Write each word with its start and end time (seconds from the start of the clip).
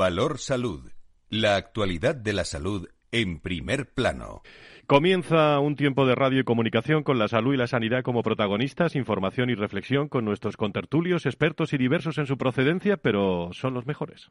Valor 0.00 0.38
Salud. 0.38 0.90
La 1.28 1.56
actualidad 1.56 2.14
de 2.14 2.32
la 2.32 2.46
salud 2.46 2.88
en 3.12 3.38
primer 3.38 3.92
plano. 3.92 4.40
Comienza 4.86 5.58
un 5.60 5.76
tiempo 5.76 6.06
de 6.06 6.14
radio 6.14 6.40
y 6.40 6.44
comunicación 6.44 7.02
con 7.02 7.18
la 7.18 7.28
salud 7.28 7.52
y 7.52 7.58
la 7.58 7.66
sanidad 7.66 8.02
como 8.02 8.22
protagonistas, 8.22 8.96
información 8.96 9.50
y 9.50 9.54
reflexión 9.56 10.08
con 10.08 10.24
nuestros 10.24 10.56
contertulios, 10.56 11.26
expertos 11.26 11.74
y 11.74 11.76
diversos 11.76 12.16
en 12.16 12.24
su 12.24 12.38
procedencia, 12.38 12.96
pero 12.96 13.50
son 13.52 13.74
los 13.74 13.84
mejores. 13.84 14.30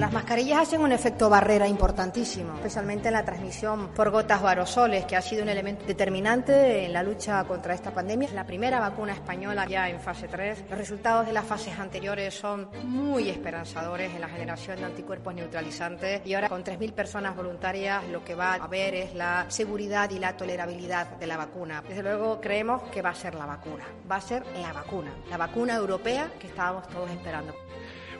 Las 0.00 0.14
mascarillas 0.14 0.60
hacen 0.62 0.80
un 0.80 0.92
efecto 0.92 1.28
barrera 1.28 1.68
importantísimo, 1.68 2.54
especialmente 2.54 3.08
en 3.08 3.12
la 3.12 3.22
transmisión 3.22 3.88
por 3.88 4.08
gotas 4.08 4.40
o 4.40 4.48
aerosoles, 4.48 5.04
que 5.04 5.14
ha 5.14 5.20
sido 5.20 5.42
un 5.42 5.50
elemento 5.50 5.84
determinante 5.84 6.86
en 6.86 6.94
la 6.94 7.02
lucha 7.02 7.44
contra 7.44 7.74
esta 7.74 7.90
pandemia. 7.90 8.30
La 8.32 8.46
primera 8.46 8.80
vacuna 8.80 9.12
española 9.12 9.66
ya 9.68 9.90
en 9.90 10.00
fase 10.00 10.26
3. 10.26 10.64
Los 10.70 10.78
resultados 10.78 11.26
de 11.26 11.34
las 11.34 11.44
fases 11.44 11.78
anteriores 11.78 12.32
son 12.32 12.70
muy 12.84 13.28
esperanzadores 13.28 14.14
en 14.14 14.22
la 14.22 14.28
generación 14.30 14.78
de 14.78 14.86
anticuerpos 14.86 15.34
neutralizantes 15.34 16.22
y 16.24 16.32
ahora 16.32 16.48
con 16.48 16.64
3.000 16.64 16.94
personas 16.94 17.36
voluntarias 17.36 18.02
lo 18.08 18.24
que 18.24 18.34
va 18.34 18.54
a 18.54 18.64
haber 18.64 18.94
es 18.94 19.14
la 19.14 19.44
seguridad 19.48 20.08
y 20.08 20.18
la 20.18 20.34
tolerabilidad 20.34 21.18
de 21.18 21.26
la 21.26 21.36
vacuna. 21.36 21.84
Desde 21.86 22.02
luego 22.02 22.40
creemos 22.40 22.84
que 22.84 23.02
va 23.02 23.10
a 23.10 23.14
ser 23.14 23.34
la 23.34 23.44
vacuna, 23.44 23.84
va 24.10 24.16
a 24.16 24.22
ser 24.22 24.46
la 24.62 24.72
vacuna, 24.72 25.12
la 25.28 25.36
vacuna 25.36 25.74
europea 25.74 26.32
que 26.40 26.46
estábamos 26.46 26.88
todos 26.88 27.10
esperando. 27.10 27.54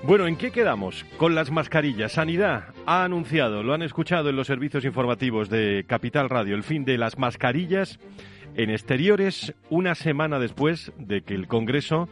Bueno, 0.03 0.27
¿en 0.27 0.37
qué 0.37 0.51
quedamos? 0.51 1.05
Con 1.19 1.35
las 1.35 1.51
mascarillas. 1.51 2.13
Sanidad 2.13 2.65
ha 2.87 3.05
anunciado, 3.05 3.63
lo 3.63 3.75
han 3.75 3.83
escuchado 3.83 4.31
en 4.31 4.37
los 4.37 4.47
servicios 4.47 4.87
informativos 4.87 5.51
de 5.51 5.85
Capital 5.87 6.31
Radio, 6.31 6.57
el 6.57 6.63
fin 6.63 6.87
de 6.87 6.97
las 6.97 7.19
mascarillas 7.19 7.99
en 8.55 8.71
exteriores 8.71 9.55
una 9.69 9.95
semana 9.95 10.39
después 10.39 10.91
de 10.97 11.21
que 11.21 11.35
el 11.35 11.47
Congreso 11.49 12.09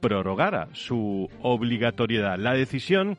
prorrogara 0.00 0.68
su 0.72 1.28
obligatoriedad. 1.42 2.38
La 2.38 2.54
decisión 2.54 3.18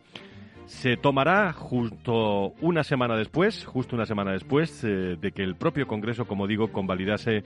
se 0.65 0.97
tomará 0.97 1.53
justo 1.53 2.53
una 2.59 2.83
semana 2.83 3.15
después, 3.15 3.65
justo 3.65 3.95
una 3.95 4.07
semana 4.07 4.31
después 4.31 4.83
eh, 4.83 5.15
de 5.21 5.31
que 5.31 5.43
el 5.43 5.55
propio 5.55 5.85
Congreso, 5.85 6.25
como 6.25 6.47
digo, 6.47 6.71
convalidase 6.71 7.43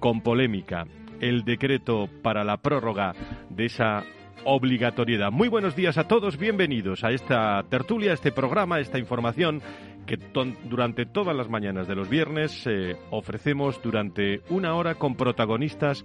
con 0.00 0.20
polémica 0.20 0.84
el 1.20 1.44
decreto 1.44 2.10
para 2.22 2.44
la 2.44 2.58
prórroga 2.58 3.14
de 3.48 3.66
esa 3.66 4.04
obligatoriedad. 4.44 5.30
Muy 5.30 5.48
buenos 5.48 5.76
días 5.76 5.98
a 5.98 6.08
todos, 6.08 6.36
bienvenidos 6.36 7.04
a 7.04 7.10
esta 7.10 7.62
tertulia, 7.70 8.10
a 8.10 8.14
este 8.14 8.32
programa, 8.32 8.76
a 8.76 8.80
esta 8.80 8.98
información 8.98 9.62
que 10.06 10.18
durante 10.64 11.06
todas 11.06 11.34
las 11.34 11.48
mañanas 11.48 11.88
de 11.88 11.94
los 11.94 12.08
viernes 12.08 12.66
eh, 12.66 12.96
ofrecemos 13.10 13.80
durante 13.82 14.42
una 14.50 14.74
hora 14.74 14.96
con 14.96 15.14
protagonistas 15.14 16.04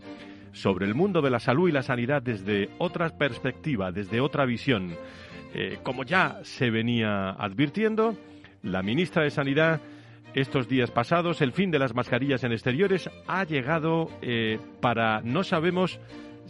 sobre 0.52 0.86
el 0.86 0.96
mundo 0.96 1.22
de 1.22 1.30
la 1.30 1.40
salud 1.40 1.70
y 1.70 1.72
la 1.72 1.84
sanidad 1.84 2.22
desde 2.22 2.70
otra 2.78 3.10
perspectiva, 3.10 3.92
desde 3.92 4.22
otra 4.22 4.46
visión. 4.46 4.96
Eh, 5.54 5.80
como 5.84 6.04
ya 6.04 6.40
se 6.44 6.70
venía 6.70 7.32
advirtiendo, 7.32 8.16
la 8.64 8.84
ministra 8.84 9.24
de 9.24 9.32
Sanidad 9.32 9.82
estos 10.34 10.68
días 10.68 10.92
pasados, 10.92 11.42
el 11.42 11.54
fin 11.54 11.72
de 11.72 11.80
las 11.80 11.96
mascarillas 11.96 12.44
en 12.44 12.52
exteriores 12.52 13.10
ha 13.28 13.44
llegado 13.46 14.10
eh, 14.22 14.60
para 14.80 15.22
no 15.22 15.44
sabemos 15.44 16.00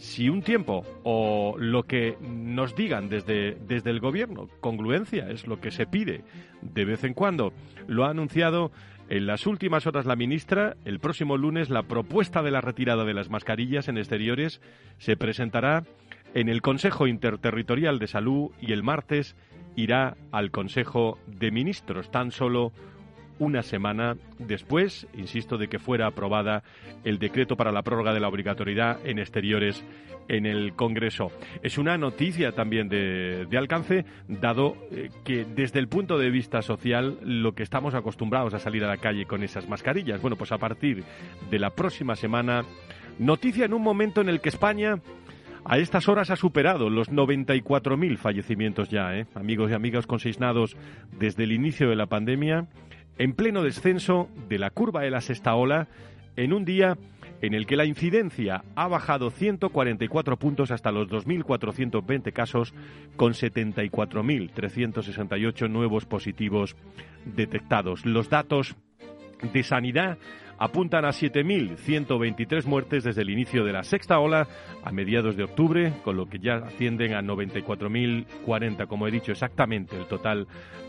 si 0.00 0.30
un 0.30 0.42
tiempo 0.42 0.84
o 1.04 1.54
lo 1.58 1.84
que 1.84 2.16
nos 2.20 2.74
digan 2.74 3.08
desde, 3.08 3.56
desde 3.66 3.90
el 3.90 4.00
gobierno, 4.00 4.48
congruencia 4.60 5.30
es 5.30 5.46
lo 5.46 5.60
que 5.60 5.70
se 5.70 5.86
pide 5.86 6.24
de 6.62 6.84
vez 6.84 7.04
en 7.04 7.14
cuando. 7.14 7.52
Lo 7.86 8.04
ha 8.04 8.10
anunciado 8.10 8.72
en 9.10 9.26
las 9.26 9.46
últimas 9.46 9.86
horas 9.86 10.06
la 10.06 10.16
ministra. 10.16 10.76
El 10.84 11.00
próximo 11.00 11.36
lunes 11.36 11.68
la 11.68 11.82
propuesta 11.82 12.42
de 12.42 12.50
la 12.50 12.62
retirada 12.62 13.04
de 13.04 13.14
las 13.14 13.28
mascarillas 13.28 13.88
en 13.88 13.98
exteriores 13.98 14.62
se 14.98 15.16
presentará 15.16 15.84
en 16.32 16.48
el 16.48 16.62
Consejo 16.62 17.06
Interterritorial 17.06 17.98
de 17.98 18.06
Salud 18.06 18.52
y 18.60 18.72
el 18.72 18.82
martes 18.82 19.36
irá 19.76 20.16
al 20.32 20.50
Consejo 20.50 21.18
de 21.26 21.50
Ministros. 21.50 22.10
Tan 22.10 22.30
solo 22.30 22.72
una 23.40 23.62
semana 23.62 24.16
después, 24.38 25.08
insisto, 25.14 25.58
de 25.58 25.66
que 25.66 25.80
fuera 25.80 26.06
aprobada 26.06 26.62
el 27.02 27.18
decreto 27.18 27.56
para 27.56 27.72
la 27.72 27.82
prórroga 27.82 28.14
de 28.14 28.20
la 28.20 28.28
obligatoriedad 28.28 29.04
en 29.04 29.18
exteriores 29.18 29.84
en 30.28 30.46
el 30.46 30.74
Congreso. 30.74 31.32
Es 31.62 31.76
una 31.76 31.98
noticia 31.98 32.52
también 32.52 32.88
de, 32.88 33.48
alcance, 33.58 34.04
dado 34.28 34.76
eh, 34.92 35.10
que 35.24 35.44
desde 35.44 35.80
el 35.80 35.88
punto 35.88 36.18
de 36.18 36.30
vista 36.30 36.62
social 36.62 37.18
lo 37.22 37.54
que 37.54 37.64
estamos 37.64 37.94
acostumbrados 37.94 38.54
a 38.54 38.60
salir 38.60 38.84
a 38.84 38.88
la 38.88 38.98
calle 38.98 39.26
con 39.26 39.42
esas 39.42 39.68
mascarillas. 39.68 40.20
Bueno, 40.20 40.36
pues 40.36 40.52
a 40.52 40.58
partir 40.58 41.02
de 41.50 41.58
la 41.58 41.70
próxima 41.70 42.14
semana, 42.14 42.62
noticia 43.18 43.64
en 43.64 43.74
un 43.74 43.82
momento 43.82 44.20
en 44.20 44.28
el 44.28 44.40
que 44.40 44.50
España 44.50 45.00
a 45.64 45.78
estas 45.78 46.08
horas 46.08 46.30
ha 46.30 46.36
superado 46.36 46.88
los 46.88 47.10
94.000 47.10 48.16
fallecimientos 48.16 48.88
ya, 48.88 49.14
¿eh? 49.16 49.26
amigos 49.34 49.70
y 49.70 49.74
amigas 49.74 50.06
consignados 50.06 50.76
desde 51.18 51.44
el 51.44 51.52
inicio 51.52 51.88
de 51.90 51.96
la 51.96 52.06
pandemia 52.06 52.66
en 53.20 53.34
pleno 53.34 53.62
descenso 53.62 54.28
de 54.48 54.58
la 54.58 54.70
curva 54.70 55.02
de 55.02 55.10
la 55.10 55.20
sexta 55.20 55.54
ola 55.54 55.86
en 56.36 56.54
un 56.54 56.64
día 56.64 56.96
en 57.42 57.52
el 57.52 57.66
que 57.66 57.76
la 57.76 57.84
incidencia 57.84 58.64
ha 58.74 58.88
bajado 58.88 59.30
144 59.30 60.38
puntos 60.38 60.70
hasta 60.70 60.90
los 60.90 61.06
2.420 61.08 62.32
casos, 62.32 62.72
con 63.16 63.34
74.368 63.34 65.68
nuevos 65.68 66.06
positivos 66.06 66.76
detectados. 67.26 68.06
Los 68.06 68.30
datos 68.30 68.74
de 69.52 69.64
sanidad 69.64 70.16
apuntan 70.60 71.06
a 71.06 71.08
7.123 71.08 72.66
muertes 72.66 73.02
desde 73.02 73.22
el 73.22 73.30
inicio 73.30 73.64
de 73.64 73.72
la 73.72 73.82
sexta 73.82 74.18
ola 74.18 74.46
a 74.84 74.92
mediados 74.92 75.34
de 75.34 75.44
octubre, 75.44 75.94
con 76.04 76.16
lo 76.18 76.26
que 76.26 76.38
ya 76.38 76.56
ascienden 76.56 77.14
a 77.14 77.22
94.040, 77.22 78.86
como 78.86 79.08
he 79.08 79.10
dicho 79.10 79.32
exactamente 79.32 79.96
el 79.96 80.06
total 80.06 80.46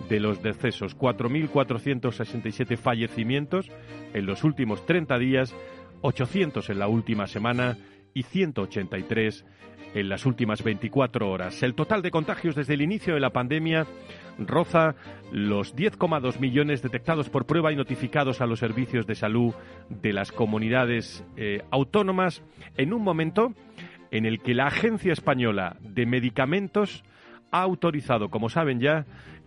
de 0.10 0.20
los 0.20 0.44
decesos, 0.44 0.98
4.467 0.98 2.78
fallecimientos 2.78 3.72
en 4.14 4.26
los 4.26 4.44
últimos 4.44 4.86
30 4.86 5.18
días, 5.18 5.56
800 6.02 6.70
en 6.70 6.80
la 6.80 6.90
última 6.90 7.26
semana 7.26 7.78
y 8.14 8.24
183 8.24 9.46
en 9.94 10.10
las 10.10 10.26
últimas 10.26 10.64
24 10.64 11.30
horas. 11.30 11.64
El 11.64 11.76
total 11.76 12.02
de 12.02 12.12
contagios 12.12 12.56
desde 12.56 12.74
el 12.74 12.82
inicio 12.82 13.14
de 13.14 13.22
la 13.22 13.30
pandemia 13.30 13.86
roza 14.48 14.96
los 15.32 15.76
10,2 15.76 16.40
millones 16.40 16.82
detectados 16.82 17.30
por 17.30 17.46
prueba 17.46 17.72
y 17.72 17.76
notificados 17.76 18.42
a 18.42 18.46
los 18.46 18.60
servicios 18.60 19.08
de 19.08 19.16
salud 19.16 19.54
de 19.90 20.14
las 20.14 20.32
comunidades 20.32 21.24
eh, 21.38 21.64
autónomas 21.72 22.44
en 22.78 22.94
un 22.94 23.04
momento 23.04 23.54
en 24.12 24.26
el 24.26 24.42
que 24.42 24.54
la 24.54 24.68
Agencia 24.68 25.14
Española 25.14 25.78
de 25.80 26.06
Medicamentos 26.06 27.04
ha 27.52 27.62
autorizado, 27.62 28.30
como 28.30 28.50
saben 28.50 28.80
ya, 28.80 29.06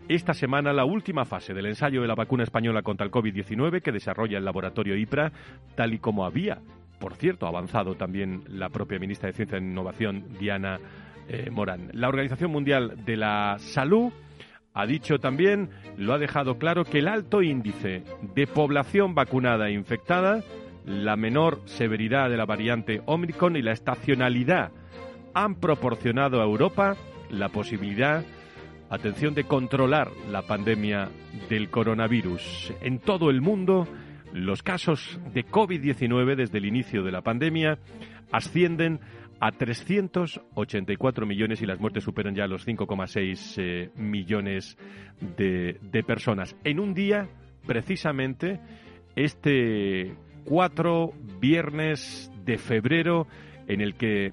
esta 0.08 0.34
semana 0.34 0.72
la 0.72 0.84
última 0.84 1.24
fase 1.24 1.54
del 1.54 1.66
ensayo 1.66 2.02
de 2.02 2.08
la 2.08 2.14
vacuna 2.14 2.44
española 2.44 2.82
contra 2.82 3.06
el 3.06 3.12
COVID-19 3.12 3.80
que 3.80 3.92
desarrolla 3.92 4.36
el 4.36 4.44
laboratorio 4.44 4.96
IPRA, 4.96 5.32
tal 5.74 5.94
y 5.94 5.98
como 5.98 6.26
había, 6.26 6.60
por 6.98 7.14
cierto, 7.14 7.46
avanzado 7.46 7.94
también 7.94 8.42
la 8.48 8.68
propia 8.68 8.98
ministra 8.98 9.28
de 9.28 9.34
Ciencia 9.34 9.58
e 9.58 9.62
Innovación, 9.62 10.24
Diana 10.38 10.78
eh, 11.28 11.50
Morán. 11.50 11.88
La 11.92 12.08
Organización 12.08 12.50
Mundial 12.50 13.04
de 13.04 13.16
la 13.16 13.56
Salud 13.58 14.12
ha 14.74 14.86
dicho 14.86 15.20
también, 15.20 15.70
lo 15.96 16.12
ha 16.12 16.18
dejado 16.18 16.58
claro, 16.58 16.84
que 16.84 16.98
el 16.98 17.08
alto 17.08 17.42
índice 17.42 18.02
de 18.34 18.46
población 18.48 19.14
vacunada 19.14 19.68
e 19.68 19.72
infectada, 19.72 20.42
la 20.84 21.16
menor 21.16 21.60
severidad 21.64 22.28
de 22.28 22.36
la 22.36 22.44
variante 22.44 23.00
Omicron 23.06 23.56
y 23.56 23.62
la 23.62 23.72
estacionalidad 23.72 24.72
han 25.32 25.54
proporcionado 25.54 26.40
a 26.40 26.44
Europa 26.44 26.96
la 27.30 27.48
posibilidad, 27.48 28.24
atención, 28.90 29.34
de 29.34 29.44
controlar 29.44 30.10
la 30.30 30.42
pandemia 30.42 31.08
del 31.48 31.70
coronavirus. 31.70 32.72
En 32.80 32.98
todo 32.98 33.30
el 33.30 33.40
mundo, 33.40 33.86
los 34.32 34.64
casos 34.64 35.20
de 35.32 35.46
COVID-19 35.46 36.34
desde 36.34 36.58
el 36.58 36.66
inicio 36.66 37.04
de 37.04 37.12
la 37.12 37.22
pandemia 37.22 37.78
ascienden 38.32 38.98
a 38.98 39.23
384 39.52 41.26
millones 41.26 41.62
y 41.62 41.66
las 41.66 41.80
muertes 41.80 42.04
superan 42.04 42.34
ya 42.34 42.46
los 42.46 42.66
5,6 42.66 43.54
eh, 43.58 43.90
millones 43.96 44.76
de, 45.36 45.78
de 45.80 46.02
personas. 46.02 46.56
En 46.64 46.80
un 46.80 46.94
día, 46.94 47.28
precisamente, 47.66 48.60
este 49.16 50.14
4 50.44 51.12
viernes 51.40 52.30
de 52.44 52.58
febrero, 52.58 53.26
en 53.66 53.80
el 53.80 53.94
que 53.94 54.32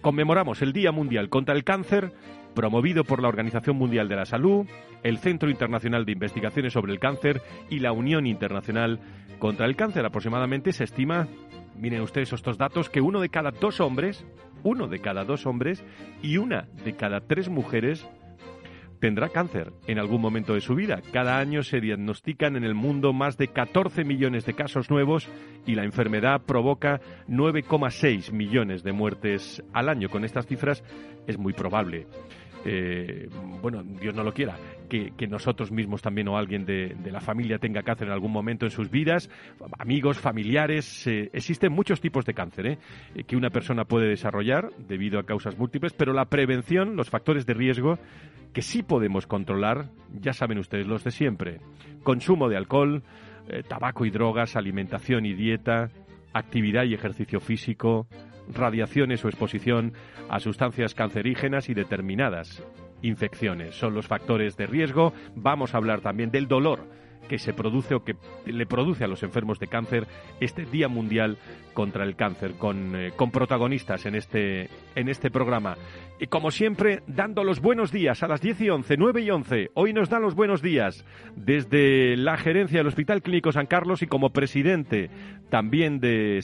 conmemoramos 0.00 0.62
el 0.62 0.72
Día 0.72 0.92
Mundial 0.92 1.28
contra 1.28 1.54
el 1.54 1.64
Cáncer, 1.64 2.12
promovido 2.54 3.04
por 3.04 3.22
la 3.22 3.28
Organización 3.28 3.76
Mundial 3.76 4.08
de 4.08 4.16
la 4.16 4.24
Salud, 4.24 4.66
el 5.02 5.18
Centro 5.18 5.50
Internacional 5.50 6.04
de 6.04 6.12
Investigaciones 6.12 6.72
sobre 6.72 6.92
el 6.92 6.98
Cáncer 6.98 7.40
y 7.70 7.78
la 7.78 7.92
Unión 7.92 8.26
Internacional 8.26 9.00
contra 9.38 9.66
el 9.66 9.76
Cáncer. 9.76 10.04
Aproximadamente 10.04 10.72
se 10.72 10.84
estima 10.84 11.28
miren 11.76 12.02
ustedes 12.02 12.32
estos 12.32 12.58
datos, 12.58 12.90
que 12.90 13.00
uno 13.00 13.20
de 13.20 13.28
cada 13.28 13.50
dos 13.50 13.80
hombres, 13.80 14.24
uno 14.62 14.88
de 14.88 15.00
cada 15.00 15.24
dos 15.24 15.46
hombres 15.46 15.84
y 16.22 16.36
una 16.36 16.68
de 16.84 16.96
cada 16.96 17.20
tres 17.20 17.48
mujeres 17.48 18.08
tendrá 19.00 19.28
cáncer 19.28 19.72
en 19.86 19.98
algún 19.98 20.20
momento 20.20 20.54
de 20.54 20.60
su 20.60 20.74
vida. 20.74 21.00
Cada 21.12 21.38
año 21.38 21.62
se 21.62 21.80
diagnostican 21.80 22.56
en 22.56 22.64
el 22.64 22.74
mundo 22.74 23.12
más 23.12 23.36
de 23.36 23.48
14 23.48 24.04
millones 24.04 24.44
de 24.44 24.54
casos 24.54 24.90
nuevos 24.90 25.28
y 25.66 25.74
la 25.74 25.84
enfermedad 25.84 26.42
provoca 26.42 27.00
9,6 27.28 28.32
millones 28.32 28.82
de 28.82 28.92
muertes 28.92 29.62
al 29.72 29.88
año. 29.88 30.08
Con 30.08 30.24
estas 30.24 30.46
cifras 30.46 30.82
es 31.26 31.38
muy 31.38 31.52
probable. 31.52 32.06
Eh, 32.64 33.28
bueno, 33.62 33.82
Dios 33.82 34.14
no 34.14 34.22
lo 34.24 34.32
quiera, 34.32 34.56
que, 34.88 35.12
nosotros 35.28 35.70
mismos 35.70 36.02
también 36.02 36.28
o 36.28 36.36
alguien 36.36 36.64
de, 36.64 36.96
la 37.10 37.20
familia 37.20 37.58
tenga 37.58 37.82
cáncer 37.82 38.08
en 38.08 38.12
algún 38.12 38.32
momento 38.32 38.66
en 38.66 38.70
sus 38.70 38.90
vidas, 38.90 39.30
amigos, 39.78 40.18
familiares. 40.18 41.06
Eh, 41.06 41.30
existen 41.32 41.72
muchos 41.72 42.00
tipos 42.00 42.24
de 42.24 42.34
cáncer 42.34 42.66
¿eh? 42.66 42.78
que 43.26 43.36
una 43.36 43.50
persona 43.50 43.84
puede 43.84 44.08
desarrollar 44.08 44.70
debido 44.78 45.18
a 45.18 45.24
causas 45.24 45.58
múltiples, 45.58 45.92
pero 45.92 46.12
la 46.12 46.26
prevención, 46.26 46.96
los 46.96 47.10
factores 47.10 47.46
de 47.46 47.54
riesgo 47.54 47.98
que 48.52 48.62
sí 48.62 48.82
podemos 48.82 49.26
controlar, 49.26 49.90
ya 50.20 50.32
saben 50.32 50.58
ustedes 50.58 50.86
los 50.86 51.04
de 51.04 51.10
siempre. 51.10 51.60
Consumo 52.02 52.48
de 52.48 52.56
alcohol, 52.56 53.02
eh, 53.48 53.62
tabaco 53.62 54.04
y 54.04 54.10
drogas, 54.10 54.56
alimentación 54.56 55.26
y 55.26 55.34
dieta, 55.34 55.90
actividad 56.32 56.84
y 56.84 56.94
ejercicio 56.94 57.40
físico, 57.40 58.06
radiaciones 58.52 59.24
o 59.24 59.28
exposición 59.28 59.92
a 60.28 60.40
sustancias 60.40 60.94
cancerígenas 60.94 61.68
y 61.68 61.74
determinadas 61.74 62.62
infecciones. 63.02 63.74
Son 63.74 63.94
los 63.94 64.06
factores 64.06 64.56
de 64.56 64.66
riesgo. 64.66 65.12
Vamos 65.34 65.74
a 65.74 65.78
hablar 65.78 66.00
también 66.00 66.30
del 66.30 66.48
dolor 66.48 66.80
que 67.28 67.38
se 67.38 67.52
produce 67.52 67.94
o 67.94 68.02
que 68.02 68.16
le 68.46 68.66
produce 68.66 69.04
a 69.04 69.08
los 69.08 69.22
enfermos 69.22 69.58
de 69.58 69.66
cáncer 69.66 70.06
este 70.40 70.64
Día 70.64 70.88
Mundial 70.88 71.36
contra 71.74 72.04
el 72.04 72.16
Cáncer, 72.16 72.54
con, 72.54 72.96
eh, 72.96 73.12
con 73.14 73.30
protagonistas 73.30 74.06
en 74.06 74.14
este, 74.14 74.70
en 74.94 75.08
este 75.08 75.30
programa. 75.30 75.76
Y 76.20 76.26
como 76.26 76.50
siempre, 76.50 77.02
dando 77.06 77.44
los 77.44 77.60
buenos 77.60 77.92
días 77.92 78.22
a 78.22 78.28
las 78.28 78.40
10 78.40 78.60
y 78.62 78.70
11, 78.70 78.96
9 78.96 79.20
y 79.20 79.30
11. 79.30 79.70
Hoy 79.74 79.92
nos 79.92 80.08
dan 80.08 80.22
los 80.22 80.34
buenos 80.34 80.62
días 80.62 81.04
desde 81.36 82.16
la 82.16 82.36
gerencia 82.36 82.78
del 82.78 82.88
Hospital 82.88 83.22
Clínico 83.22 83.52
San 83.52 83.66
Carlos 83.66 84.02
y 84.02 84.08
como 84.08 84.30
presidente 84.30 85.10
también 85.48 86.00
de 86.00 86.40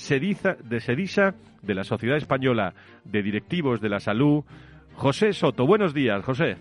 de 0.64 0.80
Sedisa, 0.80 1.34
de 1.62 1.74
la 1.74 1.84
Sociedad 1.84 2.16
Española 2.16 2.74
de 3.04 3.22
Directivos 3.22 3.80
de 3.80 3.88
la 3.88 3.98
Salud, 3.98 4.44
José 4.94 5.32
Soto. 5.32 5.66
Buenos 5.66 5.92
días, 5.92 6.24
José. 6.24 6.56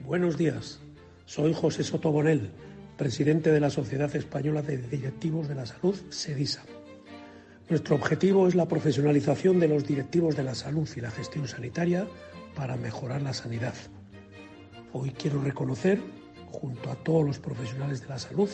Buenos 0.00 0.38
días. 0.38 0.82
Soy 1.26 1.52
José 1.52 1.82
Soto 1.82 2.10
Bonel 2.10 2.50
presidente 2.96 3.52
de 3.52 3.60
la 3.60 3.70
Sociedad 3.70 4.14
Española 4.16 4.62
de 4.62 4.78
Directivos 4.78 5.48
de 5.48 5.54
la 5.54 5.66
Salud, 5.66 5.94
SEDISA. 6.08 6.62
Nuestro 7.68 7.96
objetivo 7.96 8.48
es 8.48 8.54
la 8.54 8.66
profesionalización 8.66 9.60
de 9.60 9.68
los 9.68 9.86
directivos 9.86 10.36
de 10.36 10.44
la 10.44 10.54
salud 10.54 10.88
y 10.96 11.00
la 11.00 11.10
gestión 11.10 11.46
sanitaria 11.48 12.06
para 12.56 12.76
mejorar 12.76 13.22
la 13.22 13.34
sanidad. 13.34 13.74
Hoy 14.92 15.10
quiero 15.10 15.40
reconocer, 15.40 16.00
junto 16.50 16.90
a 16.90 16.96
todos 16.96 17.24
los 17.24 17.38
profesionales 17.38 18.00
de 18.00 18.08
la 18.08 18.18
salud, 18.18 18.50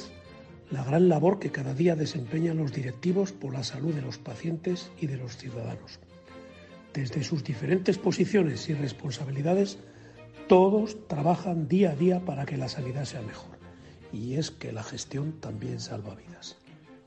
la 0.71 0.85
gran 0.85 1.09
labor 1.09 1.39
que 1.39 1.51
cada 1.51 1.73
día 1.73 1.97
desempeñan 1.97 2.59
los 2.59 2.73
directivos 2.73 3.33
por 3.33 3.55
la 3.55 3.63
salud 3.63 3.95
de 3.95 4.03
los 4.03 4.19
pacientes 4.19 4.91
y 5.01 5.07
de 5.07 5.17
los 5.17 5.37
ciudadanos. 5.37 6.01
Desde 6.93 7.25
sus 7.25 7.45
diferentes 7.45 7.97
posiciones 7.97 8.69
y 8.69 8.75
responsabilidades, 8.75 9.79
todos 10.49 11.09
trabajan 11.09 11.69
día 11.69 11.93
a 11.93 11.97
día 11.97 12.21
para 12.25 12.45
que 12.45 12.59
la 12.59 12.69
sanidad 12.69 13.05
sea 13.05 13.23
mejor 13.23 13.53
y 14.13 14.35
es 14.35 14.51
que 14.51 14.73
la 14.73 14.83
gestión 14.83 15.41
también 15.41 15.81
salva 15.81 16.15
vidas. 16.15 16.59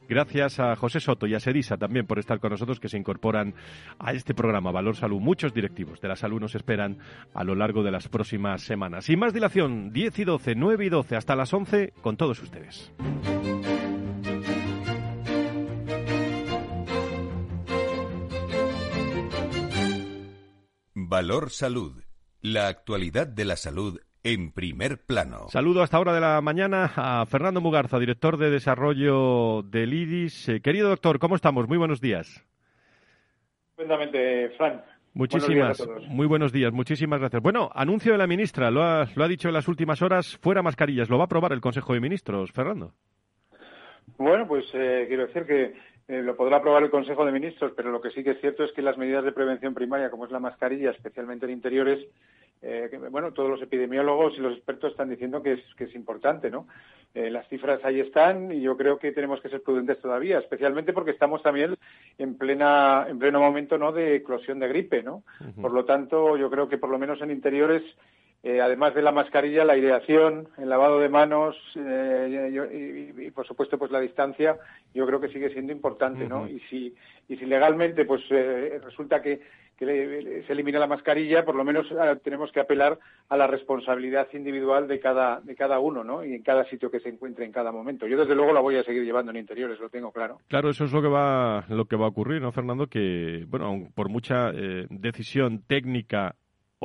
Gracias 0.08 0.60
a 0.60 0.76
José 0.76 1.00
Soto 1.00 1.28
y 1.28 1.36
a 1.36 1.40
Sedisa 1.40 1.78
también 1.78 2.06
por 2.06 2.20
estar 2.20 2.40
con 2.40 2.52
nosotros 2.52 2.80
que 2.80 2.90
se 2.90 2.98
incorporan 2.98 3.56
a 4.00 4.14
este 4.14 4.34
programa 4.34 4.72
Valor 4.72 4.96
Salud. 4.96 5.20
Muchos 5.20 5.54
directivos 5.54 6.00
de 6.02 6.08
la 6.08 6.16
salud 6.16 6.40
nos 6.40 6.56
esperan 6.56 6.98
a 7.34 7.44
lo 7.44 7.56
largo 7.56 7.84
de 7.84 7.92
las 7.92 8.08
próximas 8.08 8.62
semanas. 8.62 9.06
Sin 9.06 9.20
más 9.20 9.34
dilación, 9.34 9.92
10 9.92 10.20
y 10.20 10.24
12, 10.24 10.56
9 10.56 10.86
y 10.86 10.90
12 10.90 11.16
hasta 11.16 11.36
las 11.36 11.54
11 11.54 11.94
con 12.02 12.18
todos 12.18 12.42
ustedes. 12.42 12.92
Valor 20.94 21.50
Salud. 21.52 22.04
La 22.42 22.68
actualidad 22.68 23.26
de 23.26 23.46
la 23.46 23.56
salud 23.56 24.00
en 24.26 24.52
primer 24.52 24.98
plano. 24.98 25.48
Saludo 25.50 25.84
hasta 25.84 26.00
hora 26.00 26.12
de 26.12 26.20
la 26.20 26.42
mañana 26.42 26.92
a 26.96 27.26
Fernando 27.28 27.62
Mugarza, 27.62 28.00
director 28.00 28.38
de 28.38 28.50
desarrollo 28.50 29.62
del 29.62 29.94
IDIS. 29.94 30.50
Eh, 30.50 30.62
querido 30.62 30.90
doctor, 30.90 31.20
¿cómo 31.20 31.36
estamos? 31.36 31.68
Muy 31.68 31.78
buenos 31.78 32.02
días. 32.02 32.44
Cuéntamente, 33.76 34.50
Fran. 34.58 34.84
Muchísimas, 35.14 35.88
muy 36.10 36.26
buenos 36.26 36.52
días, 36.52 36.74
muchísimas 36.74 37.20
gracias. 37.20 37.42
Bueno, 37.42 37.70
anuncio 37.74 38.12
de 38.14 38.18
la 38.18 38.28
ministra, 38.28 38.72
lo 38.72 38.84
ha, 38.84 39.08
lo 39.16 39.24
ha 39.24 39.28
dicho 39.28 39.48
en 39.48 39.54
las 39.54 39.68
últimas 39.68 40.02
horas, 40.02 40.38
fuera 40.42 40.62
mascarillas, 40.62 41.10
¿lo 41.10 41.18
va 41.18 41.24
a 41.24 41.26
aprobar 41.26 41.54
el 41.54 41.62
Consejo 41.62 41.94
de 41.94 42.02
Ministros, 42.02 42.52
Fernando? 42.52 42.94
Bueno, 44.18 44.46
pues 44.48 44.66
eh, 44.74 45.06
quiero 45.08 45.28
decir 45.28 45.46
que 45.46 45.76
eh, 46.08 46.22
lo 46.22 46.36
podrá 46.36 46.58
aprobar 46.58 46.84
el 46.84 46.90
Consejo 46.90 47.26
de 47.26 47.32
Ministros, 47.32 47.74
pero 47.78 47.92
lo 47.92 48.02
que 48.02 48.10
sí 48.10 48.24
que 48.24 48.32
es 48.32 48.42
cierto 48.42 48.64
es 48.64 48.74
que 48.74 48.82
las 48.82 48.98
medidas 48.98 49.24
de 49.24 49.32
prevención 49.32 49.74
primaria, 49.74 50.10
como 50.10 50.26
es 50.26 50.32
la 50.32 50.40
mascarilla, 50.40 50.92
especialmente 50.92 51.46
en 51.46 51.54
interiores, 51.54 52.06
eh, 52.68 52.90
bueno, 53.12 53.32
todos 53.32 53.48
los 53.48 53.62
epidemiólogos 53.62 54.34
y 54.38 54.42
los 54.42 54.54
expertos 54.54 54.92
están 54.92 55.10
diciendo 55.10 55.44
que 55.44 55.54
es, 55.54 55.60
que 55.78 55.84
es 55.84 55.94
importante, 55.94 56.50
¿no? 56.50 56.68
Eh, 57.14 57.30
las 57.30 57.48
cifras 57.48 57.80
ahí 57.86 58.00
están 58.00 58.52
y 58.52 58.62
yo 58.62 58.76
creo 58.76 58.98
que 58.98 59.12
tenemos 59.12 59.40
que 59.40 59.50
ser 59.50 59.62
prudentes 59.62 60.00
todavía, 60.00 60.40
especialmente 60.40 60.92
porque 60.92 61.12
estamos 61.12 61.44
también 61.44 61.78
en 62.18 62.36
plena 62.38 63.06
en 63.08 63.20
pleno 63.20 63.40
momento, 63.40 63.78
¿no? 63.78 63.92
De 63.92 64.16
eclosión 64.16 64.60
de 64.60 64.68
gripe, 64.68 65.04
¿no? 65.04 65.22
Por 65.62 65.74
lo 65.74 65.86
tanto, 65.86 66.38
yo 66.38 66.50
creo 66.50 66.68
que 66.68 66.80
por 66.80 66.90
lo 66.90 66.98
menos 66.98 67.22
en 67.22 67.30
interiores 67.30 67.84
eh, 68.46 68.62
además 68.62 68.94
de 68.94 69.02
la 69.02 69.12
mascarilla, 69.12 69.66
la 69.66 69.74
aireación, 69.74 70.48
el 70.58 70.70
lavado 70.70 71.00
de 71.00 71.10
manos 71.10 71.58
y, 71.76 73.32
por 73.32 73.46
supuesto, 73.46 73.78
pues 73.78 73.92
la 73.92 74.00
distancia, 74.00 74.58
yo 74.94 75.06
creo 75.06 75.20
que 75.20 75.30
sigue 75.30 75.50
siendo 75.50 75.74
importante, 75.74 76.26
¿no? 76.28 76.48
Y 76.48 76.62
si 76.70 76.96
y 77.28 77.36
si 77.38 77.46
legalmente, 77.46 78.06
pues 78.06 78.22
resulta 78.30 79.22
que 79.22 79.42
que 79.78 80.44
se 80.48 80.54
elimina 80.54 80.80
la 80.80 80.88
mascarilla, 80.88 81.44
por 81.44 81.56
lo 81.56 81.64
menos 81.64 81.86
ah, 82.00 82.16
tenemos 82.24 82.52
que 82.52 82.62
apelar 82.62 82.98
a 83.30 83.38
la 83.38 83.48
responsabilidad 83.48 84.28
individual 84.34 84.88
de 84.88 85.00
cada, 85.00 85.42
de 85.42 85.56
cada 85.56 85.80
uno, 85.80 86.04
¿no? 86.04 86.24
Y 86.24 86.34
en 86.34 86.44
cada 86.44 86.64
sitio 86.66 86.90
que 86.90 87.00
se 87.00 87.10
encuentre 87.10 87.46
en 87.46 87.52
cada 87.52 87.72
momento. 87.72 88.08
Yo 88.08 88.18
desde 88.18 88.36
luego 88.36 88.54
la 88.54 88.62
voy 88.62 88.78
a 88.78 88.84
seguir 88.84 89.04
llevando 89.04 89.32
en 89.32 89.38
interiores, 89.38 89.80
lo 89.80 89.90
tengo 89.90 90.12
claro. 90.12 90.40
Claro, 90.48 90.70
eso 90.70 90.86
es 90.86 90.94
lo 90.94 91.02
que 91.02 91.08
va, 91.08 91.66
lo 91.70 91.86
que 91.86 91.98
va 91.98 92.06
a 92.06 92.10
ocurrir, 92.10 92.42
¿no, 92.42 92.52
Fernando? 92.52 92.88
Que, 92.88 93.46
bueno, 93.48 93.90
por 93.94 94.10
mucha 94.10 94.52
eh, 94.52 94.88
decisión 94.90 95.64
técnica 95.68 96.36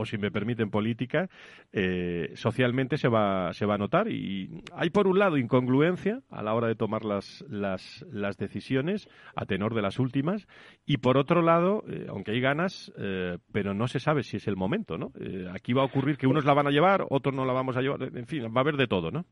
o 0.00 0.06
si 0.06 0.16
me 0.16 0.30
permiten 0.30 0.70
política, 0.70 1.28
eh, 1.72 2.32
socialmente 2.34 2.96
se 2.96 3.08
va, 3.08 3.52
se 3.52 3.66
va 3.66 3.74
a 3.74 3.78
notar. 3.78 4.08
Y 4.08 4.62
hay 4.74 4.90
por 4.90 5.06
un 5.06 5.18
lado 5.18 5.36
incongruencia 5.36 6.20
a 6.30 6.42
la 6.42 6.54
hora 6.54 6.68
de 6.68 6.74
tomar 6.74 7.04
las, 7.04 7.44
las, 7.48 8.04
las 8.10 8.38
decisiones 8.38 9.08
a 9.36 9.44
tenor 9.44 9.74
de 9.74 9.82
las 9.82 9.98
últimas 9.98 10.46
y 10.86 10.96
por 10.98 11.18
otro 11.18 11.42
lado, 11.42 11.84
eh, 11.88 12.06
aunque 12.08 12.32
hay 12.32 12.40
ganas, 12.40 12.92
eh, 12.98 13.36
pero 13.52 13.74
no 13.74 13.88
se 13.88 14.00
sabe 14.00 14.22
si 14.22 14.38
es 14.38 14.48
el 14.48 14.56
momento, 14.56 14.96
¿no? 14.96 15.12
aquí 15.52 15.72
va 15.72 15.82
a 15.82 15.86
ocurrir 15.86 16.16
que 16.16 16.26
unos 16.26 16.44
la 16.44 16.54
van 16.54 16.66
a 16.66 16.70
llevar, 16.70 17.04
otros 17.10 17.34
no 17.34 17.44
la 17.44 17.52
vamos 17.52 17.76
a 17.76 17.82
llevar, 17.82 18.02
en 18.02 18.26
fin, 18.26 18.44
va 18.44 18.60
a 18.60 18.60
haber 18.60 18.76
de 18.76 18.86
todo, 18.86 19.10
¿no? 19.10 19.24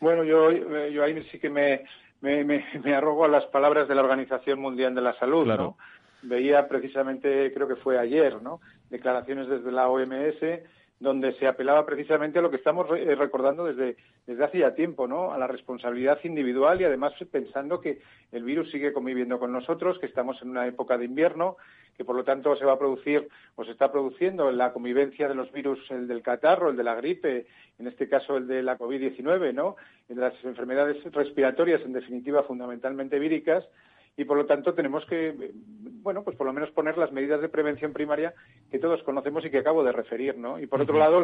Bueno, 0.00 0.24
yo, 0.24 0.50
yo 0.50 1.04
ahí 1.04 1.22
sí 1.30 1.38
que 1.38 1.48
me, 1.48 1.84
me, 2.20 2.44
me, 2.44 2.94
arrogo 2.94 3.24
a 3.24 3.28
las 3.28 3.44
palabras 3.46 3.88
de 3.88 3.94
la 3.94 4.02
Organización 4.02 4.60
Mundial 4.60 4.94
de 4.94 5.00
la 5.00 5.14
Salud, 5.14 5.46
¿no? 5.46 5.76
Veía 6.22 6.68
precisamente, 6.68 7.52
creo 7.52 7.68
que 7.68 7.76
fue 7.76 7.98
ayer, 7.98 8.40
¿no? 8.42 8.60
Declaraciones 8.90 9.48
desde 9.48 9.72
la 9.72 9.88
OMS 9.88 10.42
donde 11.02 11.32
se 11.34 11.48
apelaba 11.48 11.84
precisamente 11.84 12.38
a 12.38 12.42
lo 12.42 12.50
que 12.50 12.56
estamos 12.56 12.86
eh, 12.96 13.14
recordando 13.16 13.64
desde, 13.64 13.96
desde 14.24 14.44
hace 14.44 14.58
ya 14.60 14.74
tiempo, 14.74 15.08
¿no? 15.08 15.32
A 15.32 15.38
la 15.38 15.48
responsabilidad 15.48 16.20
individual 16.22 16.80
y 16.80 16.84
además 16.84 17.12
pensando 17.30 17.80
que 17.80 18.00
el 18.30 18.44
virus 18.44 18.70
sigue 18.70 18.92
conviviendo 18.92 19.40
con 19.40 19.52
nosotros, 19.52 19.98
que 19.98 20.06
estamos 20.06 20.40
en 20.42 20.50
una 20.50 20.66
época 20.66 20.96
de 20.96 21.04
invierno, 21.06 21.56
que 21.96 22.04
por 22.04 22.14
lo 22.14 22.22
tanto 22.22 22.54
se 22.56 22.64
va 22.64 22.74
a 22.74 22.78
producir 22.78 23.28
o 23.56 23.64
se 23.64 23.72
está 23.72 23.90
produciendo 23.90 24.50
la 24.52 24.72
convivencia 24.72 25.28
de 25.28 25.34
los 25.34 25.50
virus, 25.50 25.78
el 25.90 26.06
del 26.06 26.22
catarro, 26.22 26.70
el 26.70 26.76
de 26.76 26.84
la 26.84 26.94
gripe, 26.94 27.46
en 27.80 27.88
este 27.88 28.08
caso 28.08 28.36
el 28.36 28.46
de 28.46 28.62
la 28.62 28.78
COVID-19, 28.78 29.52
¿no? 29.52 29.74
En 30.08 30.20
las 30.20 30.34
enfermedades 30.44 31.02
respiratorias, 31.12 31.82
en 31.82 31.94
definitiva, 31.94 32.44
fundamentalmente 32.44 33.18
víricas, 33.18 33.64
y 34.16 34.24
por 34.24 34.36
lo 34.36 34.46
tanto 34.46 34.74
tenemos 34.74 35.06
que, 35.06 35.52
bueno, 36.02 36.22
pues 36.22 36.36
por 36.36 36.46
lo 36.46 36.52
menos 36.52 36.70
poner 36.70 36.98
las 36.98 37.12
medidas 37.12 37.40
de 37.40 37.48
prevención 37.48 37.92
primaria 37.92 38.34
que 38.70 38.78
todos 38.78 39.02
conocemos 39.04 39.44
y 39.44 39.50
que 39.50 39.58
acabo 39.58 39.82
de 39.84 39.92
referir, 39.92 40.36
¿no? 40.36 40.58
Y 40.58 40.66
por 40.66 40.82
otro 40.82 40.98
lado, 40.98 41.22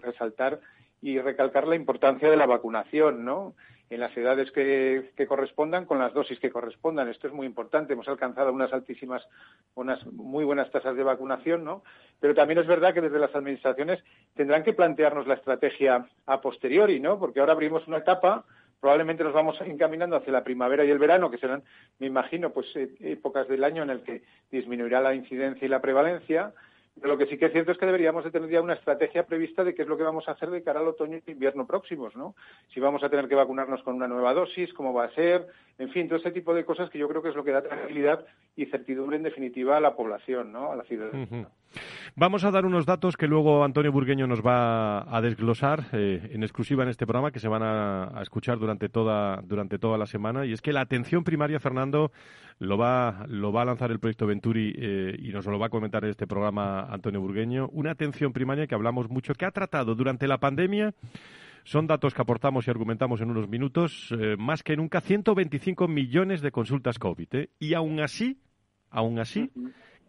resaltar 0.00 0.60
y 1.02 1.18
recalcar 1.18 1.66
la 1.66 1.76
importancia 1.76 2.30
de 2.30 2.36
la 2.36 2.46
vacunación, 2.46 3.24
¿no? 3.24 3.54
En 3.90 4.00
las 4.00 4.16
edades 4.16 4.52
que, 4.52 5.26
correspondan 5.28 5.84
con 5.84 5.98
las 5.98 6.14
dosis 6.14 6.38
que 6.38 6.50
correspondan. 6.50 7.08
Esto 7.08 7.26
es 7.26 7.32
muy 7.32 7.46
importante. 7.46 7.92
Hemos 7.92 8.08
alcanzado 8.08 8.52
unas 8.52 8.72
altísimas, 8.72 9.26
unas 9.74 10.04
muy 10.06 10.44
buenas 10.44 10.70
tasas 10.70 10.96
de 10.96 11.02
vacunación, 11.02 11.64
¿no? 11.64 11.82
Pero 12.20 12.34
también 12.34 12.60
es 12.60 12.66
verdad 12.66 12.94
que 12.94 13.00
desde 13.00 13.18
las 13.18 13.34
administraciones 13.34 14.02
tendrán 14.34 14.62
que 14.62 14.72
plantearnos 14.72 15.26
la 15.26 15.34
estrategia 15.34 16.06
a 16.26 16.40
posteriori, 16.40 17.00
¿no? 17.00 17.18
Porque 17.18 17.40
ahora 17.40 17.52
abrimos 17.52 17.86
una 17.88 17.98
etapa 17.98 18.44
probablemente 18.80 19.22
nos 19.22 19.32
vamos 19.32 19.60
encaminando 19.60 20.16
hacia 20.16 20.32
la 20.32 20.44
primavera 20.44 20.84
y 20.84 20.90
el 20.90 20.98
verano, 20.98 21.30
que 21.30 21.38
serán, 21.38 21.62
me 21.98 22.06
imagino, 22.06 22.50
pues 22.50 22.74
eh, 22.76 22.90
épocas 23.00 23.46
del 23.48 23.64
año 23.64 23.82
en 23.82 23.90
el 23.90 24.02
que 24.02 24.22
disminuirá 24.50 25.00
la 25.00 25.14
incidencia 25.14 25.66
y 25.66 25.68
la 25.68 25.80
prevalencia. 25.80 26.52
Pero 26.96 27.12
lo 27.12 27.18
que 27.18 27.26
sí 27.26 27.38
que 27.38 27.46
es 27.46 27.52
cierto 27.52 27.72
es 27.72 27.78
que 27.78 27.86
deberíamos 27.86 28.24
de 28.24 28.30
tener 28.30 28.50
ya 28.50 28.60
una 28.60 28.74
estrategia 28.74 29.24
prevista 29.24 29.62
de 29.62 29.74
qué 29.74 29.82
es 29.82 29.88
lo 29.88 29.96
que 29.96 30.02
vamos 30.02 30.28
a 30.28 30.32
hacer 30.32 30.50
de 30.50 30.62
cara 30.62 30.80
al 30.80 30.88
otoño 30.88 31.18
y 31.24 31.30
invierno 31.30 31.66
próximos, 31.66 32.16
¿no? 32.16 32.34
Si 32.74 32.80
vamos 32.80 33.02
a 33.04 33.08
tener 33.08 33.28
que 33.28 33.36
vacunarnos 33.36 33.82
con 33.84 33.94
una 33.94 34.08
nueva 34.08 34.34
dosis, 34.34 34.72
cómo 34.74 34.92
va 34.92 35.04
a 35.04 35.14
ser, 35.14 35.46
en 35.78 35.90
fin, 35.90 36.08
todo 36.08 36.18
ese 36.18 36.32
tipo 36.32 36.52
de 36.52 36.64
cosas 36.64 36.90
que 36.90 36.98
yo 36.98 37.08
creo 37.08 37.22
que 37.22 37.28
es 37.28 37.36
lo 37.36 37.44
que 37.44 37.52
da 37.52 37.62
tranquilidad 37.62 38.26
y 38.56 38.66
certidumbre 38.66 39.16
en 39.16 39.22
definitiva 39.22 39.76
a 39.76 39.80
la 39.80 39.94
población, 39.94 40.52
¿no? 40.52 40.72
A 40.72 40.76
la 40.76 40.84
ciudadanía. 40.84 41.48
Vamos 42.16 42.44
a 42.44 42.50
dar 42.50 42.66
unos 42.66 42.86
datos 42.86 43.16
que 43.16 43.26
luego 43.26 43.64
Antonio 43.64 43.92
Burgueño 43.92 44.26
nos 44.26 44.44
va 44.44 45.02
a 45.14 45.20
desglosar 45.20 45.86
eh, 45.92 46.30
en 46.32 46.42
exclusiva 46.42 46.82
en 46.82 46.88
este 46.88 47.06
programa 47.06 47.30
que 47.30 47.38
se 47.38 47.48
van 47.48 47.62
a, 47.62 48.20
escuchar 48.20 48.58
durante 48.58 48.88
toda 48.88 49.40
durante 49.42 49.78
toda 49.78 49.96
la 49.96 50.06
semana. 50.06 50.44
Y 50.44 50.52
es 50.52 50.60
que 50.60 50.72
la 50.72 50.80
atención 50.80 51.24
primaria 51.24 51.60
Fernando 51.60 52.10
lo 52.58 52.76
va 52.76 53.24
lo 53.28 53.52
va 53.52 53.62
a 53.62 53.64
lanzar 53.64 53.90
el 53.90 54.00
proyecto 54.00 54.26
Venturi 54.26 54.74
eh, 54.76 55.16
y 55.18 55.28
nos 55.30 55.46
lo 55.46 55.58
va 55.58 55.66
a 55.66 55.70
comentar 55.70 56.04
en 56.04 56.10
este 56.10 56.26
programa 56.26 56.82
Antonio 56.90 57.20
Burgueño. 57.20 57.68
Una 57.72 57.92
atención 57.92 58.32
primaria 58.32 58.66
que 58.66 58.74
hablamos 58.74 59.08
mucho 59.08 59.34
que 59.34 59.46
ha 59.46 59.50
tratado 59.50 59.94
durante 59.94 60.26
la 60.26 60.38
pandemia. 60.38 60.94
Son 61.64 61.86
datos 61.86 62.14
que 62.14 62.22
aportamos 62.22 62.66
y 62.66 62.70
argumentamos 62.70 63.20
en 63.20 63.30
unos 63.30 63.48
minutos, 63.48 64.08
eh, 64.18 64.34
más 64.38 64.62
que 64.62 64.76
nunca, 64.76 65.00
125 65.00 65.88
millones 65.88 66.40
de 66.40 66.50
consultas 66.50 66.98
COVID. 66.98 67.28
Y 67.58 67.74
aún 67.74 68.00
así, 68.00 68.40
aún 68.90 69.18
así, 69.18 69.50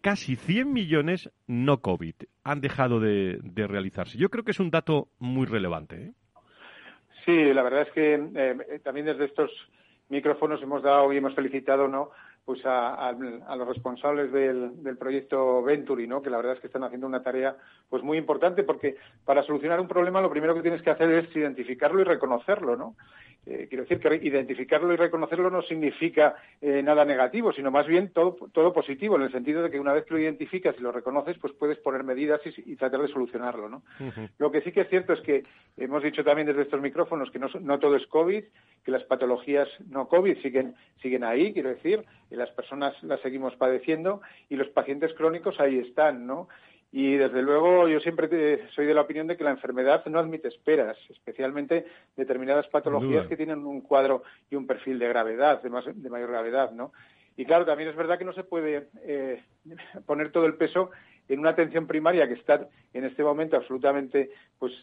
casi 0.01 0.35
100 0.35 0.71
millones 0.71 1.29
no 1.47 1.81
COVID 1.81 2.15
han 2.43 2.61
dejado 2.61 2.99
de, 2.99 3.39
realizarse. 3.55 4.17
Yo 4.17 4.29
creo 4.29 4.43
que 4.43 4.51
es 4.51 4.59
un 4.59 4.71
dato 4.71 5.07
muy 5.19 5.45
relevante. 5.45 5.95
¿eh? 5.95 6.11
Sí, 7.25 7.53
la 7.53 7.63
verdad 7.63 7.83
es 7.83 7.91
que 7.93 8.13
eh, 8.35 8.79
también 8.83 9.05
desde 9.05 9.25
estos 9.25 9.51
micrófonos 10.09 10.61
hemos 10.61 10.83
dado 10.83 11.11
y 11.13 11.17
hemos 11.17 11.33
felicitado 11.33 11.87
¿no? 11.87 12.11
pues 12.43 12.59
a, 12.65 13.11
los 13.11 13.67
responsables 13.67 14.31
del, 14.31 14.83
del, 14.83 14.97
proyecto 14.97 15.61
Venturi, 15.61 16.07
¿no? 16.07 16.21
que 16.21 16.29
la 16.29 16.37
verdad 16.37 16.55
es 16.55 16.59
que 16.59 16.67
están 16.67 16.83
haciendo 16.83 17.07
una 17.07 17.21
tarea 17.23 17.55
pues 17.89 18.03
muy 18.03 18.17
importante 18.17 18.63
porque 18.63 18.97
para 19.23 19.43
solucionar 19.43 19.79
un 19.79 19.87
problema 19.87 20.21
lo 20.21 20.29
primero 20.29 20.55
que 20.55 20.61
tienes 20.61 20.81
que 20.81 20.89
hacer 20.89 21.11
es 21.11 21.35
identificarlo 21.35 22.01
y 22.01 22.03
reconocerlo, 22.03 22.75
¿no? 22.75 22.95
Eh, 23.43 23.65
quiero 23.67 23.85
decir 23.85 23.99
que 23.99 24.27
identificarlo 24.27 24.93
y 24.93 24.97
reconocerlo 24.97 25.49
no 25.49 25.63
significa 25.63 26.35
eh, 26.61 26.83
nada 26.83 27.03
negativo, 27.05 27.51
sino 27.51 27.71
más 27.71 27.87
bien 27.87 28.09
todo, 28.09 28.37
todo 28.53 28.71
positivo, 28.71 29.15
en 29.15 29.23
el 29.23 29.31
sentido 29.31 29.63
de 29.63 29.71
que 29.71 29.79
una 29.79 29.93
vez 29.93 30.05
que 30.05 30.13
lo 30.13 30.19
identificas 30.19 30.75
y 30.77 30.81
lo 30.83 30.91
reconoces, 30.91 31.39
pues 31.39 31.51
puedes 31.53 31.79
poner 31.79 32.03
medidas 32.03 32.39
y, 32.45 32.75
tratar 32.75 33.01
de 33.01 33.07
solucionarlo. 33.07 33.67
¿no? 33.67 33.81
Lo 34.37 34.51
que 34.51 34.61
sí 34.61 34.71
que 34.71 34.81
es 34.81 34.89
cierto 34.89 35.13
es 35.13 35.21
que 35.21 35.43
hemos 35.77 36.03
dicho 36.03 36.23
también 36.23 36.47
desde 36.47 36.61
estos 36.61 36.81
micrófonos 36.81 37.31
que 37.31 37.39
no, 37.39 37.47
no 37.61 37.79
todo 37.79 37.95
es 37.95 38.05
COVID, 38.07 38.43
que 38.83 38.91
las 38.91 39.03
patologías 39.05 39.67
no 39.89 40.07
COVID 40.07 40.37
siguen, 40.41 40.75
siguen 41.01 41.23
ahí, 41.23 41.51
quiero 41.51 41.69
decir, 41.69 42.03
y 42.29 42.35
las 42.35 42.51
personas 42.51 42.93
las 43.01 43.21
seguimos 43.21 43.55
padeciendo 43.55 44.21
y 44.49 44.55
los 44.55 44.69
pacientes 44.69 45.13
crónicos 45.15 45.59
ahí 45.59 45.79
están, 45.79 46.27
¿no? 46.27 46.47
Y 46.93 47.15
desde 47.15 47.41
luego 47.41 47.87
yo 47.87 48.01
siempre 48.01 48.67
soy 48.71 48.85
de 48.85 48.93
la 48.93 49.01
opinión 49.01 49.27
de 49.27 49.37
que 49.37 49.45
la 49.45 49.51
enfermedad 49.51 50.05
no 50.07 50.19
admite 50.19 50.49
esperas, 50.49 50.97
especialmente 51.09 51.85
determinadas 52.17 52.67
patologías 52.67 53.27
que 53.27 53.37
tienen 53.37 53.65
un 53.65 53.81
cuadro 53.81 54.23
y 54.49 54.55
un 54.55 54.67
perfil 54.67 54.99
de 54.99 55.07
gravedad, 55.07 55.61
de, 55.61 55.69
de 55.93 56.09
mayor 56.09 56.29
gravedad, 56.29 56.71
¿no? 56.71 56.91
Y 57.37 57.45
claro, 57.45 57.65
también 57.65 57.89
es 57.89 57.95
verdad 57.95 58.17
que 58.17 58.25
no 58.25 58.33
se 58.33 58.43
puede 58.43 58.89
eh, 59.03 59.41
poner 60.05 60.31
todo 60.31 60.45
el 60.45 60.55
peso 60.55 60.91
en 61.29 61.39
una 61.39 61.51
atención 61.51 61.87
primaria 61.87 62.27
que 62.27 62.33
está 62.33 62.67
en 62.93 63.05
este 63.05 63.23
momento 63.23 63.55
absolutamente 63.55 64.31
pues 64.59 64.73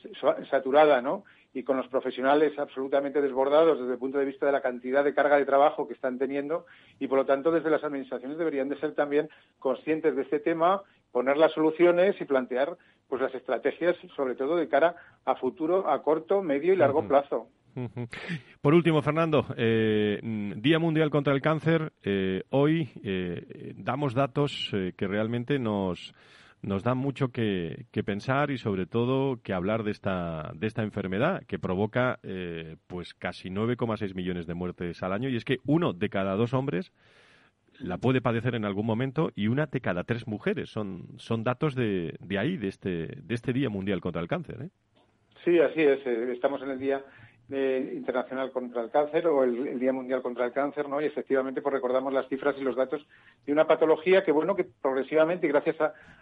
saturada, 0.51 1.03
¿no? 1.03 1.25
Y 1.59 1.65
con 1.65 1.77
los 1.77 1.89
profesionales 1.89 2.57
absolutamente 2.57 3.21
desbordados 3.21 3.81
desde 3.81 3.95
el 3.95 3.99
punto 3.99 4.19
de 4.19 4.25
vista 4.25 4.47
de 4.47 4.53
la 4.53 4.61
cantidad 4.61 5.03
de 5.03 5.13
carga 5.13 5.39
de 5.39 5.45
trabajo 5.45 5.89
que 5.89 5.95
están 5.95 6.17
teniendo 6.17 6.67
y 7.01 7.09
por 7.09 7.19
lo 7.19 7.27
tanto 7.27 7.51
desde 7.51 7.69
las 7.69 7.83
administraciones 7.83 8.39
deberían 8.39 8.69
de 8.69 8.79
ser 8.79 8.95
también 8.95 9.29
conscientes 9.59 10.15
de 10.15 10.23
este 10.23 10.39
tema 10.39 10.83
poner 11.11 11.37
las 11.37 11.51
soluciones 11.51 12.15
y 12.21 12.25
plantear 12.27 12.77
pues 13.09 13.21
las 13.21 13.35
estrategias, 13.35 13.97
sobre 14.15 14.37
todo 14.37 14.55
de 14.55 14.69
cara 14.69 14.95
a 15.25 15.35
futuro, 15.35 15.91
a 15.91 16.01
corto, 16.01 16.43
medio 16.43 16.73
y 16.73 16.77
largo 16.77 17.09
plazo. 17.09 17.49
Por 18.61 18.75
último, 18.75 19.03
Fernando, 19.03 19.47
eh, 19.57 20.21
Día 20.57 20.79
Mundial 20.79 21.11
contra 21.11 21.33
el 21.33 21.41
Cáncer. 21.41 21.93
Eh, 22.05 22.43
hoy 22.51 22.89
eh, 23.03 23.75
damos 23.77 24.15
datos 24.15 24.71
que 24.97 25.07
realmente 25.09 25.59
nos, 25.59 26.15
nos 26.63 26.83
dan 26.83 26.99
mucho 26.99 27.29
que, 27.29 27.87
que, 27.93 28.03
pensar 28.03 28.51
y 28.51 28.59
sobre 28.59 28.87
todo 28.87 29.41
que 29.43 29.53
hablar 29.53 29.85
de 29.85 29.93
esta, 29.93 30.51
de 30.55 30.67
esta 30.67 30.83
enfermedad 30.83 31.45
que 31.47 31.59
provoca 31.59 32.19
pues 32.87 33.15
casi 33.15 33.49
9,6 33.49 34.15
millones 34.15 34.47
de 34.47 34.55
muertes 34.55 35.03
al 35.03 35.13
año 35.13 35.29
y 35.29 35.37
es 35.37 35.45
que 35.45 35.59
uno 35.67 35.93
de 35.93 36.09
cada 36.09 36.35
dos 36.35 36.55
hombres 36.55 36.93
la 37.81 37.99
puede 37.99 38.21
padecer 38.21 38.55
en 38.55 38.65
algún 38.65 38.87
momento 38.87 39.31
y 39.35 39.49
una 39.49 39.67
de 39.67 39.81
cada 39.81 40.05
tres 40.05 40.27
mujeres. 40.27 40.71
Son, 40.71 41.07
son 41.17 41.45
datos 41.45 41.75
de, 41.75 42.15
de 42.21 42.39
ahí, 42.39 42.57
de 42.57 42.69
este, 42.69 42.89
de 43.23 43.35
este 43.35 43.53
Día 43.53 43.69
Mundial 43.69 44.01
contra 44.01 44.21
el 44.21 44.29
Cáncer. 44.29 44.63
¿eh? 44.63 44.69
Sí, 45.45 45.59
así 45.59 45.83
es. 45.83 46.05
Eh, 46.07 46.33
estamos 46.33 46.63
en 46.63 46.71
el 46.71 46.79
Día 46.79 47.03
Internacional 47.51 48.53
contra 48.53 48.83
el 48.83 48.91
Cáncer 48.91 49.27
o 49.27 49.43
el, 49.43 49.79
Día 49.81 49.91
Mundial 49.91 50.21
contra 50.21 50.45
el 50.45 50.53
Cáncer, 50.53 50.87
¿no? 50.87 51.01
Y 51.01 51.07
efectivamente, 51.07 51.63
pues 51.63 51.73
recordamos 51.73 52.13
las 52.13 52.29
cifras 52.29 52.55
y 52.59 52.63
los 52.63 52.77
datos 52.77 53.07
de 53.47 53.53
una 53.53 53.67
patología 53.67 54.23
que, 54.23 54.33
bueno, 54.33 54.55
que 54.55 54.65
progresivamente 54.65 55.49
gracias 55.49 55.77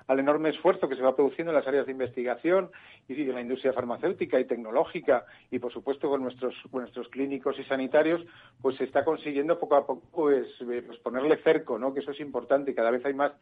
al 0.07 0.21
enorme 0.21 0.51
esfuerzo 0.51 0.89
que 0.89 0.95
se 0.95 1.03
va 1.03 1.17
produciendo 1.17 1.51
en 1.51 1.57
las 1.57 1.67
áreas 1.67 1.87
de 1.87 1.93
investigación 1.93 2.71
y 3.09 3.21
en 3.23 3.35
la 3.35 3.41
industria 3.41 3.73
farmacéutica 3.73 4.39
y 4.39 4.45
tecnológica 4.45 5.27
y, 5.51 5.59
por 5.59 5.73
supuesto, 5.73 6.09
con 6.09 6.23
nuestros, 6.23 6.55
nuestros 6.73 7.09
clínicos 7.09 7.59
y 7.59 7.65
sanitarios, 7.65 8.25
pues 8.63 8.77
se 8.77 8.85
está 8.85 9.05
consiguiendo 9.05 9.59
poco 9.59 9.75
a 9.75 9.85
poco 9.85 10.09
pues, 10.13 10.47
eh, 10.61 10.83
pues 10.87 11.01
ponerle 11.01 11.39
cerco, 11.39 11.77
¿no? 11.77 11.93
Que 11.93 12.01
eso 12.01 12.13
es 12.13 12.21
importante 12.21 12.71
y 12.71 12.75
cada 12.75 12.93
vez 12.93 13.05
hay 13.05 13.15
más, 13.15 13.33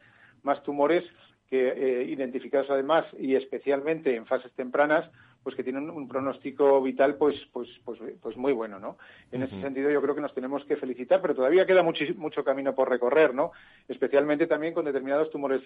más 0.41 0.63
tumores 0.63 1.03
que 1.51 1.67
eh, 1.67 2.03
identificados 2.05 2.71
además 2.71 3.05
y 3.19 3.35
especialmente 3.35 4.15
en 4.15 4.25
fases 4.25 4.51
tempranas 4.53 5.07
pues 5.45 5.55
que 5.55 5.63
tienen 5.63 5.91
un 5.91 6.07
pronóstico 6.07 6.81
vital 6.81 7.17
pues 7.17 7.35
pues 7.53 7.69
pues 7.85 7.99
pues 8.19 8.35
muy 8.35 8.51
bueno 8.51 8.79
no 8.79 8.97
en 9.31 9.43
ese 9.43 9.61
sentido 9.61 9.91
yo 9.91 10.01
creo 10.01 10.15
que 10.15 10.21
nos 10.21 10.33
tenemos 10.33 10.65
que 10.65 10.75
felicitar 10.75 11.21
pero 11.21 11.35
todavía 11.35 11.67
queda 11.67 11.83
mucho, 11.83 12.03
mucho 12.17 12.43
camino 12.43 12.73
por 12.73 12.89
recorrer 12.89 13.35
no 13.35 13.51
especialmente 13.87 14.47
también 14.47 14.73
con 14.73 14.85
determinados 14.85 15.29
tumores 15.29 15.61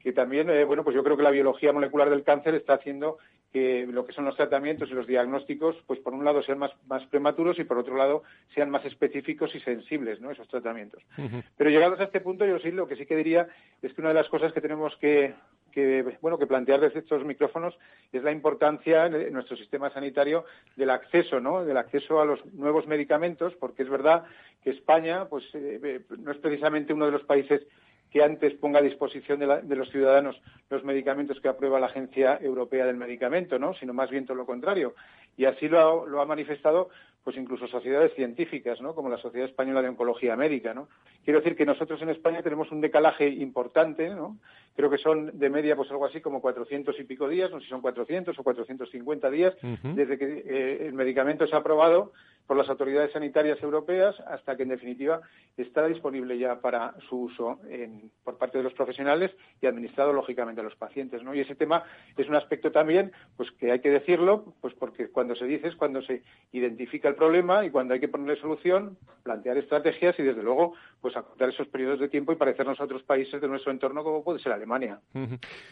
que 0.00 0.12
también 0.12 0.50
eh, 0.50 0.64
bueno 0.64 0.82
pues 0.82 0.96
yo 0.96 1.04
creo 1.04 1.16
que 1.16 1.22
la 1.22 1.30
biología 1.30 1.72
molecular 1.72 2.10
del 2.10 2.24
cáncer 2.24 2.56
está 2.56 2.74
haciendo 2.74 3.18
que 3.52 3.86
lo 3.86 4.04
que 4.04 4.12
son 4.12 4.24
los 4.24 4.34
tratamientos 4.34 4.90
y 4.90 4.94
los 4.94 5.06
diagnósticos 5.06 5.76
pues 5.86 6.00
por 6.00 6.12
un 6.12 6.24
lado 6.24 6.42
sean 6.42 6.58
más 6.58 6.72
más 6.88 7.06
prematuros 7.06 7.56
y 7.60 7.64
por 7.64 7.78
otro 7.78 7.96
lado 7.96 8.24
sean 8.52 8.68
más 8.68 8.84
específicos 8.84 9.54
y 9.54 9.60
sensibles 9.60 10.20
no 10.20 10.32
esos 10.32 10.48
tratamientos. 10.48 11.04
Pero 11.56 11.70
llegados 11.70 12.00
a 12.00 12.04
este 12.04 12.20
punto 12.20 12.44
yo 12.44 12.58
sí 12.58 12.72
lo 12.72 12.88
que 12.88 12.96
sí 12.96 13.06
que 13.06 13.16
diría 13.16 13.46
es 13.80 13.92
que 13.92 14.00
una 14.00 14.10
de 14.10 14.16
las 14.16 14.28
cosas 14.28 14.52
que 14.52 14.60
tenemos 14.60 14.96
que 14.96 15.34
que 15.70 16.18
bueno 16.20 16.38
que 16.38 16.46
plantear 16.46 16.80
desde 16.80 17.00
estos 17.00 17.24
micrófonos 17.24 17.78
es 18.12 18.22
la 18.22 18.32
importancia 18.32 19.06
en 19.06 19.32
nuestro 19.32 19.56
sistema 19.56 19.90
sanitario 19.90 20.44
del 20.76 20.90
acceso 20.90 21.40
no 21.40 21.64
del 21.64 21.76
acceso 21.76 22.20
a 22.20 22.24
los 22.24 22.44
nuevos 22.54 22.86
medicamentos 22.86 23.54
porque 23.58 23.82
es 23.82 23.88
verdad 23.88 24.24
que 24.62 24.70
España 24.70 25.26
pues 25.26 25.44
eh, 25.54 25.80
eh, 25.82 26.00
no 26.18 26.32
es 26.32 26.38
precisamente 26.38 26.92
uno 26.92 27.06
de 27.06 27.12
los 27.12 27.24
países 27.24 27.62
que 28.10 28.22
antes 28.22 28.54
ponga 28.54 28.80
a 28.80 28.82
disposición 28.82 29.38
de, 29.38 29.76
los 29.76 29.90
ciudadanos 29.90 30.40
los 30.68 30.84
medicamentos 30.84 31.40
que 31.40 31.48
aprueba 31.48 31.78
la 31.78 31.86
Agencia 31.86 32.38
Europea 32.42 32.84
del 32.84 32.96
Medicamento, 32.96 33.58
¿no? 33.58 33.74
sino 33.74 33.94
más 33.94 34.10
bien 34.10 34.26
todo 34.26 34.36
lo 34.36 34.46
contrario. 34.46 34.94
Y 35.36 35.44
así 35.44 35.68
lo 35.68 36.06
lo 36.06 36.20
ha 36.20 36.26
manifestado 36.26 36.90
pues 37.22 37.36
incluso 37.36 37.66
sociedades 37.66 38.14
científicas, 38.14 38.80
¿no? 38.80 38.94
Como 38.94 39.10
la 39.10 39.18
Sociedad 39.18 39.48
Española 39.48 39.82
de 39.82 39.88
Oncología 39.88 40.36
Médica, 40.36 40.72
¿no? 40.72 40.88
Quiero 41.24 41.40
decir 41.40 41.54
que 41.54 41.66
nosotros 41.66 42.00
en 42.00 42.08
España 42.08 42.42
tenemos 42.42 42.72
un 42.72 42.80
decalaje 42.80 43.28
importante, 43.28 44.08
¿no? 44.08 44.38
Creo 44.74 44.88
que 44.88 44.98
son 44.98 45.38
de 45.38 45.50
media 45.50 45.76
pues 45.76 45.90
algo 45.90 46.06
así 46.06 46.20
como 46.20 46.40
400 46.40 46.98
y 46.98 47.04
pico 47.04 47.28
días, 47.28 47.50
no 47.50 47.58
sé 47.58 47.64
si 47.64 47.70
son 47.70 47.82
400 47.82 48.38
o 48.38 48.42
450 48.42 49.30
días, 49.30 49.54
desde 49.82 50.16
que 50.16 50.44
eh, 50.46 50.86
el 50.86 50.94
medicamento 50.94 51.46
se 51.46 51.54
ha 51.54 51.58
aprobado 51.58 52.12
por 52.50 52.56
las 52.56 52.68
autoridades 52.68 53.12
sanitarias 53.12 53.62
europeas 53.62 54.18
hasta 54.26 54.56
que 54.56 54.64
en 54.64 54.70
definitiva 54.70 55.20
está 55.56 55.86
disponible 55.86 56.36
ya 56.36 56.60
para 56.60 56.96
su 57.08 57.26
uso 57.26 57.60
por 58.24 58.38
parte 58.38 58.58
de 58.58 58.64
los 58.64 58.72
profesionales 58.72 59.30
y 59.62 59.66
administrado 59.66 60.12
lógicamente 60.12 60.60
a 60.60 60.64
los 60.64 60.74
pacientes, 60.74 61.22
¿no? 61.22 61.32
Y 61.32 61.38
ese 61.38 61.54
tema 61.54 61.84
es 62.16 62.28
un 62.28 62.34
aspecto 62.34 62.72
también, 62.72 63.12
pues 63.36 63.52
que 63.52 63.70
hay 63.70 63.78
que 63.78 63.90
decirlo, 63.90 64.52
pues 64.60 64.74
porque 64.74 65.10
cuando 65.10 65.36
se 65.36 65.44
dice 65.44 65.68
es 65.68 65.76
cuando 65.76 66.02
se 66.02 66.24
identifica 66.50 67.08
el 67.08 67.14
problema 67.14 67.64
y 67.64 67.70
cuando 67.70 67.94
hay 67.94 68.00
que 68.00 68.08
ponerle 68.08 68.40
solución, 68.40 68.98
plantear 69.22 69.56
estrategias 69.56 70.18
y 70.18 70.24
desde 70.24 70.42
luego 70.42 70.74
pues 71.00 71.16
acortar 71.16 71.50
esos 71.50 71.68
periodos 71.68 72.00
de 72.00 72.08
tiempo 72.08 72.32
y 72.32 72.36
parecernos 72.36 72.80
a 72.80 72.84
otros 72.84 73.04
países 73.04 73.40
de 73.40 73.46
nuestro 73.46 73.70
entorno 73.70 74.02
como 74.02 74.24
puede 74.24 74.40
ser 74.40 74.50
Alemania. 74.50 74.98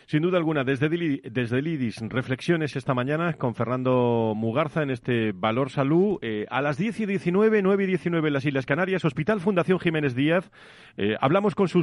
Sin 0.07 0.23
duda 0.23 0.39
alguna, 0.39 0.63
desde, 0.63 0.87
el 0.87 1.67
IDIS, 1.67 2.03
reflexiones 2.09 2.77
esta 2.77 2.95
mañana 2.95 3.33
con 3.33 3.57
Fernando 3.57 4.33
Mugarza 4.37 4.85
en 4.85 4.91
este 4.91 5.33
Valor 5.33 5.71
Salud. 5.71 6.19
Eh, 6.23 6.47
a 6.49 6.68
las 6.69 6.77
10 6.77 7.01
y 7.01 7.07
19, 7.07 7.63
9 7.63 7.85
y 7.85 7.87
19 7.87 8.29
en 8.29 8.35
las 8.35 8.45
Islas 8.45 8.67
Canarias, 8.67 9.03
Hospital 9.03 9.41
Fundación 9.41 9.81
Jiménez 9.81 10.15
Díaz. 10.15 10.51
Eh, 10.99 11.17
hablamos 11.19 11.55
con 11.55 11.67
su, 11.67 11.83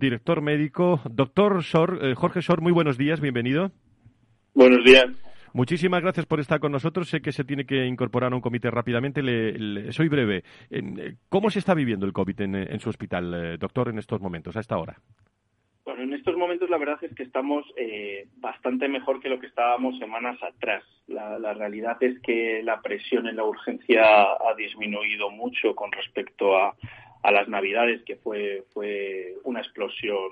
director 0.00 0.40
médico, 0.40 1.02
doctor 1.04 1.62
Sor, 1.62 1.98
eh, 2.00 2.14
Jorge 2.14 2.40
Sor. 2.40 2.62
Muy 2.62 2.72
buenos 2.72 2.96
días, 2.96 3.20
bienvenido. 3.20 3.72
Buenos 4.54 4.82
días. 4.86 5.04
Muchísimas 5.52 6.00
gracias 6.00 6.24
por 6.24 6.40
estar 6.40 6.60
con 6.60 6.72
nosotros. 6.72 7.10
Sé 7.10 7.20
que 7.20 7.30
se 7.30 7.44
tiene 7.44 7.66
que 7.66 7.84
incorporar 7.84 8.32
a 8.32 8.36
un 8.36 8.40
comité 8.40 8.70
rápidamente. 8.70 9.22
Le, 9.22 9.92
soy 9.92 10.08
breve. 10.08 10.44
¿Cómo 11.28 11.50
se 11.50 11.58
está 11.58 11.74
viviendo 11.74 12.06
el 12.06 12.14
COVID 12.14 12.40
en, 12.40 12.80
su 12.80 12.88
hospital, 12.88 13.34
eh, 13.34 13.58
doctor, 13.58 13.90
en 13.90 13.98
estos 13.98 14.22
momentos, 14.22 14.56
a 14.56 14.60
esta 14.60 14.78
hora? 14.78 14.96
Bueno, 15.94 16.04
en 16.04 16.18
estos 16.18 16.38
momentos 16.38 16.70
la 16.70 16.78
verdad 16.78 16.96
es 17.02 17.14
que 17.14 17.22
estamos 17.22 17.66
eh, 17.76 18.26
bastante 18.38 18.88
mejor 18.88 19.20
que 19.20 19.28
lo 19.28 19.38
que 19.38 19.46
estábamos 19.46 19.98
semanas 19.98 20.42
atrás. 20.42 20.82
La, 21.06 21.52
realidad 21.52 22.02
es 22.02 22.18
que 22.20 22.62
la 22.62 22.80
presión 22.80 23.26
en 23.26 23.36
la 23.36 23.44
urgencia 23.44 24.22
ha 24.22 24.54
disminuido 24.56 25.28
mucho 25.28 25.74
con 25.74 25.92
respecto 25.92 26.56
a, 26.56 26.74
las 27.30 27.46
Navidades, 27.46 28.02
que 28.06 28.16
fue, 28.16 28.64
fue 28.72 29.34
una 29.44 29.60
explosión 29.60 30.30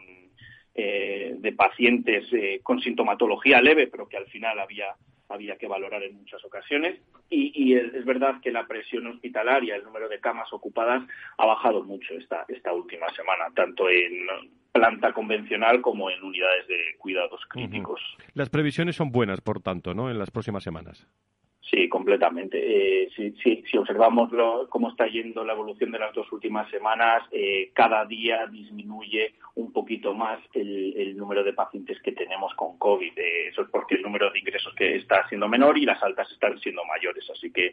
eh, 0.74 1.34
de 1.36 1.52
pacientes 1.52 2.24
con 2.62 2.80
sintomatología 2.80 3.60
leve, 3.60 3.86
pero 3.86 4.08
que 4.08 4.16
al 4.16 4.28
final 4.28 4.58
había 4.60 4.94
había 5.30 5.56
que 5.56 5.66
valorar 5.66 6.02
en 6.02 6.16
muchas 6.16 6.44
ocasiones. 6.44 7.00
Y, 7.30 7.74
es, 7.74 8.04
verdad 8.04 8.40
que 8.42 8.50
la 8.50 8.66
presión 8.66 9.06
hospitalaria, 9.06 9.76
el 9.76 9.84
número 9.84 10.08
de 10.08 10.20
camas 10.20 10.52
ocupadas, 10.52 11.02
ha 11.38 11.46
bajado 11.46 11.82
mucho 11.84 12.14
esta, 12.14 12.44
esta 12.48 12.72
última 12.72 13.08
semana, 13.14 13.44
tanto 13.54 13.88
en 13.88 14.26
planta 14.72 15.12
convencional 15.12 15.80
como 15.80 16.10
en 16.10 16.22
unidades 16.22 16.66
de 16.66 16.78
cuidados 16.98 17.40
críticos. 17.48 18.00
Las 18.34 18.50
previsiones 18.50 18.96
son 18.96 19.10
buenas, 19.12 19.40
por 19.40 19.60
tanto, 19.60 19.94
¿no? 19.94 20.10
En 20.10 20.18
las 20.18 20.30
próximas 20.30 20.64
semanas. 20.64 21.06
Sí, 21.62 21.88
completamente. 21.88 22.58
Eh, 22.58 23.10
si, 23.14 23.32
si, 23.70 23.76
observamos 23.76 24.30
cómo 24.70 24.88
está 24.88 25.06
yendo 25.06 25.44
la 25.44 25.52
evolución 25.52 25.92
de 25.92 25.98
las 25.98 26.14
dos 26.14 26.30
últimas 26.32 26.68
semanas, 26.70 27.22
eh, 27.30 27.70
cada 27.74 28.04
día 28.06 28.46
disminuye 28.46 29.34
un 29.56 29.70
poquito 29.72 30.14
más 30.14 30.40
el, 30.54 31.16
número 31.16 31.44
de 31.44 31.52
pacientes 31.52 32.00
que 32.00 32.12
tenemos 32.12 32.54
con 32.54 32.78
COVID. 32.78 33.12
Eh, 33.16 33.48
eso 33.48 33.62
es 33.62 33.68
porque 33.68 33.96
el 33.96 34.02
número 34.02 34.30
de 34.30 34.38
ingresos 34.38 34.74
que 34.74 34.96
está 34.96 35.28
siendo 35.28 35.48
menor 35.48 35.76
y 35.76 35.84
las 35.84 36.02
altas 36.02 36.30
están 36.32 36.58
siendo 36.60 36.82
mayores. 36.86 37.28
Así 37.30 37.52
que 37.52 37.72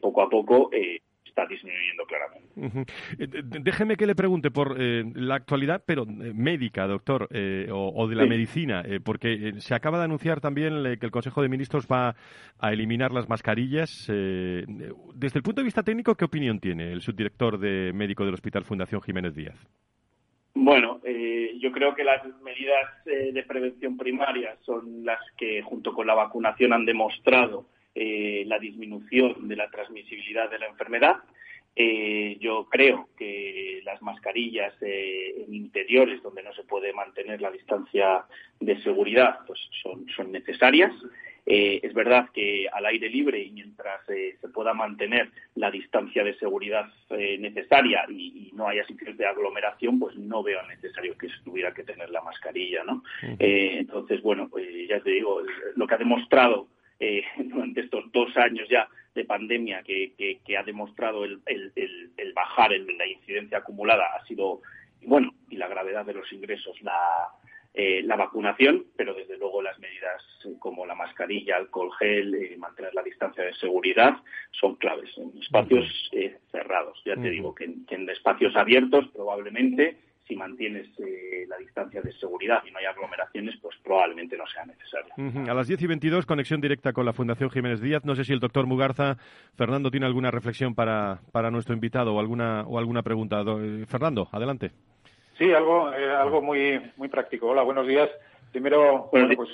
poco 0.00 0.22
a 0.22 0.28
poco 0.28 0.70
está 1.36 1.46
disminuyendo 1.46 2.04
claramente. 2.06 2.92
Eh, 3.18 3.42
déjeme 3.60 3.96
que 3.96 4.06
le 4.06 4.14
pregunte 4.14 4.50
por 4.50 4.76
eh, 4.80 5.04
la 5.14 5.34
actualidad, 5.34 5.82
pero 5.86 6.04
eh, 6.04 6.32
médica, 6.34 6.86
doctor, 6.86 7.28
o, 7.70 8.08
de 8.08 8.16
la 8.16 8.26
medicina, 8.26 8.82
porque 9.04 9.52
se 9.58 9.74
acaba 9.74 9.98
de 9.98 10.04
anunciar 10.04 10.40
también 10.40 10.96
que 10.98 11.06
el 11.06 11.10
Consejo 11.10 11.42
de 11.42 11.48
Ministros 11.48 11.86
va 11.86 12.14
a 12.58 12.72
eliminar 12.72 13.12
las 13.12 13.28
mascarillas. 13.28 14.06
desde 14.06 15.38
el 15.38 15.42
punto 15.42 15.60
de 15.60 15.64
vista 15.64 15.82
técnico, 15.82 16.14
¿qué 16.14 16.24
opinión 16.24 16.58
tiene 16.60 16.92
el 16.92 17.02
subdirector 17.02 17.58
de 17.58 17.92
médico 17.92 18.24
del 18.24 18.34
Hospital 18.34 18.64
Fundación 18.64 19.02
Jiménez 19.02 19.34
Díaz? 19.34 19.58
Bueno, 20.54 21.00
yo 21.04 21.72
creo 21.72 21.94
que 21.94 22.04
las 22.04 22.24
medidas 22.42 23.04
de 23.04 23.42
prevención 23.42 23.96
primaria 23.96 24.56
son 24.62 25.04
las 25.04 25.20
que, 25.36 25.62
junto 25.62 25.92
con 25.92 26.06
la 26.06 26.14
vacunación, 26.14 26.72
han 26.72 26.86
demostrado 26.86 27.66
eh, 27.98 28.44
la 28.46 28.58
disminución 28.58 29.48
de 29.48 29.56
la 29.56 29.70
transmisibilidad 29.70 30.50
de 30.50 30.58
la 30.58 30.66
enfermedad. 30.66 31.16
Eh, 31.74 32.36
yo 32.40 32.68
creo 32.70 33.08
que 33.16 33.80
las 33.84 34.02
mascarillas 34.02 34.74
eh, 34.82 35.44
en 35.46 35.54
interiores 35.54 36.22
donde 36.22 36.42
no 36.42 36.52
se 36.52 36.64
puede 36.64 36.92
mantener 36.92 37.40
la 37.40 37.50
distancia 37.50 38.26
de 38.60 38.82
seguridad 38.82 39.38
pues 39.46 39.58
son, 39.82 40.06
son 40.14 40.30
necesarias. 40.30 40.92
es 41.46 41.94
verdad 41.94 42.28
que 42.34 42.68
al 42.70 42.84
aire 42.84 43.08
libre 43.08 43.42
y 43.42 43.50
mientras 43.50 44.04
se 44.04 44.48
pueda 44.52 44.74
mantener 44.74 45.30
la 45.54 45.70
distancia 45.70 46.22
de 46.22 46.36
seguridad 46.38 46.86
necesaria 47.38 48.04
y, 48.10 48.50
no 48.52 48.68
haya 48.68 48.84
sitios 48.86 49.16
de 49.16 49.26
aglomeración, 49.26 49.98
pues 49.98 50.16
no 50.16 50.42
veo 50.42 50.60
necesario 50.66 51.16
que 51.16 51.28
se 51.28 51.40
tuviera 51.44 51.72
que 51.72 51.84
tener 51.84 52.10
la 52.10 52.20
mascarilla, 52.20 52.84
¿no? 52.84 53.02
entonces, 53.38 54.20
bueno, 54.22 54.48
pues 54.50 54.66
ya 54.88 55.00
te 55.00 55.10
digo, 55.10 55.40
lo 55.76 55.86
que 55.86 55.94
ha 55.94 55.98
demostrado 55.98 56.66
eh, 57.00 57.22
durante 57.44 57.80
estos 57.80 58.10
dos 58.12 58.36
años 58.36 58.68
ya 58.68 58.88
de 59.14 59.24
pandemia 59.24 59.82
que, 59.82 60.40
ha 60.58 60.62
demostrado 60.62 61.24
el, 61.24 61.42
bajar 62.34 62.72
en 62.74 62.86
la 62.98 63.06
incidencia 63.06 63.58
acumulada 63.58 64.04
ha 64.14 64.26
sido, 64.26 64.60
bueno, 65.02 65.34
y 65.48 65.56
la 65.56 65.68
gravedad 65.68 66.04
de 66.04 66.12
los 66.12 66.30
ingresos, 66.32 66.80
la, 66.82 67.28
eh, 67.72 68.02
la 68.02 68.16
vacunación, 68.16 68.84
pero 68.94 69.14
desde 69.14 69.38
luego 69.38 69.62
las 69.62 69.78
medidas 69.78 70.22
como 70.58 70.84
la 70.84 70.94
mascarilla, 70.94 71.56
alcohol 71.56 71.90
gel, 71.98 72.34
eh, 72.34 72.56
mantener 72.58 72.94
la 72.94 73.02
distancia 73.02 73.42
de 73.42 73.54
seguridad 73.54 74.16
son 74.50 74.76
claves 74.76 75.10
en 75.16 75.32
espacios 75.40 76.10
cerrados. 76.50 77.00
Ya 77.06 77.14
te 77.14 77.30
digo 77.30 77.54
que 77.54 77.64
en 77.64 78.10
espacios 78.10 78.54
abiertos 78.54 79.08
probablemente 79.14 79.96
si 80.26 80.34
mantienes 80.34 80.88
eh, 80.98 81.46
la 81.48 81.56
distancia 81.58 82.00
de 82.02 82.12
seguridad 82.12 82.62
y 82.66 82.70
no 82.70 82.78
hay 82.78 82.86
aglomeraciones, 82.86 83.56
pues 83.62 83.76
probablemente 83.82 84.36
no 84.36 84.44
sea 84.46 84.64
necesario. 84.64 85.12
A 85.50 85.54
las 85.54 85.68
10 85.68 85.82
y 85.82 85.86
22, 85.86 86.26
conexión 86.26 86.60
directa 86.60 86.92
con 86.92 87.06
la 87.06 87.12
Fundación 87.12 87.50
Jiménez 87.50 87.80
Díaz. 87.80 88.04
No 88.04 88.14
sé 88.14 88.24
si 88.24 88.32
el 88.32 88.40
doctor 88.40 88.66
Mugarza, 88.66 89.16
Fernando, 89.56 89.90
tiene 89.90 90.06
alguna 90.06 90.30
reflexión 90.30 90.74
para, 90.74 91.20
para 91.32 91.50
nuestro 91.50 91.74
invitado 91.74 92.14
o 92.14 92.20
alguna, 92.20 92.62
o 92.62 92.78
alguna 92.78 93.02
pregunta. 93.02 93.42
Eh, 93.42 93.84
Fernando, 93.86 94.28
adelante. 94.32 94.72
Sí, 95.38 95.52
algo, 95.52 95.92
eh, 95.92 96.10
algo 96.10 96.42
muy, 96.42 96.80
muy 96.96 97.08
práctico. 97.08 97.48
Hola, 97.48 97.62
buenos 97.62 97.86
días. 97.86 98.10
Primero, 98.50 99.08
bueno, 99.12 99.28
pues 99.36 99.50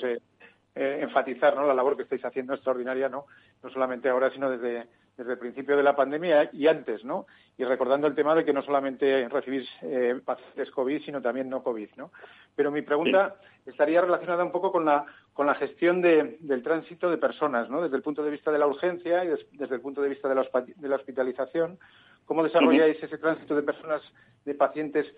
enfatizar 0.75 1.55
¿no? 1.55 1.67
la 1.67 1.73
labor 1.75 1.95
que 1.95 2.01
estáis 2.01 2.25
haciendo 2.25 2.55
extraordinaria, 2.55 3.07
¿no? 3.07 3.25
no 3.61 3.69
solamente 3.69 4.09
ahora, 4.09 4.31
sino 4.31 4.49
desde 4.49 4.87
desde 5.17 5.33
el 5.33 5.37
principio 5.37 5.77
de 5.77 5.83
la 5.83 5.95
pandemia 5.95 6.49
y 6.53 6.67
antes, 6.67 7.03
¿no? 7.05 7.27
Y 7.57 7.63
recordando 7.63 8.07
el 8.07 8.15
tema 8.15 8.33
de 8.33 8.43
que 8.43 8.53
no 8.53 8.63
solamente 8.63 9.27
recibís 9.29 9.69
eh, 9.81 10.19
pacientes 10.23 10.71
COVID, 10.71 11.03
sino 11.03 11.21
también 11.21 11.49
no 11.49 11.63
COVID, 11.63 11.89
¿no? 11.97 12.11
Pero 12.55 12.71
mi 12.71 12.81
pregunta 12.81 13.35
estaría 13.65 14.01
relacionada 14.01 14.43
un 14.43 14.51
poco 14.51 14.71
con 14.71 14.85
la, 14.85 15.05
con 15.33 15.45
la 15.45 15.55
gestión 15.55 16.01
del 16.01 16.63
tránsito 16.63 17.09
de 17.09 17.17
personas, 17.17 17.69
¿no? 17.69 17.81
Desde 17.81 17.95
el 17.95 18.01
punto 18.01 18.23
de 18.23 18.31
vista 18.31 18.51
de 18.51 18.59
la 18.59 18.67
urgencia 18.67 19.23
y 19.23 19.29
desde 19.51 19.75
el 19.75 19.81
punto 19.81 20.01
de 20.01 20.09
vista 20.09 20.27
de 20.27 20.35
la, 20.35 20.47
de 20.75 20.87
la 20.89 20.95
hospitalización. 20.95 21.77
¿Cómo 22.25 22.43
desarrolláis 22.43 23.01
ese 23.03 23.17
tránsito 23.17 23.55
de 23.55 23.63
personas, 23.63 24.01
de 24.45 24.55
pacientes 24.55 25.13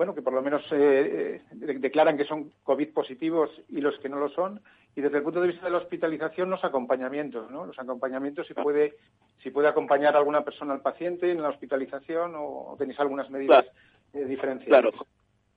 bueno, 0.00 0.14
que 0.14 0.22
por 0.22 0.32
lo 0.32 0.40
menos 0.40 0.62
eh, 0.72 1.42
eh, 1.52 1.74
declaran 1.78 2.16
que 2.16 2.24
son 2.24 2.50
COVID 2.64 2.94
positivos 2.94 3.50
y 3.68 3.82
los 3.82 3.98
que 3.98 4.08
no 4.08 4.18
lo 4.18 4.30
son. 4.30 4.62
Y 4.96 5.02
desde 5.02 5.18
el 5.18 5.22
punto 5.22 5.42
de 5.42 5.48
vista 5.48 5.66
de 5.66 5.72
la 5.72 5.76
hospitalización, 5.76 6.48
los 6.48 6.64
acompañamientos, 6.64 7.50
¿no? 7.50 7.66
Los 7.66 7.78
acompañamientos, 7.78 8.46
si 8.46 8.54
puede, 8.54 8.94
si 9.42 9.50
puede 9.50 9.68
acompañar 9.68 10.14
a 10.14 10.20
alguna 10.20 10.42
persona 10.42 10.72
al 10.72 10.80
paciente 10.80 11.30
en 11.30 11.42
la 11.42 11.50
hospitalización 11.50 12.32
o, 12.34 12.76
tenéis 12.78 12.98
algunas 12.98 13.28
medidas 13.28 13.66
eh, 14.14 14.24
diferenciadas. 14.24 14.80
Claro. 14.80 15.06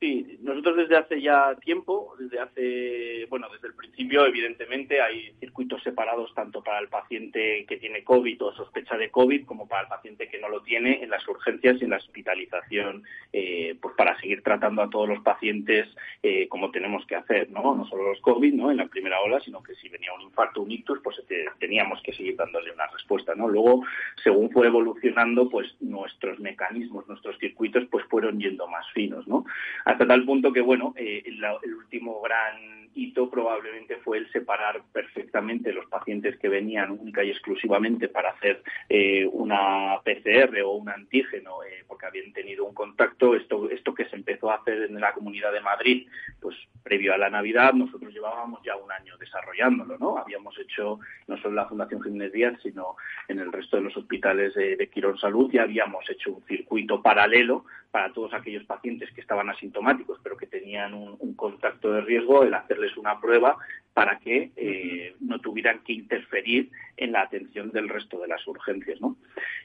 Sí, 0.03 0.37
nosotros 0.41 0.75
desde 0.75 0.97
hace 0.97 1.21
ya 1.21 1.55
tiempo, 1.63 2.13
desde 2.19 2.37
hace, 2.37 3.25
bueno, 3.29 3.47
desde 3.53 3.69
el 3.69 3.73
principio, 3.73 4.25
evidentemente, 4.25 5.01
hay 5.01 5.31
circuitos 5.39 5.81
separados 5.81 6.35
tanto 6.35 6.61
para 6.61 6.79
el 6.79 6.89
paciente 6.89 7.65
que 7.65 7.77
tiene 7.77 8.03
COVID 8.03 8.43
o 8.43 8.53
sospecha 8.53 8.97
de 8.97 9.09
COVID 9.09 9.45
como 9.45 9.65
para 9.65 9.83
el 9.83 9.87
paciente 9.87 10.27
que 10.27 10.41
no 10.41 10.49
lo 10.49 10.61
tiene 10.61 11.01
en 11.01 11.09
las 11.09 11.25
urgencias 11.25 11.77
y 11.79 11.85
en 11.85 11.91
la 11.91 11.97
hospitalización, 11.99 13.03
eh, 13.31 13.77
pues 13.81 13.95
para 13.95 14.19
seguir 14.19 14.43
tratando 14.43 14.81
a 14.81 14.89
todos 14.89 15.07
los 15.07 15.23
pacientes 15.23 15.87
eh, 16.21 16.49
como 16.49 16.69
tenemos 16.71 17.05
que 17.05 17.15
hacer, 17.15 17.49
¿no? 17.49 17.73
No 17.73 17.85
solo 17.85 18.09
los 18.09 18.19
COVID, 18.19 18.53
¿no? 18.55 18.71
En 18.71 18.77
la 18.77 18.87
primera 18.87 19.21
ola, 19.21 19.39
sino 19.39 19.63
que 19.63 19.73
si 19.75 19.87
venía 19.87 20.13
un 20.13 20.23
infarto, 20.23 20.63
un 20.63 20.71
ictus, 20.71 20.99
pues 21.01 21.23
teníamos 21.59 22.01
que 22.03 22.11
seguir 22.11 22.35
dándole 22.35 22.73
una 22.73 22.87
respuesta, 22.87 23.35
¿no? 23.35 23.47
Luego, 23.47 23.85
según 24.21 24.51
fue 24.51 24.67
evolucionando, 24.67 25.49
pues 25.49 25.73
nuestros 25.79 26.41
mecanismos, 26.41 27.07
nuestros 27.07 27.37
circuitos, 27.39 27.85
pues 27.89 28.03
fueron 28.07 28.37
yendo 28.37 28.67
más 28.67 28.85
finos, 28.91 29.25
¿no? 29.29 29.45
Hasta 29.93 30.08
tal 30.08 30.25
punto 30.25 30.51
que, 30.51 30.62
bueno, 30.62 30.93
eh, 30.97 31.23
el 31.25 31.73
último 31.75 32.19
gran 32.21 32.84
hito 32.95 33.29
probablemente 33.29 33.97
fue 33.97 34.19
el 34.19 34.32
separar 34.32 34.82
perfectamente 34.91 35.73
los 35.73 35.86
pacientes 35.88 36.38
que 36.38 36.49
venían 36.49 36.91
única 36.91 37.23
y 37.23 37.32
exclusivamente 37.32 38.08
para 38.08 38.32
hacer 38.32 38.62
eh, 38.89 39.27
una 39.32 39.99
PCR 40.03 40.62
o 40.62 40.71
un 40.71 40.89
antígeno 40.89 41.63
eh, 41.63 41.84
porque 41.88 42.06
habían 42.06 42.34
tenido 42.34 42.65
un 42.65 42.73
contacto. 42.73 43.36
Esto, 43.36 43.69
esto 43.69 43.93
que 43.93 44.06
se 44.06 44.15
empezó 44.15 44.51
a 44.51 44.56
hacer 44.56 44.84
en 44.84 44.99
la 44.99 45.13
Comunidad 45.13 45.51
de 45.51 45.62
Madrid, 45.62 46.08
pues 46.39 46.56
previo 46.84 47.13
a 47.13 47.17
la 47.17 47.29
Navidad, 47.29 47.73
nosotros 47.73 48.13
llevábamos 48.13 48.62
ya 48.63 48.75
un 48.75 48.91
año 48.91 49.17
desarrollándolo, 49.17 49.97
¿no? 49.97 50.17
Habíamos 50.17 50.58
hecho 50.60 50.99
no 51.27 51.38
solo 51.38 51.49
en 51.49 51.56
la 51.56 51.67
Fundación 51.67 52.01
Jiménez 52.01 52.32
Díaz, 52.32 52.60
sino 52.62 52.95
en 53.27 53.39
el 53.39 53.51
resto 53.51 53.77
de 53.77 53.84
los 53.84 53.95
hospitales 53.95 54.53
de, 54.53 54.89
Quirón 54.93 55.17
Salud 55.17 55.49
ya 55.51 55.63
habíamos 55.63 56.08
hecho 56.10 56.34
un 56.34 56.43
circuito 56.43 57.01
paralelo 57.01 57.65
para 57.89 58.12
todos 58.12 58.34
aquellos 58.34 58.63
pacientes 58.65 59.12
que 59.13 59.21
estaban 59.21 59.49
asintomáticos 59.49 59.83
pero 60.24 60.38
que 60.38 60.48
tenían 60.48 60.93
un, 60.93 61.15
un 61.19 61.34
contacto 61.36 61.91
de 61.91 62.02
riesgo, 62.02 62.43
el 62.43 62.54
hacerles 62.54 62.96
una 62.98 63.19
prueba 63.19 63.58
para 63.93 64.17
que 64.19 64.52
eh, 64.56 65.15
no 65.19 65.39
tuvieran 65.39 65.84
que 65.84 65.93
interferir 65.93 66.72
en 66.98 67.12
la 67.12 67.22
atención 67.22 67.72
del 67.72 67.89
resto 67.89 68.19
de 68.19 68.28
las 68.28 68.46
urgencias. 68.48 69.00
¿no? 69.00 69.17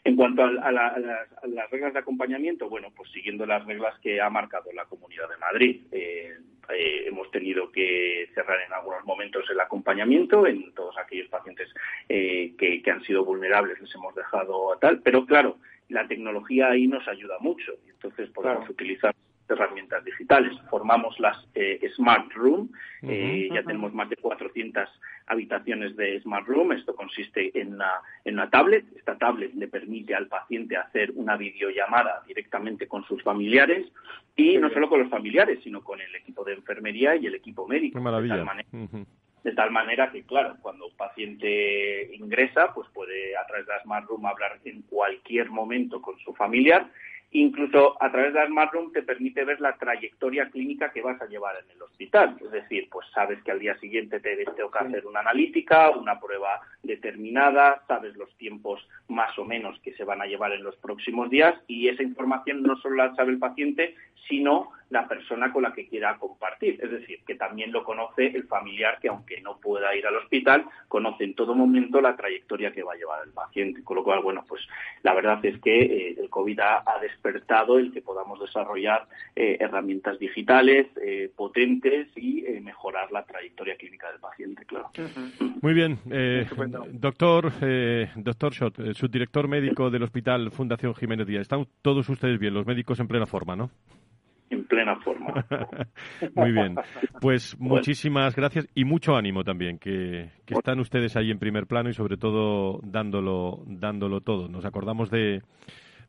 En 0.04 0.16
cuanto 0.16 0.42
a, 0.42 0.70
las, 0.70 1.70
reglas 1.70 1.94
de 1.94 1.98
acompañamiento, 1.98 2.68
bueno, 2.68 2.92
pues 2.94 3.10
siguiendo 3.10 3.46
las 3.46 3.64
reglas 3.64 3.98
que 4.00 4.20
ha 4.20 4.28
marcado 4.28 4.70
la 4.72 4.84
Comunidad 4.84 5.28
de 5.30 5.36
Madrid, 5.38 5.82
eh, 5.92 6.36
eh, 6.68 7.04
hemos 7.06 7.30
tenido 7.30 7.72
que 7.72 8.28
cerrar 8.34 8.60
en 8.60 8.72
algunos 8.72 9.04
momentos 9.06 9.48
el 9.50 9.60
acompañamiento 9.60 10.46
en 10.46 10.72
todos 10.74 10.98
aquellos 10.98 11.28
pacientes 11.28 11.72
que, 12.06 12.82
han 12.90 13.02
sido 13.04 13.24
vulnerables, 13.24 13.80
les 13.80 13.94
hemos 13.94 14.14
dejado 14.14 14.76
tal, 14.80 15.00
pero 15.00 15.24
claro, 15.26 15.58
la 15.88 16.06
tecnología 16.06 16.70
ahí 16.70 16.86
nos 16.86 17.06
ayuda 17.08 17.38
mucho, 17.38 17.72
entonces 17.86 18.30
podemos 18.30 18.68
utilizar 18.68 19.14
herramientas 19.50 20.04
digitales. 20.04 20.52
Formamos 20.70 21.18
las 21.20 21.36
eh, 21.54 21.80
Smart 21.94 22.32
Room, 22.32 22.70
eh, 23.02 23.48
ya 23.52 23.62
tenemos 23.62 23.92
más 23.94 24.08
de 24.08 24.16
400 24.16 24.88
habitaciones 25.26 25.96
de 25.96 26.20
Smart 26.20 26.46
Room. 26.46 26.72
Esto 26.72 26.94
consiste 26.94 27.58
en 27.58 27.74
una, 27.74 27.92
en 28.24 28.34
una 28.34 28.50
tablet. 28.50 28.84
Esta 28.96 29.16
tablet 29.16 29.54
le 29.54 29.68
permite 29.68 30.14
al 30.14 30.26
paciente 30.26 30.76
hacer 30.76 31.12
una 31.14 31.36
videollamada 31.36 32.22
directamente 32.26 32.86
con 32.86 33.04
sus 33.04 33.22
familiares 33.22 33.86
y 34.36 34.56
no 34.58 34.70
solo 34.70 34.88
con 34.88 35.00
los 35.00 35.10
familiares, 35.10 35.60
sino 35.62 35.82
con 35.82 36.00
el 36.00 36.14
equipo 36.14 36.44
de 36.44 36.54
enfermería 36.54 37.16
y 37.16 37.26
el 37.26 37.34
equipo 37.34 37.66
médico. 37.66 38.00
maravilla. 38.00 38.44
De 39.44 39.52
tal 39.52 39.70
manera 39.70 40.10
que, 40.10 40.24
claro, 40.24 40.56
cuando 40.60 40.86
un 40.86 40.96
paciente 40.96 42.14
ingresa, 42.14 42.74
pues 42.74 42.88
puede 42.92 43.36
a 43.36 43.46
través 43.46 43.66
de 43.66 43.72
la 43.72 43.82
Smart 43.82 44.06
Room 44.06 44.26
hablar 44.26 44.58
en 44.64 44.82
cualquier 44.82 45.50
momento 45.50 46.02
con 46.02 46.18
su 46.18 46.34
familiar. 46.34 46.90
Incluso 47.32 48.02
a 48.02 48.10
través 48.10 48.32
de 48.32 48.46
Smart 48.46 48.72
Room 48.72 48.90
te 48.90 49.02
permite 49.02 49.44
ver 49.44 49.60
la 49.60 49.76
trayectoria 49.76 50.48
clínica 50.48 50.90
que 50.90 51.02
vas 51.02 51.20
a 51.20 51.26
llevar 51.26 51.56
en 51.62 51.70
el 51.70 51.82
hospital. 51.82 52.36
Es 52.42 52.50
decir, 52.50 52.88
pues 52.90 53.06
sabes 53.12 53.42
que 53.42 53.50
al 53.50 53.58
día 53.58 53.78
siguiente 53.78 54.18
te 54.20 54.36
tengo 54.56 54.70
que 54.70 54.78
hacer 54.78 55.06
una 55.06 55.20
analítica, 55.20 55.90
una 55.90 56.18
prueba 56.18 56.60
determinada, 56.82 57.82
sabes 57.86 58.16
los 58.16 58.34
tiempos 58.38 58.86
más 59.08 59.38
o 59.38 59.44
menos 59.44 59.78
que 59.80 59.92
se 59.92 60.04
van 60.04 60.22
a 60.22 60.26
llevar 60.26 60.52
en 60.52 60.62
los 60.62 60.76
próximos 60.76 61.28
días 61.28 61.54
y 61.66 61.88
esa 61.88 62.02
información 62.02 62.62
no 62.62 62.76
solo 62.76 62.96
la 62.96 63.14
sabe 63.14 63.32
el 63.32 63.38
paciente, 63.38 63.94
sino 64.26 64.72
la 64.90 65.06
persona 65.06 65.52
con 65.52 65.62
la 65.62 65.72
que 65.72 65.86
quiera 65.86 66.16
compartir. 66.18 66.78
Es 66.82 66.90
decir, 66.90 67.20
que 67.26 67.34
también 67.34 67.72
lo 67.72 67.84
conoce 67.84 68.26
el 68.26 68.44
familiar 68.44 68.98
que 69.00 69.08
aunque 69.08 69.40
no 69.40 69.58
pueda 69.58 69.94
ir 69.94 70.06
al 70.06 70.16
hospital, 70.16 70.64
conoce 70.88 71.24
en 71.24 71.34
todo 71.34 71.54
momento 71.54 72.00
la 72.00 72.16
trayectoria 72.16 72.72
que 72.72 72.82
va 72.82 72.94
a 72.94 72.96
llevar 72.96 73.20
el 73.24 73.32
paciente. 73.32 73.82
Con 73.82 73.96
lo 73.96 74.04
cual, 74.04 74.22
bueno, 74.22 74.44
pues 74.48 74.62
la 75.02 75.14
verdad 75.14 75.44
es 75.44 75.60
que 75.60 75.80
eh, 75.80 76.16
el 76.18 76.30
COVID 76.30 76.60
ha, 76.60 76.84
despertado 77.00 77.78
el 77.78 77.92
que 77.92 78.02
podamos 78.02 78.40
desarrollar 78.40 79.06
eh, 79.36 79.56
herramientas 79.60 80.18
digitales 80.18 80.88
eh, 81.00 81.30
potentes 81.34 82.08
y 82.16 82.42
mejorar 82.60 83.12
la 83.12 83.24
trayectoria 83.24 83.76
clínica 83.76 84.10
del 84.10 84.20
paciente, 84.20 84.64
claro. 84.64 84.90
Muy 85.60 85.74
bien. 85.74 85.98
doctor, 86.92 87.52
doctor 88.16 88.54
Schott, 88.54 88.94
subdirector 88.94 89.48
médico 89.48 89.90
del 89.90 90.02
Hospital 90.02 90.50
Fundación 90.50 90.94
Jiménez 90.94 91.26
Díaz. 91.26 91.42
Están 91.42 91.66
todos 91.82 92.08
ustedes 92.08 92.38
bien, 92.38 92.54
los 92.54 92.66
médicos 92.66 92.98
en 93.00 93.08
plena 93.08 93.26
forma, 93.26 93.54
¿no? 93.54 93.70
Forma. 94.96 95.46
Muy 96.34 96.52
bien. 96.52 96.76
Pues 97.20 97.56
muchísimas 97.60 98.34
gracias 98.34 98.68
y 98.74 98.84
mucho 98.84 99.16
ánimo 99.16 99.44
también, 99.44 99.78
que, 99.78 100.30
están 100.46 100.80
ustedes 100.80 101.16
ahí 101.16 101.30
en 101.30 101.38
primer 101.38 101.66
plano 101.66 101.90
y 101.90 101.94
sobre 101.94 102.16
todo 102.16 102.80
dándolo, 102.82 103.62
dándolo 103.66 104.20
todo. 104.20 104.48
Nos 104.48 104.64
acordamos 104.64 105.10
de, 105.10 105.42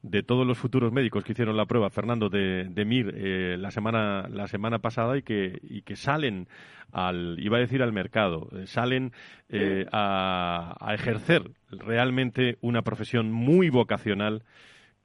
de 0.01 0.23
todos 0.23 0.47
los 0.47 0.57
futuros 0.57 0.91
médicos 0.91 1.23
que 1.23 1.33
hicieron 1.33 1.57
la 1.57 1.65
prueba, 1.65 1.89
Fernando, 1.89 2.29
de, 2.29 2.65
de 2.69 2.85
MIR 2.85 3.13
eh, 3.15 3.57
la, 3.57 3.71
semana, 3.71 4.27
la 4.29 4.47
semana 4.47 4.79
pasada 4.79 5.17
y 5.17 5.23
que, 5.23 5.59
y 5.63 5.81
que 5.81 5.95
salen 5.95 6.47
al, 6.91 7.37
iba 7.39 7.57
a 7.57 7.61
decir 7.61 7.83
al 7.83 7.93
mercado, 7.93 8.49
eh, 8.53 8.65
salen 8.65 9.11
eh, 9.49 9.85
a, 9.91 10.75
a 10.79 10.93
ejercer 10.93 11.51
realmente 11.69 12.57
una 12.61 12.81
profesión 12.81 13.31
muy 13.31 13.69
vocacional 13.69 14.43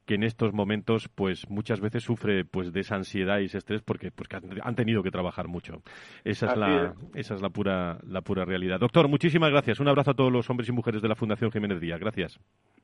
que 0.07 0.14
en 0.14 0.23
estos 0.23 0.53
momentos 0.53 1.09
pues 1.14 1.49
muchas 1.49 1.81
veces 1.81 2.03
sufre 2.03 2.45
pues 2.45 2.73
de 2.73 2.81
esa 2.81 2.97
ansiedad 2.97 3.38
y 3.38 3.47
ese 3.47 3.59
estrés 3.59 3.83
porque 3.83 4.11
pues 4.11 4.29
han 4.62 4.75
tenido 4.75 5.03
que 5.03 5.11
trabajar 5.11 5.49
mucho. 5.49 5.83
Esa 6.25 6.47
es 6.47 6.57
la 6.57 6.95
esa 7.14 7.35
es 7.35 7.43
la 7.43 7.51
pura 7.51 7.99
la 8.07 8.21
pura 8.21 8.45
realidad. 8.45 8.81
Doctor, 8.81 9.09
muchísimas 9.09 9.51
gracias. 9.51 9.81
Un 9.81 9.88
abrazo 9.88 10.12
a 10.12 10.14
todos 10.14 10.33
los 10.33 10.49
hombres 10.51 10.69
y 10.69 10.73
mujeres 10.73 11.03
de 11.03 11.09
la 11.09 11.14
Fundación 11.14 11.51
Jiménez 11.51 11.81
Díaz. 11.81 12.01
Gracias. 12.01 12.38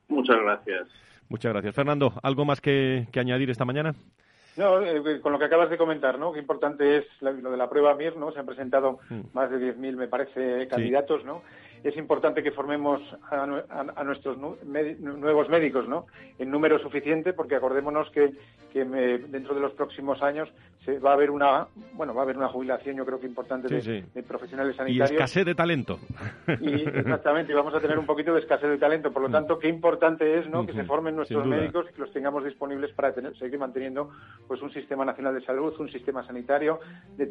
Muchas 0.08 0.36
gracias. 0.42 0.88
Muchas 1.28 1.52
gracias. 1.52 1.74
Fernando, 1.74 2.12
¿algo 2.22 2.44
más 2.44 2.60
que, 2.60 3.06
añadir 3.14 3.50
esta 3.50 3.64
mañana? 3.64 3.94
No, 4.56 4.82
eh, 4.82 5.20
con 5.20 5.32
lo 5.32 5.38
que 5.38 5.44
acabas 5.44 5.70
de 5.70 5.78
comentar, 5.78 6.18
¿no? 6.18 6.32
Qué 6.32 6.40
importante 6.40 6.98
es 6.98 7.04
lo 7.20 7.50
de 7.50 7.56
la 7.56 7.70
prueba 7.70 7.94
MIR, 7.94 8.16
¿no? 8.16 8.32
Se 8.32 8.40
han 8.40 8.46
presentado 8.46 8.98
mm. 9.08 9.20
más 9.32 9.48
de 9.48 9.58
10.000, 9.58 9.96
me 9.96 10.08
parece, 10.08 10.66
candidatos, 10.66 11.24
¿no? 11.24 11.42
Es 11.82 11.96
importante 11.96 12.42
que 12.42 12.50
formemos 12.50 13.00
a, 13.30 14.04
nuestros 14.04 14.36
nuevos 14.38 15.48
médicos 15.48 15.88
¿no? 15.88 16.06
en 16.38 16.50
número 16.50 16.78
suficiente 16.78 17.32
porque 17.32 17.56
acordémonos 17.56 18.10
que, 18.10 18.32
dentro 18.72 19.54
de 19.54 19.60
los 19.60 19.72
próximos 19.72 20.22
años 20.22 20.48
se 20.84 20.98
va 20.98 21.10
a 21.10 21.14
haber 21.14 21.30
una 21.30 21.66
bueno 21.94 22.14
va 22.14 22.22
a 22.22 22.24
haber 22.24 22.36
una 22.36 22.48
jubilación 22.48 22.96
yo 22.96 23.04
creo 23.04 23.20
que 23.20 23.26
importante 23.26 23.68
de, 23.68 24.22
profesionales 24.22 24.76
sanitarios 24.76 25.10
y 25.10 25.14
escasez 25.14 25.44
de 25.44 25.54
talento 25.54 25.98
y 26.60 26.88
exactamente 26.88 27.52
y 27.52 27.54
vamos 27.54 27.74
a 27.74 27.80
tener 27.80 27.98
un 27.98 28.06
poquito 28.06 28.32
de 28.32 28.40
escasez 28.40 28.70
de 28.70 28.78
talento 28.78 29.12
por 29.12 29.22
lo 29.22 29.28
mm. 29.28 29.32
tanto 29.32 29.58
qué 29.58 29.68
importante 29.68 30.38
es 30.38 30.48
¿no? 30.48 30.66
que 30.66 30.72
se 30.72 30.84
formen 30.84 31.16
nuestros 31.16 31.46
médicos 31.46 31.86
y 31.90 31.94
que 31.94 32.00
los 32.00 32.12
tengamos 32.12 32.44
disponibles 32.44 32.92
para 32.92 33.12
seguir 33.14 33.58
manteniendo 33.58 34.10
pues 34.48 34.62
un 34.62 34.72
sistema 34.72 35.04
nacional 35.04 35.34
de 35.34 35.44
salud 35.44 35.74
un 35.78 35.90
sistema 35.90 36.26
sanitario 36.26 36.80
de 37.16 37.26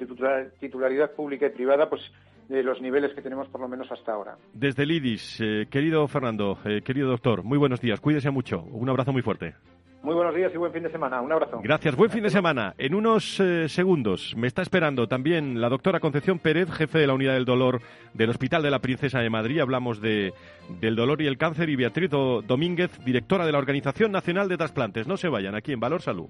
titularidad 0.59 1.11
pública 1.11 1.47
y 1.47 1.49
privada 1.49 1.89
pues 1.89 2.01
de 2.49 2.63
los 2.63 2.81
niveles 2.81 3.13
que 3.13 3.21
tenemos 3.21 3.47
por 3.47 3.61
lo 3.61 3.67
menos 3.67 3.89
hasta 3.91 4.11
ahora. 4.11 4.35
Desde 4.53 4.83
el 4.83 4.91
IDIS, 4.91 5.39
eh, 5.39 5.67
querido 5.69 6.07
Fernando, 6.07 6.57
eh, 6.65 6.81
querido 6.83 7.07
doctor, 7.07 7.43
muy 7.43 7.59
buenos 7.59 7.79
días, 7.79 8.01
cuídese 8.01 8.31
mucho, 8.31 8.63
un 8.63 8.89
abrazo 8.89 9.13
muy 9.13 9.21
fuerte. 9.21 9.53
Muy 10.01 10.15
buenos 10.15 10.33
días 10.33 10.51
y 10.53 10.57
buen 10.57 10.71
fin 10.71 10.83
de 10.83 10.91
semana. 10.91 11.21
Un 11.21 11.31
abrazo. 11.31 11.59
Gracias. 11.61 11.95
Buen 11.95 12.09
fin 12.09 12.23
de 12.23 12.29
semana. 12.29 12.73
En 12.77 12.95
unos 12.95 13.39
eh, 13.39 13.67
segundos 13.67 14.33
me 14.37 14.47
está 14.47 14.61
esperando 14.61 15.07
también 15.07 15.59
la 15.59 15.67
doctora 15.67 15.99
Concepción 15.99 16.39
Pérez, 16.39 16.71
jefe 16.71 16.99
de 16.99 17.07
la 17.07 17.13
unidad 17.13 17.33
del 17.33 17.43
dolor 17.43 17.81
del 18.13 18.29
Hospital 18.29 18.63
de 18.63 18.71
la 18.71 18.79
Princesa 18.79 19.19
de 19.19 19.29
Madrid. 19.29 19.59
Hablamos 19.59 19.99
de, 19.99 20.33
del 20.79 20.95
dolor 20.95 21.21
y 21.21 21.27
el 21.27 21.37
cáncer 21.37 21.69
y 21.69 21.75
Beatriz 21.75 22.09
Domínguez, 22.09 22.97
directora 23.03 23.45
de 23.45 23.51
la 23.51 23.57
Organización 23.57 24.13
Nacional 24.13 24.47
de 24.47 24.57
Trasplantes. 24.57 25.05
No 25.05 25.17
se 25.17 25.27
vayan 25.27 25.55
aquí 25.55 25.73
en 25.73 25.81
Valor 25.81 26.01
Salud. 26.01 26.29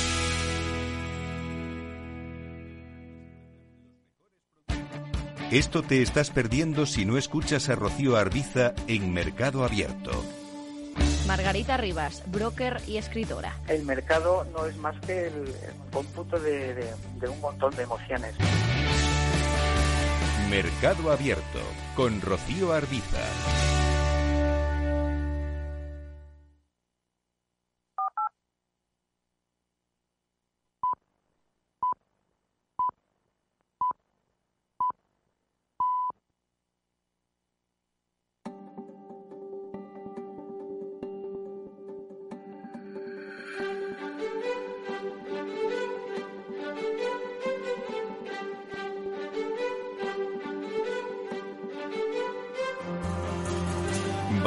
Esto 5.51 5.83
te 5.83 6.01
estás 6.01 6.29
perdiendo 6.29 6.85
si 6.85 7.03
no 7.03 7.17
escuchas 7.17 7.67
a 7.67 7.75
Rocío 7.75 8.15
Arbiza 8.15 8.73
en 8.87 9.13
Mercado 9.13 9.65
Abierto. 9.65 10.11
Margarita 11.27 11.75
Rivas, 11.75 12.23
broker 12.27 12.77
y 12.87 12.95
escritora. 12.95 13.57
El 13.67 13.83
mercado 13.83 14.47
no 14.53 14.65
es 14.65 14.77
más 14.77 14.97
que 15.01 15.27
el 15.27 15.53
cómputo 15.91 16.39
de, 16.39 16.93
un 17.29 17.41
montón 17.41 17.75
de 17.75 17.83
emociones. 17.83 18.33
Mercado 20.49 21.11
Abierto 21.11 21.59
con 21.97 22.21
Rocío 22.21 22.71
Arbiza. 22.71 23.19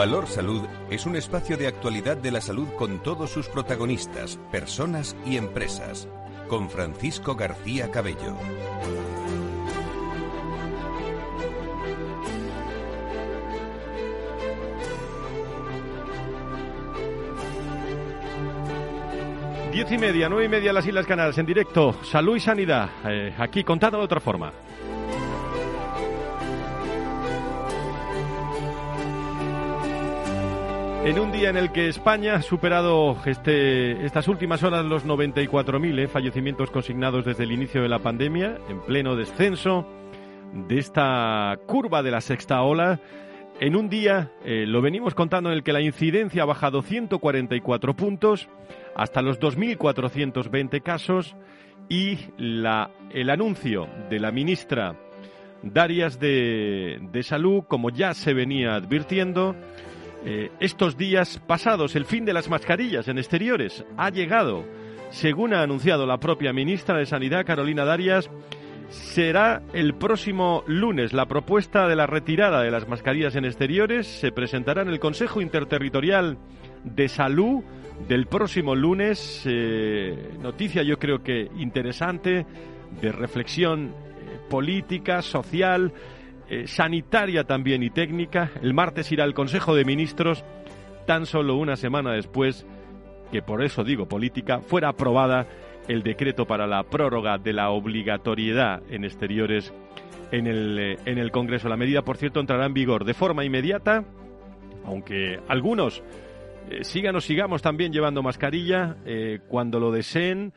Valor 0.05 0.27
Salud 0.27 0.61
es 0.91 1.07
un 1.07 1.17
espacio 1.17 1.57
de 1.57 1.67
actualidad 1.67 2.19
de 2.19 2.31
la 2.31 2.43
salud 2.43 2.69
con 2.77 3.03
todos 3.03 3.31
sus 3.31 3.49
protagonistas, 3.49 4.39
personas 4.53 5.17
y 5.25 5.39
empresas. 5.39 6.09
Con 6.47 6.69
Francisco 6.69 7.35
García 7.37 7.91
Cabello. 7.91 8.37
Diez 19.73 19.91
y 19.91 19.97
media, 19.97 20.29
nueve 20.29 20.45
y 20.45 20.49
media 20.51 20.75
las 20.75 20.87
Islas 20.87 21.07
Canarias 21.07 21.39
en 21.39 21.47
directo. 21.47 21.95
Salud 22.03 22.37
y 22.37 22.41
sanidad. 22.41 22.91
Eh, 23.07 23.35
aquí 23.39 23.65
contado 23.65 23.97
de 23.97 24.05
otra 24.05 24.21
forma. 24.21 24.53
En 31.05 31.19
un 31.19 31.33
día 31.33 31.51
en 31.51 31.59
el 31.59 31.71
que 31.71 31.89
España 31.89 32.37
ha 32.37 32.41
superado 32.43 33.19
este, 33.27 34.07
estas 34.07 34.27
últimas 34.27 34.63
horas 34.63 34.87
los 34.87 35.05
94.000 35.05 35.99
eh, 35.99 36.09
fallecimientos 36.09 36.71
consignados 36.71 37.27
desde 37.27 37.45
el 37.45 37.53
inicio 37.53 37.83
de 37.83 37.91
la 37.91 37.99
pandemia, 37.99 38.57
en 38.71 38.81
pleno 38.81 39.15
descenso 39.15 39.87
de 40.55 40.79
esta 40.79 41.59
curva 41.67 42.03
de 42.03 42.11
la 42.11 42.23
sexta 42.23 42.63
ola, 42.63 43.01
en 43.61 43.77
un 43.77 43.91
día, 43.91 44.33
eh, 44.47 44.65
lo 44.67 44.81
venimos 44.81 45.15
contando, 45.15 45.51
en 45.51 45.57
el 45.57 45.63
que 45.63 45.75
la 45.75 45.83
incidencia 45.83 46.43
ha 46.43 46.47
bajado 46.47 46.81
144 46.81 47.95
puntos 47.95 48.49
hasta 48.97 49.21
los 49.21 49.39
2.420 49.39 50.83
casos 50.83 51.37
y 51.91 52.19
el 52.39 53.31
anuncio 53.31 53.89
de 54.09 54.21
la 54.21 54.33
ministra 54.33 54.97
Darias 55.63 56.19
de, 56.19 56.99
de 57.13 57.23
Salud, 57.23 57.65
como 57.69 57.91
ya 57.91 58.15
se 58.15 58.33
venía 58.33 58.75
advirtiendo, 58.75 59.55
eh, 60.25 60.51
estos 60.59 60.97
días 60.97 61.41
pasados, 61.47 61.97
el 61.97 62.07
fin 62.07 62.25
de 62.25 62.33
las 62.33 62.49
mascarillas 62.49 63.09
en 63.09 63.19
exteriores 63.19 63.85
ha 63.97 64.11
llegado. 64.11 64.65
Según 65.11 65.53
ha 65.53 65.63
anunciado 65.63 66.07
la 66.07 66.19
propia 66.19 66.53
ministra 66.53 66.97
de 66.97 67.07
Sanidad, 67.07 67.45
Carolina 67.45 67.85
Darias, 67.85 68.31
será 68.89 69.63
el 69.73 69.95
próximo 69.95 70.65
lunes. 70.67 71.13
La 71.13 71.27
propuesta 71.27 71.87
de 71.89 71.97
la 71.97 72.07
retirada 72.07 72.63
de 72.63 72.71
las 72.71 72.89
mascarillas 72.89 73.37
en 73.37 73.45
exteriores 73.45 74.07
se 74.07 74.33
presentará 74.33 74.83
en 74.83 74.89
el 74.89 74.99
Consejo 74.99 75.41
Interterritorial 75.41 76.39
de 76.85 77.09
Salud 77.09 77.63
del 78.09 78.27
próximo 78.27 78.75
lunes. 78.75 79.43
Eh, 79.45 80.37
noticia 80.41 80.83
yo 80.83 80.99
creo 80.99 81.23
que 81.23 81.51
interesante, 81.59 82.47
de 83.01 83.13
reflexión 83.13 83.89
eh, 83.89 84.39
política, 84.49 85.21
social 85.21 85.93
eh, 86.55 86.69
sanitaria 86.69 87.43
también 87.43 87.83
y 87.83 87.91
técnica. 87.91 88.53
El 88.63 88.75
martes 88.75 89.11
irá 89.11 89.25
al 89.25 89.35
Consejo 89.35 89.75
de 89.75 89.85
Ministros, 89.85 90.45
tan 91.05 91.27
solo 91.27 91.57
una 91.57 91.75
semana 91.75 92.13
después 92.13 92.65
que, 93.33 93.43
por 93.43 93.65
eso 93.65 93.83
digo 93.83 94.07
política, 94.07 94.61
fuera 94.61 94.91
aprobada 94.91 95.49
el 95.89 96.05
decreto 96.05 96.47
para 96.47 96.69
la 96.69 96.85
prórroga 96.85 97.39
de 97.39 97.53
la 97.53 97.71
obligatoriedad 97.71 98.83
en 98.89 99.05
exteriores 99.05 99.75
en 100.31 100.47
el, 100.47 100.79
eh, 100.79 100.99
en 101.07 101.19
el 101.19 101.33
Congreso. 101.33 101.69
La 101.69 101.77
medida, 101.77 102.03
por 102.03 102.19
cierto, 102.19 102.39
entrará 102.39 102.67
en 102.67 102.75
vigor 102.75 103.05
de 103.05 103.15
forma 103.15 103.45
inmediata, 103.45 104.05
aunque 104.85 105.41
algunos 105.49 106.05
eh, 106.71 106.85
sigan 106.85 107.17
o 107.17 107.21
sigamos 107.21 107.63
también 107.63 107.93
llevando 107.93 108.23
mascarilla 108.23 108.97
cuando 109.49 109.81
lo 109.81 109.91
deseen 109.91 110.53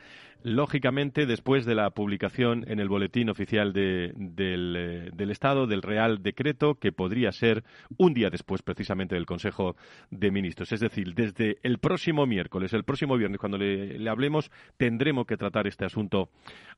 lógicamente 0.47 1.25
después 1.25 1.65
de 1.65 1.75
la 1.75 1.89
publicación 1.89 2.63
en 2.67 2.79
el 2.79 2.88
boletín 2.88 3.29
oficial 3.29 3.73
de, 3.73 4.13
del, 4.15 4.75
eh, 4.77 5.10
del, 5.13 5.29
Estado 5.29 5.67
del 5.67 5.81
Real 5.81 6.23
Decreto, 6.23 6.75
que 6.75 6.93
podría 6.93 7.33
ser 7.33 7.65
un 7.97 8.13
día 8.13 8.29
después 8.29 8.62
precisamente 8.62 9.15
del 9.15 9.25
Consejo 9.25 9.75
de 10.10 10.31
Ministros. 10.31 10.71
Es 10.71 10.79
decir, 10.79 11.13
desde 11.13 11.57
el 11.63 11.79
próximo 11.79 12.25
miércoles, 12.25 12.71
el 12.71 12.86
próximo 12.86 13.17
viernes, 13.17 13.39
cuando 13.39 13.57
le, 13.57 14.10
hablemos, 14.10 14.49
tendremos 14.77 15.27
que 15.27 15.36
tratar 15.36 15.67
este 15.67 15.83
asunto 15.83 16.29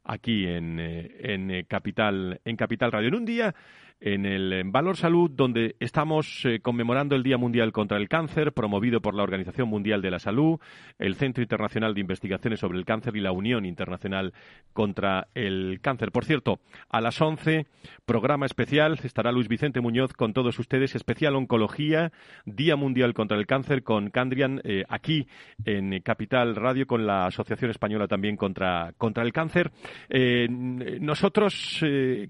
aquí 0.03 0.47
en, 0.47 0.79
eh, 0.79 1.11
en, 1.19 1.51
eh, 1.51 1.65
Capital, 1.65 2.41
en 2.43 2.55
Capital 2.55 2.91
Radio. 2.91 3.09
En 3.09 3.15
un 3.15 3.25
día 3.25 3.53
en 4.01 4.25
el 4.25 4.63
Valor 4.65 4.95
Salud, 4.95 5.29
donde 5.29 5.75
estamos 5.79 6.45
eh, 6.45 6.59
conmemorando 6.61 7.15
el 7.15 7.23
Día 7.23 7.37
Mundial 7.37 7.73
contra 7.73 7.97
el 7.97 8.07
Cáncer, 8.07 8.53
promovido 8.53 9.01
por 9.01 9.13
la 9.13 9.23
Organización 9.23 9.67
Mundial 9.67 10.01
de 10.01 10.11
la 10.11 10.19
Salud, 10.19 10.59
el 10.97 11.15
Centro 11.15 11.43
Internacional 11.43 11.93
de 11.93 12.01
Investigaciones 12.01 12.61
sobre 12.61 12.77
el 12.77 12.85
Cáncer 12.85 13.15
y 13.17 13.19
la 13.19 13.33
Unión 13.33 13.65
Internacional 13.65 14.33
contra 14.73 15.27
el 15.33 15.79
Cáncer. 15.81 16.11
Por 16.11 16.23
cierto, 16.23 16.59
a 16.89 17.01
las 17.01 17.19
11, 17.21 17.65
programa 18.05 18.45
especial, 18.45 18.97
estará 19.03 19.31
Luis 19.31 19.49
Vicente 19.49 19.81
Muñoz 19.81 20.13
con 20.13 20.33
todos 20.33 20.57
ustedes, 20.59 20.95
especial 20.95 21.35
Oncología, 21.35 22.13
Día 22.45 22.77
Mundial 22.77 23.13
contra 23.13 23.37
el 23.37 23.47
Cáncer, 23.47 23.83
con 23.83 24.11
Candrian, 24.11 24.61
eh, 24.63 24.85
aquí 24.87 25.27
en 25.65 25.99
Capital 26.01 26.55
Radio, 26.55 26.87
con 26.87 27.05
la 27.05 27.25
Asociación 27.25 27.71
Española 27.71 28.07
también 28.07 28.37
contra, 28.37 28.93
contra 28.97 29.23
el 29.23 29.33
Cáncer. 29.33 29.71
Eh, 30.09 30.47
nosotros 30.49 31.83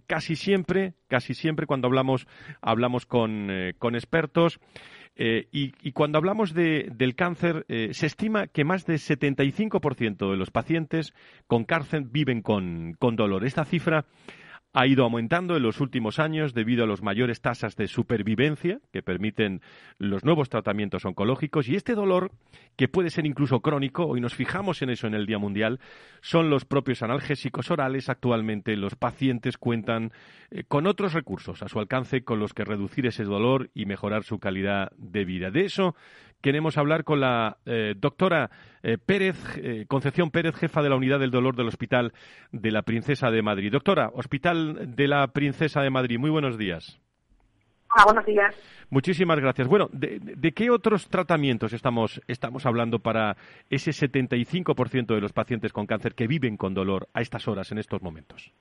casi 0.07 0.35
siempre, 0.35 0.93
casi 1.07 1.33
siempre, 1.33 1.58
cuando 1.67 1.87
hablamos, 1.87 2.27
hablamos 2.61 3.05
con, 3.05 3.49
eh, 3.49 3.73
expertos. 3.93 4.59
Eh, 5.21 5.47
y, 5.51 5.91
cuando 5.91 6.17
hablamos 6.17 6.53
del 6.53 7.13
cáncer, 7.15 7.65
eh, 7.67 7.89
se 7.91 8.05
estima 8.05 8.47
que 8.47 8.63
más 8.63 8.85
del 8.85 8.99
75% 8.99 10.31
de 10.31 10.37
los 10.37 10.49
pacientes 10.49 11.13
con 11.45 11.65
cáncer 11.65 12.03
viven 12.09 12.41
con, 12.41 12.95
con 12.99 13.17
dolor. 13.17 13.43
Esta 13.43 13.65
cifra 13.65 14.05
ha 14.79 14.87
ido 14.87 15.03
aumentando 15.03 15.57
en 15.57 15.63
los 15.63 15.81
últimos 15.81 16.19
años 16.19 16.53
debido 16.53 16.85
a 16.85 16.87
las 16.87 17.01
mayores 17.01 17.41
tasas 17.41 17.75
de 17.75 17.89
supervivencia 17.89 18.79
que 18.93 19.01
permiten 19.01 19.59
los 19.97 20.23
nuevos 20.23 20.47
tratamientos 20.47 21.03
oncológicos 21.03 21.67
y 21.67 21.75
este 21.75 21.95
dolor, 21.95 22.31
que 22.77 22.87
puede 22.87 23.09
ser 23.09 23.25
incluso 23.25 23.59
crónico, 23.59 24.05
hoy 24.05 24.21
nos 24.21 24.35
fijamos 24.35 24.81
en 24.81 24.89
eso 24.89 25.05
en 25.05 25.15
el 25.15 25.25
Día 25.25 25.37
Mundial, 25.37 25.81
son 26.21 26.49
los 26.49 26.63
propios 26.63 27.03
analgésicos 27.03 27.69
orales. 27.71 28.07
Actualmente 28.07 28.77
los 28.77 28.95
pacientes 28.95 29.57
cuentan 29.57 30.13
eh, 30.49 30.63
con 30.65 30.87
otros 30.87 31.11
recursos 31.11 31.61
a 31.61 31.67
su 31.67 31.77
alcance 31.79 32.23
con 32.23 32.39
los 32.39 32.53
que 32.53 32.63
reducir 32.63 33.05
ese 33.05 33.25
dolor 33.25 33.71
y 33.73 33.85
mejorar 33.85 34.23
su 34.23 34.39
calidad 34.39 34.93
de 34.95 35.25
vida. 35.25 35.51
De 35.51 35.65
eso 35.65 35.93
queremos 36.41 36.77
hablar 36.77 37.03
con 37.03 37.19
la 37.19 37.57
eh, 37.65 37.93
doctora 37.97 38.49
eh, 38.83 38.97
Pérez, 38.97 39.37
eh, 39.57 39.85
Concepción 39.87 40.31
Pérez, 40.31 40.55
jefa 40.55 40.81
de 40.81 40.89
la 40.89 40.95
unidad 40.95 41.19
del 41.19 41.31
dolor 41.31 41.55
del 41.55 41.67
Hospital 41.67 42.13
de 42.51 42.71
la 42.71 42.81
Princesa 42.81 43.29
de 43.29 43.41
Madrid. 43.41 43.71
Doctora, 43.71 44.09
Hospital 44.13 44.95
de 44.95 45.07
la 45.07 45.27
Princesa 45.27 45.81
de 45.81 45.89
Madrid, 45.89 46.17
muy 46.19 46.29
buenos 46.29 46.57
días. 46.57 46.99
Hola, 47.95 48.05
buenos 48.05 48.25
días. 48.25 48.55
Muchísimas 48.91 49.39
gracias. 49.39 49.67
Bueno, 49.67 49.87
¿de, 49.91 50.51
qué 50.51 50.69
otros 50.69 51.09
tratamientos 51.09 51.73
estamos, 51.73 52.21
estamos 52.27 52.65
hablando 52.65 52.99
para 52.99 53.35
ese 53.69 53.91
75% 53.91 55.13
de 55.13 55.21
los 55.21 55.33
pacientes 55.33 55.73
con 55.73 55.87
cáncer 55.87 56.13
que 56.13 56.27
viven 56.27 56.55
con 56.55 56.73
dolor 56.73 57.07
a 57.13 57.21
estas 57.21 57.47
horas, 57.47 57.71
en 57.71 57.79
estos 57.79 58.01
momentos? 58.01 58.51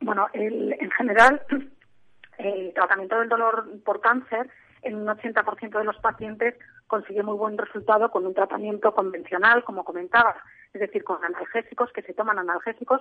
Bueno, 0.00 0.26
en 0.32 0.90
general, 0.90 1.40
el 2.38 2.72
tratamiento 2.74 3.18
del 3.20 3.28
dolor 3.28 3.66
por 3.84 4.00
cáncer 4.00 4.50
en 4.84 4.96
un 4.96 5.06
80% 5.06 5.78
de 5.78 5.84
los 5.84 5.96
pacientes 5.98 6.54
consigue 6.86 7.22
muy 7.22 7.36
buen 7.36 7.58
resultado 7.58 8.10
con 8.10 8.26
un 8.26 8.34
tratamiento 8.34 8.94
convencional, 8.94 9.64
como 9.64 9.84
comentaba, 9.84 10.36
es 10.72 10.80
decir, 10.80 11.04
con 11.04 11.24
analgésicos, 11.24 11.92
que 11.92 12.02
se 12.02 12.14
toman 12.14 12.38
analgésicos 12.38 13.00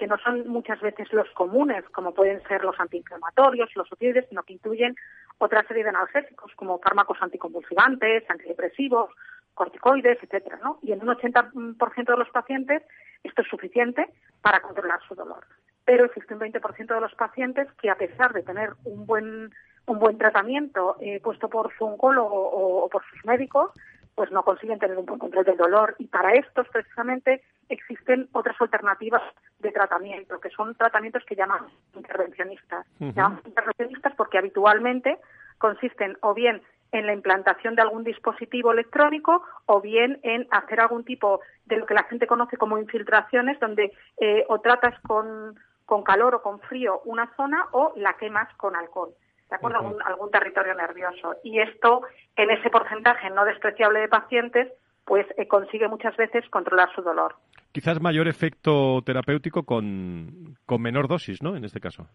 que 0.00 0.06
no 0.06 0.16
son 0.18 0.48
muchas 0.48 0.80
veces 0.80 1.12
los 1.12 1.28
comunes, 1.32 1.84
como 1.90 2.14
pueden 2.14 2.42
ser 2.44 2.64
los 2.64 2.80
antiinflamatorios, 2.80 3.68
los 3.76 3.92
opioides, 3.92 4.26
sino 4.30 4.42
que 4.42 4.54
incluyen 4.54 4.96
otra 5.36 5.62
serie 5.68 5.82
de 5.82 5.90
analgésicos, 5.90 6.52
como 6.56 6.78
fármacos 6.78 7.18
anticonvulsivantes, 7.20 8.24
antidepresivos, 8.30 9.10
corticoides, 9.52 10.18
etcétera, 10.22 10.58
¿no? 10.62 10.78
Y 10.82 10.92
en 10.92 11.02
un 11.02 11.08
80% 11.08 12.06
de 12.06 12.16
los 12.16 12.30
pacientes 12.30 12.82
esto 13.22 13.42
es 13.42 13.48
suficiente 13.48 14.08
para 14.40 14.60
controlar 14.60 15.00
su 15.06 15.14
dolor. 15.14 15.44
Pero 15.84 16.06
existe 16.06 16.32
un 16.32 16.40
20% 16.40 16.94
de 16.94 17.00
los 17.00 17.14
pacientes 17.14 17.68
que, 17.74 17.90
a 17.90 17.96
pesar 17.96 18.32
de 18.32 18.42
tener 18.42 18.70
un 18.84 19.04
buen 19.04 19.52
un 19.90 19.98
buen 19.98 20.16
tratamiento 20.16 20.96
eh, 21.00 21.20
puesto 21.20 21.48
por 21.48 21.72
su 21.76 21.84
oncólogo 21.84 22.28
o, 22.30 22.88
por 22.88 23.02
sus 23.10 23.24
médicos, 23.24 23.72
pues 24.14 24.30
no 24.30 24.44
consiguen 24.44 24.78
tener 24.78 24.96
un 24.96 25.04
buen 25.04 25.18
control 25.18 25.44
del 25.44 25.56
dolor. 25.56 25.96
Y 25.98 26.06
para 26.06 26.32
estos, 26.34 26.68
precisamente, 26.68 27.42
existen 27.68 28.28
otras 28.32 28.56
alternativas 28.60 29.22
de 29.58 29.72
tratamiento, 29.72 30.38
que 30.38 30.50
son 30.50 30.74
tratamientos 30.76 31.24
que 31.24 31.34
llaman 31.34 31.66
intervencionistas. 31.94 32.86
Llamamos 33.00 33.44
intervencionistas 33.44 34.14
porque 34.14 34.38
habitualmente 34.38 35.18
consisten 35.58 36.16
o 36.20 36.34
bien 36.34 36.62
en 36.92 37.06
la 37.06 37.12
implantación 37.12 37.74
de 37.74 37.82
algún 37.82 38.04
dispositivo 38.04 38.72
electrónico 38.72 39.42
o 39.66 39.80
bien 39.80 40.20
en 40.22 40.46
hacer 40.50 40.80
algún 40.80 41.04
tipo 41.04 41.40
de 41.66 41.78
lo 41.78 41.86
que 41.86 41.94
la 41.94 42.04
gente 42.04 42.26
conoce 42.26 42.56
como 42.56 42.78
infiltraciones, 42.78 43.58
donde 43.58 43.92
eh, 44.20 44.44
o 44.48 44.60
tratas 44.60 44.98
con, 45.00 45.58
con 45.84 46.02
calor 46.02 46.36
o 46.36 46.42
con 46.42 46.60
frío 46.60 47.00
una 47.04 47.32
zona 47.36 47.66
o 47.72 47.92
la 47.96 48.14
quemas 48.14 48.52
con 48.56 48.76
alcohol. 48.76 49.14
¿De 49.50 49.56
acuerdo? 49.56 49.78
algún, 49.78 50.02
algún 50.02 50.30
territorio 50.30 50.74
nervioso. 50.74 51.34
Y 51.42 51.58
esto, 51.58 52.02
en 52.36 52.50
ese 52.50 52.70
porcentaje 52.70 53.30
no 53.30 53.44
despreciable 53.44 54.00
de 54.00 54.08
pacientes, 54.08 54.72
pues 55.04 55.26
eh, 55.36 55.48
consigue 55.48 55.88
muchas 55.88 56.16
veces 56.16 56.48
controlar 56.50 56.88
su 56.94 57.02
dolor. 57.02 57.34
Quizás 57.72 58.00
mayor 58.00 58.28
efecto 58.28 59.02
terapéutico 59.04 59.64
con, 59.64 60.56
con 60.66 60.80
menor 60.80 61.08
dosis, 61.08 61.42
¿no? 61.42 61.56
En 61.56 61.64
este 61.64 61.80
caso. 61.80 62.06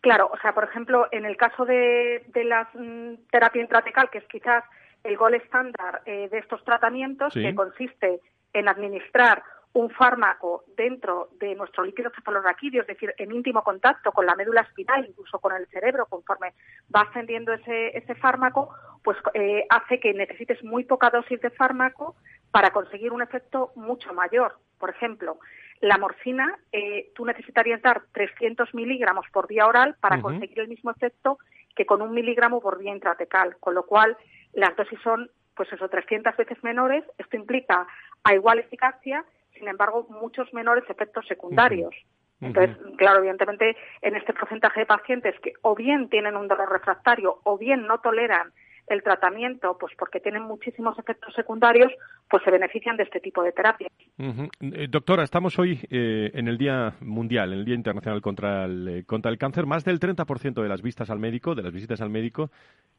Claro, 0.00 0.30
o 0.32 0.38
sea, 0.38 0.52
por 0.52 0.64
ejemplo, 0.64 1.06
en 1.10 1.24
el 1.24 1.36
caso 1.36 1.64
de, 1.64 2.24
de 2.28 2.44
la 2.44 2.68
mm, 2.74 3.28
terapia 3.30 3.62
intratecal, 3.62 4.10
que 4.10 4.18
es 4.18 4.24
quizás 4.28 4.64
el 5.02 5.16
gol 5.16 5.34
estándar 5.34 6.02
eh, 6.04 6.28
de 6.30 6.38
estos 6.38 6.62
tratamientos, 6.64 7.32
que 7.32 7.54
consiste 7.54 8.20
en 8.52 8.68
administrar 8.68 9.42
un 9.76 9.90
fármaco 9.90 10.64
dentro 10.74 11.28
de 11.38 11.54
nuestro 11.54 11.84
líquido 11.84 12.10
cefalorraquídeo, 12.14 12.80
es 12.80 12.86
decir, 12.86 13.12
en 13.18 13.30
íntimo 13.30 13.62
contacto 13.62 14.10
con 14.10 14.24
la 14.24 14.34
médula 14.34 14.62
espinal, 14.62 15.04
incluso 15.06 15.38
con 15.38 15.54
el 15.54 15.66
cerebro, 15.66 16.06
conforme 16.06 16.54
va 16.94 17.02
ascendiendo 17.02 17.52
ese, 17.52 17.94
ese 17.94 18.14
fármaco, 18.14 18.70
pues 19.04 19.18
eh, 19.34 19.66
hace 19.68 20.00
que 20.00 20.14
necesites 20.14 20.64
muy 20.64 20.84
poca 20.84 21.10
dosis 21.10 21.42
de 21.42 21.50
fármaco 21.50 22.16
para 22.50 22.70
conseguir 22.70 23.12
un 23.12 23.20
efecto 23.20 23.72
mucho 23.76 24.14
mayor. 24.14 24.56
Por 24.78 24.88
ejemplo, 24.88 25.38
la 25.82 25.98
morfina, 25.98 26.58
eh, 26.72 27.12
tú 27.14 27.26
necesitarías 27.26 27.82
dar 27.82 28.00
300 28.12 28.72
miligramos 28.72 29.26
por 29.30 29.46
vía 29.46 29.66
oral 29.66 29.94
para 30.00 30.22
conseguir 30.22 30.60
el 30.60 30.68
mismo 30.68 30.90
efecto 30.90 31.38
que 31.74 31.84
con 31.84 32.00
un 32.00 32.14
miligramo 32.14 32.62
por 32.62 32.78
vía 32.78 32.94
intratecal, 32.94 33.58
con 33.60 33.74
lo 33.74 33.84
cual 33.84 34.16
las 34.54 34.74
dosis 34.74 34.98
son, 35.02 35.30
pues 35.54 35.70
eso, 35.70 35.86
300 35.86 36.34
veces 36.34 36.64
menores. 36.64 37.04
Esto 37.18 37.36
implica 37.36 37.86
a 38.24 38.34
igual 38.34 38.58
eficacia, 38.58 39.22
sin 39.58 39.68
embargo, 39.68 40.06
muchos 40.08 40.52
menores 40.52 40.84
efectos 40.88 41.26
secundarios. 41.26 41.94
Entonces, 42.40 42.76
claro, 42.98 43.20
evidentemente, 43.20 43.76
en 44.02 44.14
este 44.16 44.34
porcentaje 44.34 44.80
de 44.80 44.86
pacientes 44.86 45.34
que 45.40 45.54
o 45.62 45.74
bien 45.74 46.08
tienen 46.10 46.36
un 46.36 46.48
dolor 46.48 46.70
refractario 46.70 47.40
o 47.44 47.56
bien 47.56 47.86
no 47.86 47.98
toleran 48.00 48.52
el 48.88 49.02
tratamiento, 49.02 49.76
pues 49.78 49.92
porque 49.98 50.20
tienen 50.20 50.42
muchísimos 50.42 50.98
efectos 50.98 51.34
secundarios, 51.34 51.92
pues 52.28 52.42
se 52.44 52.50
benefician 52.50 52.96
de 52.96 53.02
este 53.02 53.20
tipo 53.20 53.42
de 53.42 53.52
terapia. 53.52 53.88
Eh, 54.18 54.86
doctora, 54.88 55.24
estamos 55.24 55.58
hoy 55.58 55.80
eh, 55.90 56.30
en 56.34 56.46
el 56.46 56.56
Día 56.56 56.94
Mundial, 57.00 57.52
en 57.52 57.60
el 57.60 57.64
Día 57.64 57.74
Internacional 57.74 58.20
contra 58.20 58.64
el, 58.64 58.88
eh, 58.88 59.04
contra 59.04 59.30
el 59.30 59.38
Cáncer. 59.38 59.66
Más 59.66 59.84
del 59.84 59.98
30% 59.98 60.62
de 60.62 60.68
las 60.68 60.82
vistas 60.82 61.10
al 61.10 61.18
médico, 61.18 61.54
de 61.54 61.62
las 61.62 61.72
visitas 61.72 62.00
al 62.00 62.10
médico, 62.10 62.50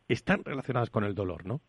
están 0.09 0.43
relacionadas 0.43 0.89
con 0.89 1.03
el 1.05 1.15
dolor, 1.15 1.45
¿no? 1.45 1.61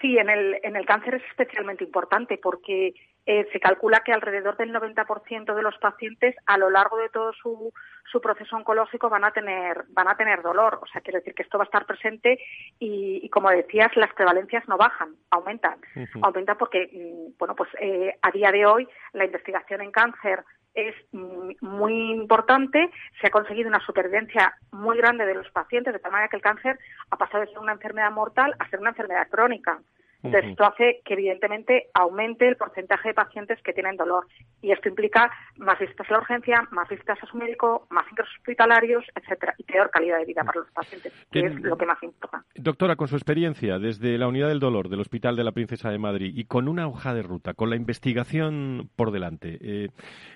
Sí, 0.00 0.18
en 0.18 0.28
el, 0.28 0.58
en 0.64 0.74
el 0.74 0.84
cáncer 0.84 1.14
es 1.14 1.22
especialmente 1.30 1.84
importante 1.84 2.36
porque 2.42 2.92
eh, 3.24 3.48
se 3.52 3.60
calcula 3.60 4.00
que 4.00 4.12
alrededor 4.12 4.56
del 4.56 4.72
90% 4.72 5.54
de 5.54 5.62
los 5.62 5.78
pacientes 5.78 6.34
a 6.46 6.58
lo 6.58 6.70
largo 6.70 6.96
de 6.96 7.08
todo 7.08 7.32
su, 7.32 7.72
su 8.10 8.20
proceso 8.20 8.56
oncológico 8.56 9.08
van 9.08 9.24
a 9.24 9.30
tener 9.30 9.84
van 9.90 10.08
a 10.08 10.16
tener 10.16 10.42
dolor. 10.42 10.80
O 10.82 10.86
sea, 10.86 11.00
quiere 11.00 11.20
decir 11.20 11.34
que 11.34 11.42
esto 11.42 11.58
va 11.58 11.64
a 11.64 11.66
estar 11.66 11.86
presente 11.86 12.40
y, 12.78 13.28
como 13.30 13.50
decías, 13.50 13.94
las 13.96 14.12
prevalencias 14.14 14.66
no 14.66 14.76
bajan, 14.76 15.14
aumentan. 15.30 15.78
Aumentan 16.22 16.58
porque, 16.58 16.90
mm, 16.92 17.38
bueno, 17.38 17.54
pues 17.54 17.70
eh, 17.80 18.16
a 18.22 18.30
día 18.32 18.50
de 18.50 18.66
hoy 18.66 18.88
la 19.12 19.24
investigación 19.24 19.82
en 19.82 19.92
cáncer 19.92 20.44
es 20.74 20.94
mm, 21.12 21.52
muy 21.60 22.12
importante, 22.12 22.90
se 23.20 23.26
ha 23.26 23.30
conseguido 23.30 23.68
una 23.68 23.84
supervivencia 23.84 24.54
muy 24.72 24.96
grande 24.96 25.26
de 25.26 25.34
los 25.34 25.48
pacientes, 25.50 25.92
de 25.92 25.98
tal 25.98 26.12
manera 26.12 26.28
que 26.28 26.36
el 26.36 26.42
cáncer 26.42 26.78
ha 27.10 27.16
pasado 27.16 27.44
de 27.44 27.50
ser 27.50 27.58
una 27.58 27.72
enfermedad 27.72 28.10
mortal 28.10 28.54
a 28.58 28.68
ser 28.68 28.80
una 28.80 28.90
enfermedad 28.90 29.28
crónica. 29.28 29.80
Entonces, 30.22 30.50
esto 30.50 30.64
hace 30.64 31.00
que, 31.04 31.14
evidentemente, 31.14 31.88
aumente 31.94 32.46
el 32.46 32.56
porcentaje 32.56 33.08
de 33.08 33.14
pacientes 33.14 33.60
que 33.62 33.72
tienen 33.72 33.96
dolor. 33.96 34.26
Y 34.60 34.70
esto 34.70 34.88
implica 34.88 35.30
más 35.56 35.78
visitas 35.78 36.08
a 36.08 36.12
la 36.12 36.18
urgencia, 36.20 36.68
más 36.70 36.88
visitas 36.88 37.18
a 37.22 37.26
su 37.26 37.36
médico, 37.36 37.86
más 37.90 38.04
ingresos 38.10 38.34
hospitalarios, 38.38 39.04
etcétera, 39.14 39.54
y 39.58 39.64
peor 39.64 39.90
calidad 39.90 40.18
de 40.18 40.24
vida 40.26 40.44
para 40.44 40.60
los 40.60 40.70
pacientes, 40.70 41.12
que 41.30 41.40
es 41.40 41.54
lo 41.60 41.76
que 41.76 41.86
más 41.86 42.02
importa. 42.02 42.44
Doctora, 42.54 42.96
con 42.96 43.08
su 43.08 43.16
experiencia 43.16 43.78
desde 43.78 44.18
la 44.18 44.28
unidad 44.28 44.48
del 44.48 44.60
dolor 44.60 44.88
del 44.88 45.00
Hospital 45.00 45.36
de 45.36 45.44
la 45.44 45.52
Princesa 45.52 45.90
de 45.90 45.98
Madrid 45.98 46.32
y 46.34 46.44
con 46.44 46.68
una 46.68 46.86
hoja 46.86 47.14
de 47.14 47.22
ruta, 47.22 47.54
con 47.54 47.70
la 47.70 47.76
investigación 47.76 48.90
por 48.96 49.10
delante, 49.10 49.58
eh, 49.60 49.88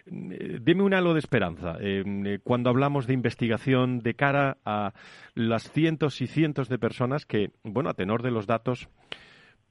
eh 0.06 0.58
deme 0.60 0.82
un 0.82 0.94
halo 0.94 1.12
de 1.12 1.20
esperanza 1.20 1.76
eh, 1.80 2.02
eh, 2.06 2.38
cuando 2.42 2.70
hablamos 2.70 3.06
de 3.06 3.14
investigación 3.14 4.00
de 4.00 4.14
cara 4.14 4.58
a 4.64 4.92
las 5.34 5.70
cientos 5.70 6.20
y 6.20 6.26
cientos 6.26 6.68
de 6.68 6.78
personas 6.78 7.26
que, 7.26 7.50
bueno, 7.62 7.90
a 7.90 7.94
tenor 7.94 8.22
de 8.22 8.30
los 8.30 8.46
datos, 8.46 8.88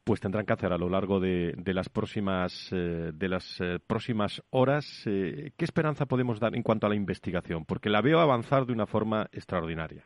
pues 0.06 0.22
tendrán 0.22 0.46
que 0.46 0.54
hacer 0.54 0.72
a 0.72 0.78
lo 0.78 0.88
largo 0.88 1.20
de, 1.20 1.56
las 1.66 1.90
próximas 1.90 2.72
eh, 2.72 3.12
de 3.12 3.28
las 3.28 3.60
eh, 3.60 3.80
próximas 3.86 4.42
horas. 4.52 5.04
Eh, 5.08 5.52
¿Qué 5.58 5.66
esperanza 5.66 6.06
podemos 6.06 6.40
dar 6.40 6.56
en 6.56 6.62
cuanto 6.62 6.86
a 6.86 6.90
la 6.90 6.96
investigación? 6.96 7.66
Porque 7.66 7.90
la 7.90 8.02
veo 8.02 8.20
avanzar 8.20 8.68
de 8.68 8.74
una 8.74 8.86
forma 8.86 9.28
extraordinaria. 9.34 10.04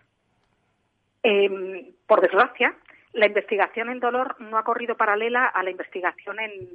Em, 1.21 1.91
por 2.07 2.21
desgracia, 2.21 2.73
la 3.13 3.25
investigación 3.25 3.89
en 3.89 3.99
dolor 3.99 4.35
no 4.39 4.57
ha 4.57 4.63
corrido 4.63 4.95
paralela 4.95 5.47
a 5.47 5.63
la 5.63 5.71
investigación 5.71 6.37
en, 6.39 6.69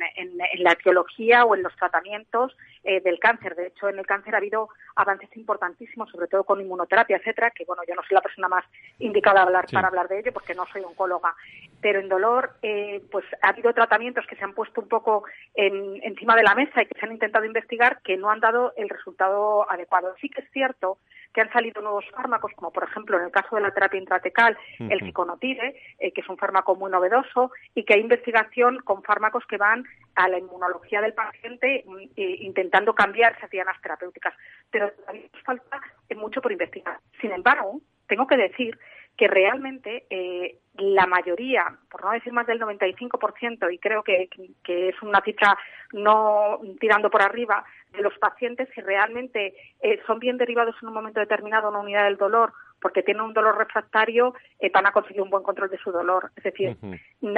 la 0.58 0.72
etiología 0.72 1.44
o 1.44 1.54
en 1.54 1.62
los 1.62 1.74
tratamientos 1.76 2.56
eh, 2.82 3.00
del 3.00 3.20
cáncer. 3.20 3.54
De 3.54 3.68
hecho, 3.68 3.88
en 3.88 3.98
el 3.98 4.06
cáncer 4.06 4.34
ha 4.34 4.38
habido 4.38 4.68
avances 4.96 5.28
importantísimos, 5.36 6.10
sobre 6.10 6.26
todo 6.26 6.42
con 6.42 6.60
inmunoterapia, 6.60 7.18
etcétera, 7.18 7.50
que 7.50 7.64
bueno, 7.64 7.82
yo 7.86 7.94
no 7.94 8.02
soy 8.02 8.16
la 8.16 8.20
persona 8.20 8.48
más 8.48 8.64
indicada 8.98 9.42
hablar, 9.42 9.66
para 9.72 9.88
hablar 9.88 10.08
de 10.08 10.18
ello 10.18 10.32
porque 10.32 10.54
no 10.54 10.66
soy 10.66 10.82
oncóloga. 10.82 11.34
Pero 11.80 12.00
en 12.00 12.08
dolor, 12.08 12.54
eh, 12.62 13.00
pues 13.12 13.24
ha 13.40 13.50
habido 13.50 13.72
tratamientos 13.72 14.26
que 14.26 14.36
se 14.36 14.44
han 14.44 14.54
puesto 14.54 14.80
un 14.80 14.88
poco 14.88 15.24
encima 15.54 16.34
de 16.34 16.42
la 16.42 16.54
mesa 16.54 16.82
y 16.82 16.86
que 16.86 16.98
se 16.98 17.06
han 17.06 17.12
intentado 17.12 17.44
investigar 17.44 18.00
que 18.02 18.16
no 18.16 18.30
han 18.30 18.40
dado 18.40 18.72
el 18.76 18.88
resultado 18.88 19.70
adecuado. 19.70 20.14
Sí 20.20 20.28
que 20.28 20.40
es 20.40 20.50
cierto 20.50 20.98
que 21.34 21.40
han 21.40 21.52
salido 21.52 21.82
nuevos 21.82 22.04
fármacos, 22.14 22.52
como 22.54 22.70
por 22.70 22.84
ejemplo 22.84 23.18
en 23.18 23.24
el 23.24 23.30
caso 23.32 23.56
de 23.56 23.62
la 23.62 23.72
terapia 23.72 23.98
intratecal, 23.98 24.56
el 24.78 25.00
ciconotide, 25.00 25.74
eh, 25.98 26.12
que 26.12 26.20
es 26.20 26.28
un 26.28 26.38
fármaco 26.38 26.76
muy 26.76 26.90
novedoso, 26.90 27.50
y 27.74 27.84
que 27.84 27.94
hay 27.94 28.00
investigación 28.00 28.78
con 28.84 29.02
fármacos 29.02 29.44
que 29.46 29.56
van 29.56 29.84
a 30.14 30.28
la 30.28 30.38
inmunología 30.38 31.00
del 31.00 31.12
paciente 31.12 31.84
mm, 31.86 31.98
intentando 32.16 32.94
cambiar 32.94 33.34
esas 33.36 33.50
dianas 33.50 33.80
terapéuticas. 33.82 34.32
Pero 34.70 34.92
todavía 34.92 35.28
nos 35.32 35.42
falta 35.42 35.80
mucho 36.16 36.40
por 36.40 36.52
investigar. 36.52 36.98
Sin 37.20 37.32
embargo, 37.32 37.80
tengo 38.06 38.26
que 38.26 38.36
decir 38.36 38.78
que 39.16 39.28
realmente 39.28 40.06
eh, 40.10 40.58
la 40.76 41.06
mayoría, 41.06 41.78
por 41.88 42.04
no 42.04 42.10
decir 42.10 42.32
más 42.32 42.46
del 42.46 42.60
95%, 42.60 43.72
y 43.72 43.78
creo 43.78 44.02
que, 44.02 44.28
que, 44.64 44.88
es 44.88 45.02
una 45.02 45.20
cifra 45.20 45.56
no 45.92 46.60
tirando 46.80 47.10
por 47.10 47.22
arriba, 47.22 47.64
de 47.92 48.02
los 48.02 48.16
pacientes 48.18 48.68
que 48.74 48.82
realmente 48.82 49.54
eh, 49.80 50.00
son 50.06 50.18
bien 50.18 50.36
derivados 50.36 50.74
en 50.82 50.88
un 50.88 50.94
momento 50.94 51.20
determinado 51.20 51.68
a 51.68 51.70
una 51.70 51.78
unidad 51.80 52.04
del 52.04 52.16
dolor 52.16 52.52
porque 52.82 53.02
tienen 53.02 53.22
un 53.22 53.32
dolor 53.32 53.56
refractario, 53.56 54.34
eh, 54.58 54.68
van 54.70 54.86
a 54.86 54.92
conseguir 54.92 55.22
un 55.22 55.30
buen 55.30 55.42
control 55.42 55.70
de 55.70 55.78
su 55.78 55.90
dolor. 55.90 56.30
Es 56.36 56.44
decir, 56.44 56.76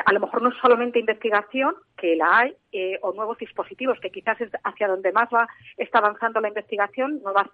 a 0.05 0.13
lo 0.13 0.19
mejor 0.19 0.43
no 0.43 0.49
es 0.49 0.57
solamente 0.61 0.99
investigación, 0.99 1.77
que 1.97 2.17
la 2.17 2.39
hay, 2.39 2.57
o 3.03 3.13
nuevos 3.13 3.39
dispositivos, 3.39 4.01
que 4.01 4.11
quizás 4.11 4.41
es 4.41 4.51
hacia 4.65 4.89
donde 4.89 5.13
más 5.13 5.29
va 5.33 5.47
está 5.77 5.99
avanzando 6.01 6.41
la 6.41 6.49
investigación, 6.49 7.23
nuevas, 7.23 7.47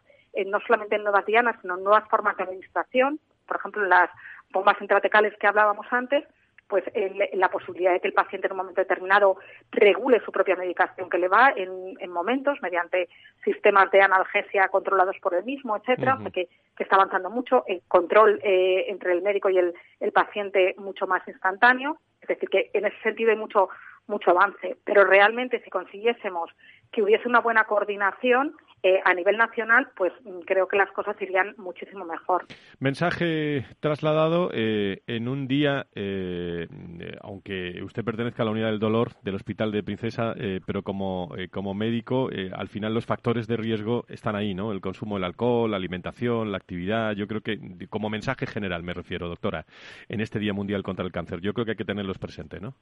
no 0.46 0.58
solamente 0.60 0.96
en 0.96 1.02
nuevas 1.02 1.26
dianas, 1.26 1.56
sino 1.60 1.76
en 1.76 1.84
nuevas 1.84 2.08
formas 2.08 2.34
de 2.38 2.44
administración, 2.44 3.20
por 3.52 3.60
ejemplo, 3.60 3.84
las 3.84 4.08
bombas 4.50 4.80
intratecales 4.80 5.36
que 5.38 5.46
hablábamos 5.46 5.86
antes, 5.90 6.24
pues 6.68 6.84
la 7.34 7.50
posibilidad 7.50 7.92
de 7.92 8.00
que 8.00 8.08
el 8.08 8.14
paciente 8.14 8.46
en 8.46 8.52
un 8.52 8.56
momento 8.56 8.80
determinado 8.80 9.36
regule 9.72 10.22
su 10.24 10.32
propia 10.32 10.56
medicación 10.56 11.10
que 11.10 11.18
le 11.18 11.28
va 11.28 11.52
en, 11.54 12.10
momentos 12.10 12.62
mediante 12.62 13.10
sistemas 13.44 13.90
de 13.90 14.00
analgesia 14.00 14.68
controlados 14.68 15.16
por 15.20 15.34
él 15.34 15.44
mismo, 15.44 15.76
etcétera, 15.76 16.18
que, 16.32 16.48
está 16.78 16.96
avanzando 16.96 17.28
mucho, 17.28 17.64
el 17.66 17.82
control 17.88 18.40
eh, 18.42 18.86
entre 18.88 19.12
el 19.12 19.20
médico 19.20 19.50
y 19.50 19.58
el, 19.58 19.74
el 20.00 20.12
paciente 20.12 20.74
mucho 20.78 21.06
más 21.06 21.26
instantáneo, 21.28 21.98
es 22.22 22.28
decir, 22.28 22.48
que 22.48 22.70
en 22.72 22.86
ese 22.86 23.00
sentido 23.02 23.30
hay 23.30 23.36
mucho 23.36 23.68
mucho 24.08 24.30
avance, 24.30 24.76
pero 24.84 25.04
realmente 25.04 25.60
si 25.62 25.70
consiguiésemos 25.70 26.50
que 26.90 27.02
hubiese 27.02 27.28
una 27.28 27.40
buena 27.40 27.64
coordinación 27.64 28.56
eh, 28.84 29.00
a 29.04 29.14
nivel 29.14 29.36
nacional, 29.36 29.90
pues 29.96 30.12
mm, 30.24 30.40
creo 30.40 30.66
que 30.66 30.76
las 30.76 30.90
cosas 30.90 31.14
irían 31.20 31.54
muchísimo 31.56 32.04
mejor. 32.04 32.46
Mensaje 32.80 33.64
trasladado 33.78 34.50
eh, 34.52 35.02
en 35.06 35.28
un 35.28 35.46
día, 35.46 35.86
eh, 35.94 36.66
aunque 37.20 37.80
usted 37.84 38.02
pertenezca 38.02 38.42
a 38.42 38.46
la 38.46 38.50
unidad 38.50 38.70
del 38.70 38.80
dolor 38.80 39.12
del 39.22 39.36
Hospital 39.36 39.70
de 39.70 39.84
Princesa, 39.84 40.34
pero 40.66 40.82
como, 40.82 41.32
como 41.52 41.74
médico, 41.74 42.28
al 42.52 42.68
final 42.68 42.92
los 42.94 43.06
factores 43.06 43.46
de 43.46 43.56
riesgo 43.56 44.04
están 44.08 44.34
ahí, 44.34 44.52
¿no? 44.54 44.72
El 44.72 44.80
consumo 44.80 45.14
del 45.14 45.24
alcohol, 45.24 45.70
la 45.70 45.76
alimentación, 45.76 46.50
la 46.50 46.58
actividad. 46.58 47.12
Yo 47.12 47.28
creo 47.28 47.40
que, 47.40 47.58
como 47.88 48.10
mensaje 48.10 48.46
general, 48.46 48.82
me 48.82 48.94
refiero, 48.94 49.28
doctora, 49.28 49.64
en 50.08 50.20
este 50.20 50.38
Día 50.38 50.52
Mundial 50.52 50.82
contra 50.82 51.04
el 51.04 51.12
Cáncer, 51.12 51.40
yo 51.40 51.52
creo 51.54 51.64
que 51.64 51.72
hay 51.72 51.76
que 51.76 51.84
tenerlos 51.84 52.18
presentes, 52.18 52.60
¿no? 52.60 52.74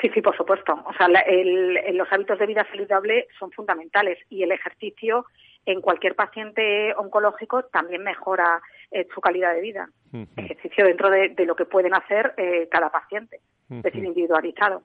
Sí, 0.00 0.10
sí, 0.12 0.20
por 0.20 0.36
supuesto. 0.36 0.74
O 0.84 0.92
sea, 0.94 1.08
los 1.08 2.12
hábitos 2.12 2.38
de 2.38 2.46
vida 2.46 2.66
saludable 2.70 3.28
son 3.38 3.50
fundamentales 3.52 4.18
y 4.28 4.42
el 4.42 4.52
ejercicio 4.52 5.26
en 5.64 5.80
cualquier 5.80 6.14
paciente 6.14 6.94
oncológico 6.96 7.64
también 7.64 8.02
mejora 8.02 8.60
eh, 8.90 9.06
su 9.12 9.20
calidad 9.20 9.54
de 9.54 9.60
vida. 9.60 9.88
Ejercicio 10.36 10.84
dentro 10.84 11.10
de, 11.10 11.34
lo 11.44 11.56
que 11.56 11.64
pueden 11.64 11.94
hacer 11.94 12.34
eh, 12.36 12.68
cada 12.70 12.90
paciente, 12.90 13.40
es 13.68 13.82
decir, 13.82 14.04
individualizado. 14.04 14.82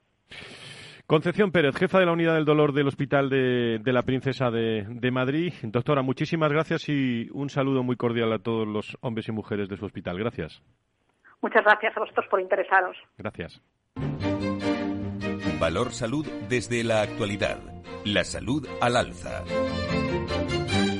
Concepción 1.06 1.52
Pérez, 1.52 1.76
jefa 1.76 2.00
de 2.00 2.06
la 2.06 2.14
unidad 2.14 2.36
del 2.36 2.46
dolor 2.46 2.74
del 2.74 2.88
Hospital 2.88 3.30
de, 3.30 3.82
la 3.86 4.02
Princesa 4.02 4.50
de, 4.50 4.86
de, 4.88 5.12
Madrid. 5.12 5.54
Doctora, 5.64 6.02
muchísimas 6.02 6.52
gracias 6.52 6.88
y 6.88 7.28
un 7.34 7.50
saludo 7.50 7.84
muy 7.84 7.98
cordial 7.98 8.32
a 8.34 8.40
todos 8.40 8.68
los 8.68 8.98
hombres 9.02 9.28
y 9.28 9.32
mujeres 9.32 9.70
de 9.70 9.78
su 9.78 9.86
hospital. 9.86 10.18
Gracias. 10.18 10.62
Muchas 11.42 11.64
gracias 11.64 11.96
a 11.98 12.00
vosotros 12.00 12.26
por 12.30 12.40
interesaros. 12.40 12.96
Gracias. 13.18 13.62
Valor 15.62 15.94
Salud 15.94 16.26
desde 16.50 16.84
la 16.84 17.04
actualidad. 17.04 17.60
La 18.04 18.24
salud 18.24 18.68
al 18.82 18.96
alza. 18.96 19.44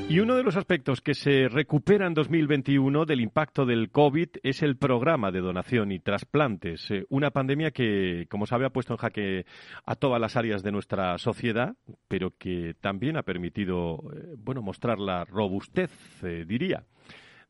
Y 0.08 0.20
uno 0.20 0.36
de 0.36 0.44
los 0.44 0.56
aspectos 0.56 1.00
que 1.00 1.14
se 1.14 1.48
recupera 1.48 2.06
en 2.06 2.14
2021 2.14 3.04
del 3.04 3.22
impacto 3.22 3.66
del 3.66 3.90
COVID 3.90 4.28
es 4.44 4.62
el 4.62 4.76
programa 4.76 5.32
de 5.32 5.40
donación 5.40 5.90
y 5.90 5.98
trasplantes, 5.98 6.88
eh, 6.92 7.04
una 7.08 7.32
pandemia 7.32 7.72
que, 7.72 8.28
como 8.30 8.46
sabe, 8.46 8.64
ha 8.64 8.70
puesto 8.70 8.92
en 8.92 8.98
jaque 8.98 9.46
a 9.84 9.96
todas 9.96 10.20
las 10.20 10.36
áreas 10.36 10.62
de 10.62 10.70
nuestra 10.70 11.18
sociedad, 11.18 11.74
pero 12.06 12.36
que 12.38 12.76
también 12.80 13.16
ha 13.16 13.24
permitido, 13.24 13.98
eh, 14.14 14.34
bueno, 14.38 14.62
mostrar 14.62 15.00
la 15.00 15.24
robustez, 15.24 15.90
eh, 16.22 16.44
diría, 16.46 16.84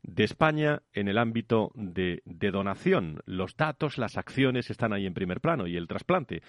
de 0.03 0.23
España 0.25 0.81
en 0.93 1.07
el 1.07 1.17
ámbito 1.17 1.71
de, 1.75 2.21
donación. 2.25 3.21
Los 3.25 3.55
datos, 3.55 3.97
las 3.97 4.17
acciones 4.17 4.69
están 4.69 4.93
ahí 4.93 5.05
en 5.05 5.13
primer 5.13 5.39
plano 5.39 5.65
y 5.65 5.77
el 5.77 5.87
trasplante. 5.87 6.41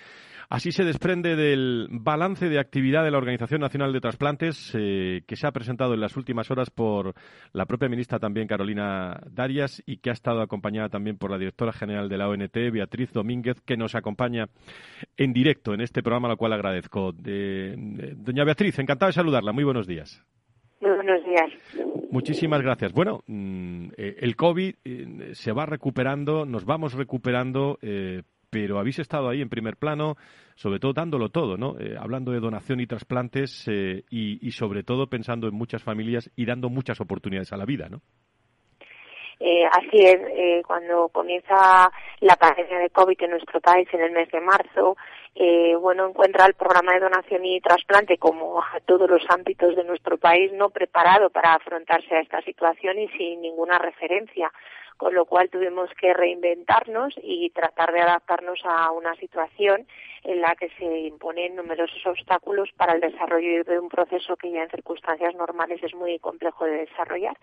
Así 0.48 0.72
se 0.72 0.84
desprende 0.84 1.36
del 1.36 1.88
balance 1.90 2.48
de 2.48 2.58
actividad 2.58 3.04
de 3.04 3.10
la 3.10 3.18
Organización 3.18 3.60
Nacional 3.60 3.92
de 3.92 4.00
Trasplantes 4.00 4.72
eh, 4.74 5.22
que 5.26 5.36
se 5.36 5.46
ha 5.46 5.52
presentado 5.52 5.94
en 5.94 6.00
las 6.00 6.16
últimas 6.16 6.50
horas 6.50 6.70
por 6.70 7.14
la 7.52 7.64
propia 7.66 7.88
ministra 7.88 8.18
también 8.18 8.48
Carolina 8.48 9.20
Darias 9.30 9.82
y 9.86 9.98
que 9.98 10.10
ha 10.10 10.14
estado 10.14 10.42
acompañada 10.42 10.88
también 10.88 11.16
por 11.16 11.30
la 11.30 11.38
directora 11.38 11.72
general 11.72 12.08
de 12.08 12.18
la 12.18 12.28
ONT, 12.28 12.56
Beatriz 12.72 13.12
Domínguez, 13.12 13.60
que 13.64 13.76
nos 13.76 13.94
acompaña 13.94 14.48
en 15.16 15.32
directo 15.32 15.72
en 15.72 15.80
este 15.80 16.02
programa, 16.02 16.28
lo 16.28 16.36
cual 16.36 16.52
agradezco. 16.52 17.12
doña 17.12 18.44
Beatriz, 18.44 18.78
encantado 18.78 19.08
de 19.08 19.14
saludarla. 19.14 19.52
Muy 19.52 19.64
buenos 19.64 19.86
días. 19.86 20.24
Muy 20.80 20.90
buenos 20.90 21.24
días. 21.24 21.50
Muchísimas 22.10 22.62
gracias. 22.62 22.92
Bueno, 22.92 23.22
mm, 23.26 23.88
eh, 23.96 24.16
el 24.20 24.36
COVID 24.36 24.74
eh, 24.84 25.30
se 25.32 25.52
va 25.52 25.66
recuperando, 25.66 26.44
nos 26.44 26.64
vamos 26.64 26.94
recuperando, 26.94 27.78
eh, 27.82 28.22
pero 28.50 28.78
habéis 28.78 28.98
estado 28.98 29.28
ahí 29.28 29.40
en 29.40 29.48
primer 29.48 29.76
plano, 29.76 30.16
sobre 30.54 30.78
todo 30.78 30.92
dándolo 30.92 31.30
todo, 31.30 31.56
¿no? 31.56 31.74
hablando 31.98 32.30
de 32.30 32.38
donación 32.38 32.78
y 32.78 32.86
trasplantes 32.86 33.66
y, 33.66 34.46
y, 34.46 34.50
sobre 34.52 34.84
todo 34.84 35.08
pensando 35.08 35.48
en 35.48 35.54
muchas 35.54 35.82
familias 35.82 36.30
y 36.36 36.46
dando 36.46 36.68
muchas 36.68 37.00
oportunidades 37.00 37.52
a 37.52 37.56
la 37.56 37.64
vida, 37.64 37.88
¿no? 37.88 38.00
así 39.72 39.98
es, 40.06 40.64
cuando 40.64 41.08
comienza 41.08 41.90
la 42.20 42.36
pandemia 42.36 42.78
de 42.78 42.90
COVID 42.90 43.20
en 43.22 43.30
nuestro 43.30 43.60
país 43.60 43.88
en 43.92 44.02
el 44.02 44.12
mes 44.12 44.30
de 44.30 44.40
marzo, 44.40 44.96
eh, 45.34 45.74
bueno, 45.76 46.08
encuentra 46.08 46.46
el 46.46 46.54
programa 46.54 46.92
de 46.92 47.00
donación 47.00 47.44
y 47.44 47.60
trasplante 47.60 48.18
como 48.18 48.60
a 48.60 48.80
todos 48.86 49.10
los 49.10 49.22
ámbitos 49.28 49.74
de 49.74 49.84
nuestro 49.84 50.16
país 50.16 50.52
no 50.52 50.70
preparado 50.70 51.30
para 51.30 51.54
afrontarse 51.54 52.14
a 52.14 52.20
esta 52.20 52.40
situación 52.42 52.98
y 52.98 53.08
sin 53.08 53.40
ninguna 53.40 53.78
referencia 53.78 54.52
con 54.96 55.14
lo 55.14 55.24
cual 55.24 55.50
tuvimos 55.50 55.90
que 56.00 56.14
reinventarnos 56.14 57.14
y 57.22 57.50
tratar 57.50 57.92
de 57.92 58.00
adaptarnos 58.00 58.60
a 58.64 58.90
una 58.92 59.14
situación 59.16 59.86
en 60.22 60.40
la 60.40 60.54
que 60.54 60.70
se 60.78 60.84
imponen 61.00 61.56
numerosos 61.56 62.04
obstáculos 62.06 62.70
para 62.76 62.94
el 62.94 63.00
desarrollo 63.00 63.64
de 63.64 63.78
un 63.78 63.88
proceso 63.88 64.36
que 64.36 64.50
ya 64.50 64.62
en 64.62 64.70
circunstancias 64.70 65.34
normales 65.34 65.82
es 65.82 65.94
muy 65.94 66.18
complejo 66.18 66.64
de 66.64 66.86
desarrollar. 66.86 67.36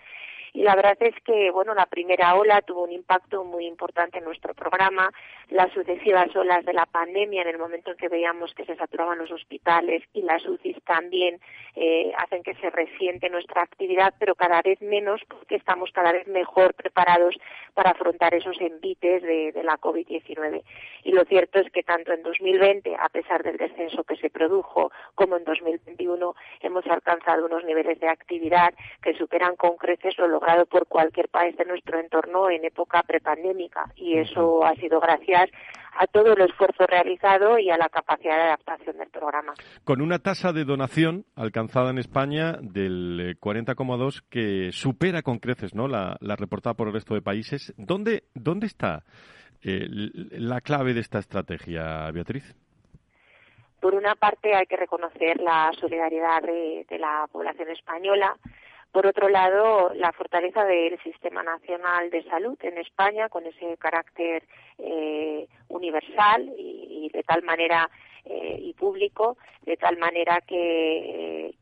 Y 0.53 0.63
la 0.63 0.75
verdad 0.75 0.97
es 0.99 1.15
que, 1.23 1.49
bueno, 1.51 1.73
la 1.73 1.85
primera 1.85 2.35
ola 2.35 2.61
tuvo 2.61 2.83
un 2.83 2.91
impacto 2.91 3.45
muy 3.45 3.65
importante 3.65 4.17
en 4.17 4.25
nuestro 4.25 4.53
programa. 4.53 5.09
Las 5.49 5.71
sucesivas 5.71 6.35
olas 6.35 6.65
de 6.65 6.73
la 6.73 6.85
pandemia, 6.85 7.43
en 7.43 7.47
el 7.47 7.57
momento 7.57 7.80
en 7.89 7.97
que 7.97 8.09
veíamos 8.09 8.53
que 8.53 8.65
se 8.65 8.75
saturaban 8.75 9.17
los 9.17 9.31
hospitales 9.31 10.03
y 10.13 10.21
las 10.21 10.45
UCIs 10.45 10.77
también, 10.83 11.39
eh, 11.75 12.11
hacen 12.17 12.43
que 12.43 12.55
se 12.55 12.69
resiente 12.69 13.29
nuestra 13.29 13.63
actividad, 13.63 14.13
pero 14.19 14.35
cada 14.35 14.61
vez 14.61 14.81
menos 14.81 15.21
porque 15.27 15.55
estamos 15.55 15.91
cada 15.91 16.11
vez 16.11 16.27
mejor 16.27 16.73
preparados 16.73 17.35
para 17.73 17.91
afrontar 17.91 18.33
esos 18.33 18.59
envites 18.59 19.21
de, 19.23 19.51
de 19.51 19.63
la 19.63 19.77
COVID-19. 19.77 20.63
Y 21.03 21.11
lo 21.11 21.23
cierto 21.25 21.59
es 21.59 21.71
que 21.71 21.83
tanto 21.83 22.13
en 22.13 22.23
2020, 22.23 22.95
a 22.95 23.09
pesar 23.09 23.43
del 23.43 23.57
descenso 23.57 24.03
que 24.03 24.17
se 24.17 24.29
produjo, 24.29 24.91
como 25.15 25.37
en 25.37 25.43
2021, 25.43 26.35
hemos 26.61 26.85
alcanzado 26.87 27.45
unos 27.45 27.63
niveles 27.63 27.99
de 27.99 28.09
actividad 28.09 28.73
que 29.01 29.13
superan 29.13 29.55
con 29.55 29.77
creces 29.77 30.17
lo 30.17 30.27
logrado 30.27 30.65
por 30.65 30.87
cualquier 30.87 31.29
país 31.29 31.55
de 31.57 31.65
nuestro 31.65 31.99
entorno 31.99 32.49
en 32.49 32.65
época 32.65 33.03
prepandémica. 33.03 33.91
Y 33.95 34.17
eso 34.17 34.63
ha 34.63 34.75
sido 34.75 34.99
gracias 34.99 35.49
a 35.97 36.07
todo 36.07 36.33
el 36.33 36.41
esfuerzo 36.41 36.85
realizado 36.87 37.57
y 37.59 37.69
a 37.69 37.77
la 37.77 37.89
capacidad 37.89 38.35
de 38.35 38.43
adaptación 38.43 38.97
del 38.97 39.09
programa. 39.09 39.53
Con 39.83 40.01
una 40.01 40.19
tasa 40.19 40.53
de 40.53 40.65
donación 40.65 41.25
alcanzada 41.35 41.89
en 41.89 41.97
España 41.97 42.57
del 42.61 43.37
40,2 43.39 44.19
eh, 44.19 44.25
que 44.29 44.71
supera 44.71 45.21
con 45.21 45.39
creces 45.39 45.75
¿no? 45.75 45.87
la, 45.87 46.17
reportada 46.21 46.73
por 46.75 46.87
el 46.87 46.93
resto 46.93 47.13
de 47.13 47.21
países, 47.21 47.73
¿dónde, 47.77 48.23
dónde 48.33 48.67
está 48.67 49.03
eh, 49.63 49.87
la 49.89 50.61
clave 50.61 50.93
de 50.93 51.01
esta 51.01 51.19
estrategia, 51.19 52.09
Beatriz? 52.11 52.55
Por 53.79 53.95
una 53.95 54.13
parte, 54.15 54.55
hay 54.55 54.67
que 54.67 54.77
reconocer 54.77 55.39
la 55.39 55.71
solidaridad 55.79 56.43
de 56.43 56.97
la 56.99 57.27
población 57.31 57.69
española 57.69 58.37
por 58.91 59.07
otro 59.07 59.29
lado, 59.29 59.93
la 59.95 60.11
fortaleza 60.11 60.65
del 60.65 60.99
Sistema 61.01 61.43
Nacional 61.43 62.09
de 62.09 62.23
Salud 62.23 62.57
en 62.61 62.77
España, 62.77 63.29
con 63.29 63.45
ese 63.45 63.77
carácter 63.77 64.43
eh, 64.77 65.20
universal 65.91 66.53
y, 66.57 67.09
de 67.13 67.23
tal 67.23 67.43
manera 67.43 67.89
eh, 68.25 68.57
y 68.61 68.73
público, 68.73 69.37
de 69.63 69.77
tal 69.77 69.97
manera 69.97 70.41
que, 70.41 71.55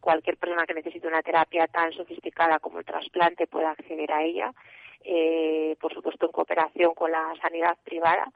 cualquier 0.00 0.36
persona 0.36 0.66
que 0.66 0.74
necesite 0.74 1.08
una 1.08 1.22
terapia 1.22 1.66
tan 1.66 1.92
sofisticada 1.92 2.58
como 2.58 2.78
el 2.78 2.84
trasplante 2.84 3.46
pueda 3.46 3.70
acceder 3.70 4.12
a 4.12 4.22
ella, 4.22 4.52
eh, 5.02 5.76
por 5.80 5.92
supuesto 5.92 6.26
en 6.26 6.32
cooperación 6.32 6.94
con 6.94 7.10
la 7.10 7.32
sanidad 7.40 7.76
privada. 7.84 8.30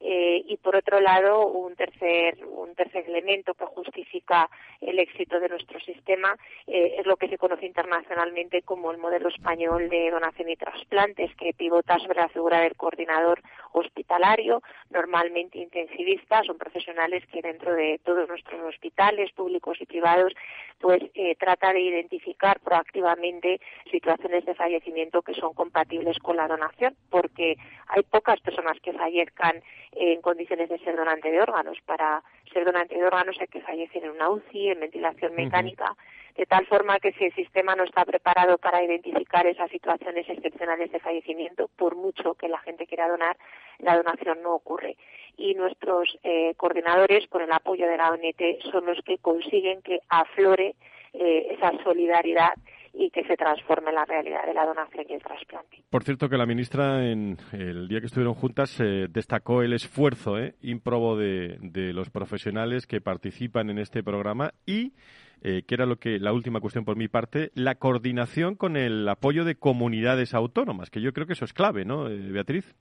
Eh, 0.00 0.44
y 0.46 0.56
por 0.58 0.76
otro 0.76 1.00
lado 1.00 1.48
un 1.48 1.74
tercer 1.74 2.38
un 2.46 2.72
tercer 2.76 3.04
elemento 3.08 3.54
que 3.54 3.64
justifica 3.64 4.48
el 4.80 4.96
éxito 5.00 5.40
de 5.40 5.48
nuestro 5.48 5.80
sistema 5.80 6.36
es 6.68 7.04
lo 7.04 7.16
que 7.16 7.26
se 7.26 7.36
conoce 7.36 7.66
internacionalmente 7.66 8.62
como 8.62 8.92
el 8.92 8.98
modelo 8.98 9.28
español 9.28 9.88
de 9.88 10.12
donación 10.12 10.50
y 10.50 10.56
trasplantes 10.56 11.34
que 11.34 11.52
pivota 11.52 11.98
sobre 11.98 12.20
la 12.20 12.28
figura 12.28 12.60
del 12.60 12.76
coordinador 12.76 13.42
hospitalario 13.78 14.62
normalmente 14.90 15.58
intensivista 15.58 16.42
son 16.44 16.58
profesionales 16.58 17.24
que 17.32 17.42
dentro 17.42 17.74
de 17.74 18.00
todos 18.04 18.28
nuestros 18.28 18.60
hospitales 18.62 19.32
públicos 19.32 19.78
y 19.80 19.86
privados 19.86 20.32
pues 20.80 21.02
eh, 21.14 21.34
trata 21.36 21.72
de 21.72 21.80
identificar 21.80 22.60
proactivamente 22.60 23.60
situaciones 23.90 24.44
de 24.44 24.54
fallecimiento 24.54 25.22
que 25.22 25.34
son 25.34 25.54
compatibles 25.54 26.18
con 26.18 26.36
la 26.36 26.48
donación 26.48 26.96
porque 27.10 27.56
hay 27.88 28.02
pocas 28.02 28.40
personas 28.40 28.78
que 28.80 28.92
fallezcan 28.92 29.62
en 29.92 30.20
condiciones 30.20 30.68
de 30.68 30.78
ser 30.78 30.96
donante 30.96 31.30
de 31.30 31.40
órganos. 31.40 31.78
Para 31.84 32.22
ser 32.48 32.64
donante 32.64 32.94
de 32.94 33.04
órganos 33.04 33.36
hay 33.40 33.48
que 33.48 33.60
fallecer 33.60 34.04
en 34.04 34.10
una 34.10 34.30
UCI, 34.30 34.70
en 34.70 34.80
ventilación 34.80 35.34
mecánica, 35.34 35.94
de 36.36 36.46
tal 36.46 36.66
forma 36.66 37.00
que 37.00 37.12
si 37.12 37.24
el 37.24 37.34
sistema 37.34 37.74
no 37.74 37.82
está 37.82 38.04
preparado 38.04 38.58
para 38.58 38.82
identificar 38.82 39.46
esas 39.46 39.70
situaciones 39.70 40.28
excepcionales 40.28 40.92
de 40.92 41.00
fallecimiento, 41.00 41.68
por 41.76 41.96
mucho 41.96 42.34
que 42.34 42.48
la 42.48 42.58
gente 42.58 42.86
quiera 42.86 43.08
donar, 43.08 43.36
la 43.78 43.96
donación 43.96 44.42
no 44.42 44.54
ocurre. 44.54 44.96
Y 45.36 45.54
nuestros 45.54 46.16
eh, 46.22 46.54
coordinadores, 46.56 47.26
con 47.28 47.42
el 47.42 47.50
apoyo 47.50 47.88
de 47.88 47.96
la 47.96 48.10
ONT, 48.10 48.62
son 48.70 48.86
los 48.86 49.02
que 49.02 49.18
consiguen 49.18 49.82
que 49.82 50.00
aflore 50.08 50.76
eh, 51.12 51.48
esa 51.50 51.72
solidaridad 51.82 52.52
y 52.98 53.10
que 53.10 53.22
se 53.24 53.36
transforme 53.36 53.92
la 53.92 54.04
realidad 54.04 54.44
de 54.44 54.52
la 54.52 54.66
donación 54.66 55.06
y 55.08 55.12
el 55.12 55.22
trasplante. 55.22 55.84
Por 55.88 56.02
cierto, 56.02 56.28
que 56.28 56.36
la 56.36 56.46
ministra, 56.46 57.08
en 57.08 57.38
el 57.52 57.86
día 57.86 58.00
que 58.00 58.06
estuvieron 58.06 58.34
juntas, 58.34 58.80
eh, 58.80 59.06
destacó 59.08 59.62
el 59.62 59.72
esfuerzo 59.72 60.36
eh, 60.36 60.56
ímprobo 60.62 61.16
de, 61.16 61.58
los 61.94 62.10
profesionales 62.10 62.88
que 62.88 63.00
participan 63.00 63.70
en 63.70 63.78
este 63.78 64.02
programa 64.02 64.52
y 64.66 64.94
eh, 65.42 65.62
que 65.66 65.76
era 65.76 65.86
lo 65.86 65.96
que 65.96 66.18
la 66.18 66.32
última 66.32 66.60
cuestión 66.60 66.84
por 66.84 66.96
mi 66.96 67.06
parte, 67.06 67.52
la 67.54 67.76
coordinación 67.76 68.56
con 68.56 68.76
el 68.76 69.08
apoyo 69.08 69.44
de 69.44 69.54
comunidades 69.54 70.34
autónomas, 70.34 70.90
que 70.90 71.00
yo 71.00 71.12
creo 71.12 71.28
que 71.28 71.34
eso 71.34 71.44
es 71.44 71.52
clave, 71.52 71.84
¿no, 71.84 72.04
Beatriz? 72.04 72.74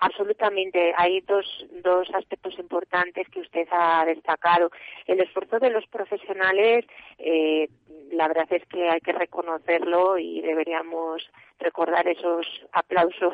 Absolutamente. 0.00 0.92
Hay 0.96 1.20
dos, 1.22 1.66
dos 1.82 2.08
aspectos 2.14 2.58
importantes 2.58 3.28
que 3.28 3.40
usted 3.40 3.66
ha 3.70 4.04
destacado. 4.04 4.70
El 5.06 5.20
esfuerzo 5.20 5.58
de 5.58 5.70
los 5.70 5.86
profesionales, 5.86 6.84
eh, 7.18 7.68
la 8.12 8.28
verdad 8.28 8.46
es 8.50 8.66
que 8.66 8.88
hay 8.88 9.00
que 9.00 9.12
reconocerlo 9.12 10.18
y 10.18 10.42
deberíamos 10.42 11.28
recordar 11.58 12.06
esos 12.08 12.46
aplausos 12.72 13.32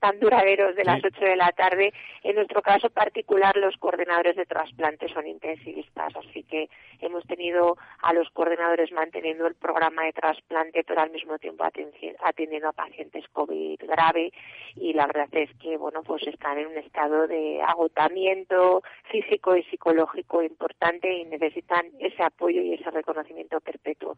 tan 0.00 0.18
duraderos 0.18 0.74
de 0.74 0.84
las 0.84 1.04
ocho 1.04 1.24
de 1.24 1.36
la 1.36 1.52
tarde. 1.52 1.92
En 2.22 2.36
nuestro 2.36 2.62
caso 2.62 2.90
particular, 2.90 3.56
los 3.56 3.76
coordinadores 3.76 4.36
de 4.36 4.46
trasplante 4.46 5.08
son 5.08 5.26
intensivistas, 5.26 6.14
así 6.16 6.42
que 6.44 6.68
hemos 7.00 7.24
tenido 7.26 7.76
a 8.02 8.12
los 8.12 8.28
coordinadores 8.30 8.90
manteniendo 8.92 9.46
el 9.46 9.54
programa 9.54 10.04
de 10.04 10.12
trasplante, 10.12 10.84
pero 10.84 11.00
al 11.02 11.10
mismo 11.10 11.38
tiempo 11.38 11.64
atendiendo 11.64 12.68
a 12.68 12.72
pacientes 12.72 13.24
COVID 13.32 13.80
grave 13.86 14.32
y 14.76 14.92
la 14.92 15.06
verdad 15.06 15.28
es 15.32 15.50
que, 15.56 15.76
bueno, 15.76 16.02
pues 16.02 16.26
están 16.26 16.58
en 16.58 16.68
un 16.68 16.78
estado 16.78 17.26
de 17.26 17.60
agotamiento 17.62 18.82
físico 19.10 19.56
y 19.56 19.62
psicológico 19.64 20.42
importante 20.42 21.12
y 21.12 21.24
necesitan 21.24 21.86
ese 21.98 22.22
apoyo 22.22 22.60
y 22.62 22.74
ese 22.74 22.90
reconocimiento 22.90 23.60
perpetuo. 23.60 24.16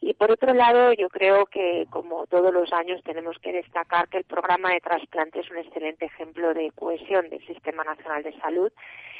Y 0.00 0.14
por 0.14 0.32
otro 0.32 0.52
lado, 0.52 0.92
yo 0.92 1.08
creo 1.08 1.46
que, 1.46 1.86
como 1.88 2.26
todos 2.26 2.52
los 2.52 2.72
años, 2.72 3.00
tenemos 3.04 3.38
que 3.38 3.52
destacar 3.52 4.08
que 4.08 4.18
el 4.18 4.24
programa 4.24 4.72
de 4.72 4.80
trasplante 4.80 5.21
es 5.34 5.50
un 5.50 5.58
excelente 5.58 6.06
ejemplo 6.06 6.54
de 6.54 6.70
cohesión 6.72 7.28
del 7.30 7.44
Sistema 7.46 7.84
Nacional 7.84 8.22
de 8.22 8.38
Salud. 8.40 8.72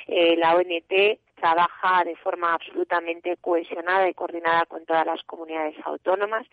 Eh, 0.06 0.36
la 0.36 0.56
ONT 0.56 1.18
trabaja 1.42 2.04
de 2.04 2.14
forma 2.14 2.54
absolutamente 2.54 3.36
cohesionada 3.38 4.08
y 4.08 4.14
coordinada 4.14 4.64
con 4.66 4.86
todas 4.86 5.04
las 5.04 5.24
comunidades 5.24 5.74
autónomas, 5.84 6.46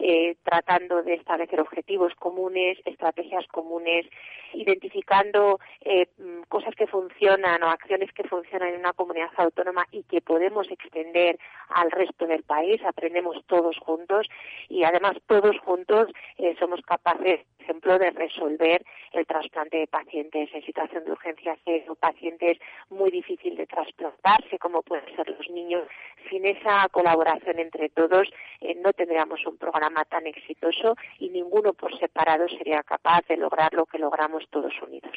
eh, 0.00 0.34
tratando 0.42 1.04
de 1.04 1.14
establecer 1.14 1.60
objetivos 1.60 2.12
comunes, 2.16 2.76
estrategias 2.84 3.46
comunes, 3.46 4.04
identificando 4.52 5.60
eh, 5.82 6.08
cosas 6.48 6.74
que 6.74 6.88
funcionan 6.88 7.62
o 7.62 7.68
acciones 7.68 8.12
que 8.12 8.24
funcionan 8.24 8.70
en 8.70 8.80
una 8.80 8.92
comunidad 8.94 9.30
autónoma 9.36 9.86
y 9.92 10.02
que 10.02 10.20
podemos 10.20 10.68
extender 10.72 11.38
al 11.68 11.92
resto 11.92 12.26
del 12.26 12.42
país. 12.42 12.82
Aprendemos 12.84 13.36
todos 13.46 13.78
juntos 13.78 14.28
y 14.68 14.82
además 14.82 15.18
todos 15.28 15.56
juntos 15.60 16.08
eh, 16.38 16.56
somos 16.58 16.82
capaces, 16.82 17.40
por 17.56 17.62
ejemplo, 17.62 17.98
de 18.00 18.10
resolver 18.10 18.84
el 19.12 19.24
trasplante 19.24 19.76
de 19.76 19.86
pacientes 19.86 20.50
en 20.52 20.64
situación 20.64 21.04
de 21.04 21.12
urgencia 21.12 21.56
cero, 21.64 21.94
pacientes 21.94 22.58
muy 22.90 23.12
difíciles 23.12 23.56
de 23.56 23.66
trasplantar 23.66 24.31
como 24.58 24.82
pueden 24.82 25.04
ser 25.16 25.28
los 25.28 25.48
niños. 25.50 25.82
Sin 26.30 26.46
esa 26.46 26.88
colaboración 26.90 27.58
entre 27.58 27.88
todos 27.88 28.28
eh, 28.60 28.74
no 28.76 28.92
tendríamos 28.92 29.44
un 29.46 29.56
programa 29.58 30.04
tan 30.04 30.26
exitoso 30.26 30.96
y 31.18 31.28
ninguno 31.30 31.72
por 31.72 31.96
separado 31.98 32.48
sería 32.48 32.82
capaz 32.82 33.20
de 33.28 33.36
lograr 33.36 33.72
lo 33.74 33.86
que 33.86 33.98
logramos 33.98 34.44
todos 34.50 34.72
unidos. 34.82 35.12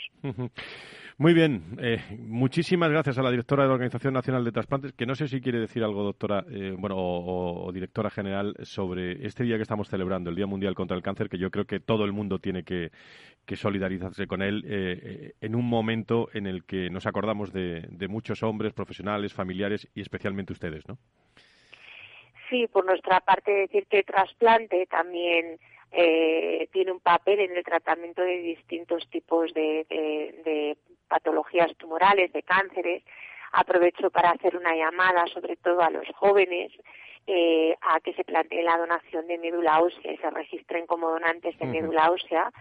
Muy 1.17 1.33
bien, 1.33 1.61
eh, 1.81 1.99
muchísimas 2.19 2.89
gracias 2.89 3.17
a 3.17 3.21
la 3.21 3.31
directora 3.31 3.63
de 3.63 3.69
la 3.69 3.75
Organización 3.75 4.13
Nacional 4.13 4.43
de 4.43 4.51
Trasplantes, 4.51 4.91
que 4.91 5.05
no 5.05 5.15
sé 5.15 5.29
si 5.29 5.39
quiere 5.39 5.59
decir 5.59 5.81
algo, 5.81 6.03
doctora, 6.03 6.43
eh, 6.51 6.75
bueno, 6.77 6.95
o, 6.97 7.71
directora 7.71 8.09
general, 8.09 8.53
sobre 8.63 9.25
este 9.25 9.45
día 9.45 9.55
que 9.55 9.61
estamos 9.61 9.87
celebrando, 9.87 10.29
el 10.29 10.35
Día 10.35 10.45
Mundial 10.45 10.75
contra 10.75 10.97
el 10.97 11.03
Cáncer, 11.03 11.29
que 11.29 11.37
yo 11.37 11.49
creo 11.51 11.63
que 11.63 11.79
todo 11.79 12.03
el 12.03 12.11
mundo 12.11 12.39
tiene 12.39 12.63
que, 12.63 12.91
solidarizarse 13.55 14.27
con 14.27 14.41
él 14.41 14.65
eh, 14.67 15.31
en 15.39 15.55
un 15.55 15.69
momento 15.69 16.27
en 16.33 16.47
el 16.47 16.65
que 16.65 16.89
nos 16.89 17.05
acordamos 17.05 17.53
de, 17.53 17.85
de 17.89 18.07
muchos 18.09 18.43
hombres, 18.43 18.73
profesionales, 18.73 19.33
familiares 19.33 19.87
y 19.95 20.01
especialmente 20.01 20.51
ustedes, 20.51 20.85
¿no? 20.89 20.97
Sí, 22.49 22.67
por 22.67 22.85
nuestra 22.85 23.21
parte 23.21 23.51
decir 23.51 23.87
que 23.87 24.03
trasplante 24.03 24.85
también 24.87 25.59
eh, 25.97 26.67
tiene 26.73 26.91
un 26.91 26.99
papel 26.99 27.39
en 27.39 27.55
el 27.55 27.63
tratamiento 27.63 28.21
de 28.21 28.39
distintos 28.39 29.09
tipos 29.09 29.53
de, 29.53 30.77
patologías 31.07 31.73
tumorales, 31.77 32.33
de 32.33 32.43
cánceres. 32.43 33.03
Aprovecho 33.53 34.09
para 34.09 34.31
hacer 34.31 34.57
una 34.57 34.75
llamada, 34.75 35.25
sobre 35.27 35.55
todo 35.55 35.81
a 35.81 35.89
los 35.89 36.07
jóvenes, 36.15 36.73
eh, 37.27 37.75
a 37.81 38.01
que 38.01 38.13
se 38.13 38.25
plantee 38.25 38.61
la 38.61 38.77
donación 38.77 39.25
de 39.27 39.37
médula 39.37 39.81
ósea 39.81 40.11
y 40.11 40.17
se 40.17 40.29
registren 40.29 40.85
como 40.85 41.09
donantes 41.09 41.57
de 41.59 41.65
médula 41.65 42.11
ósea, 42.11 42.51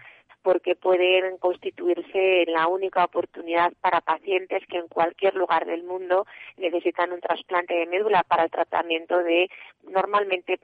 porque 0.42 0.76
pueden 0.76 1.38
constituirse 1.38 2.44
la 2.46 2.68
única 2.68 3.02
oportunidad 3.02 3.72
para 3.80 4.00
pacientes 4.00 4.62
que 4.68 4.78
en 4.78 4.88
cualquier 4.88 5.34
lugar 5.34 5.66
del 5.66 5.82
mundo 5.82 6.26
necesitan 6.58 7.12
un 7.12 7.20
trasplante 7.20 7.74
de 7.74 7.86
médula 7.86 8.22
para 8.22 8.44
el 8.44 8.50
tratamiento 8.50 9.18
de 9.24 9.50
normalmente 9.82 10.60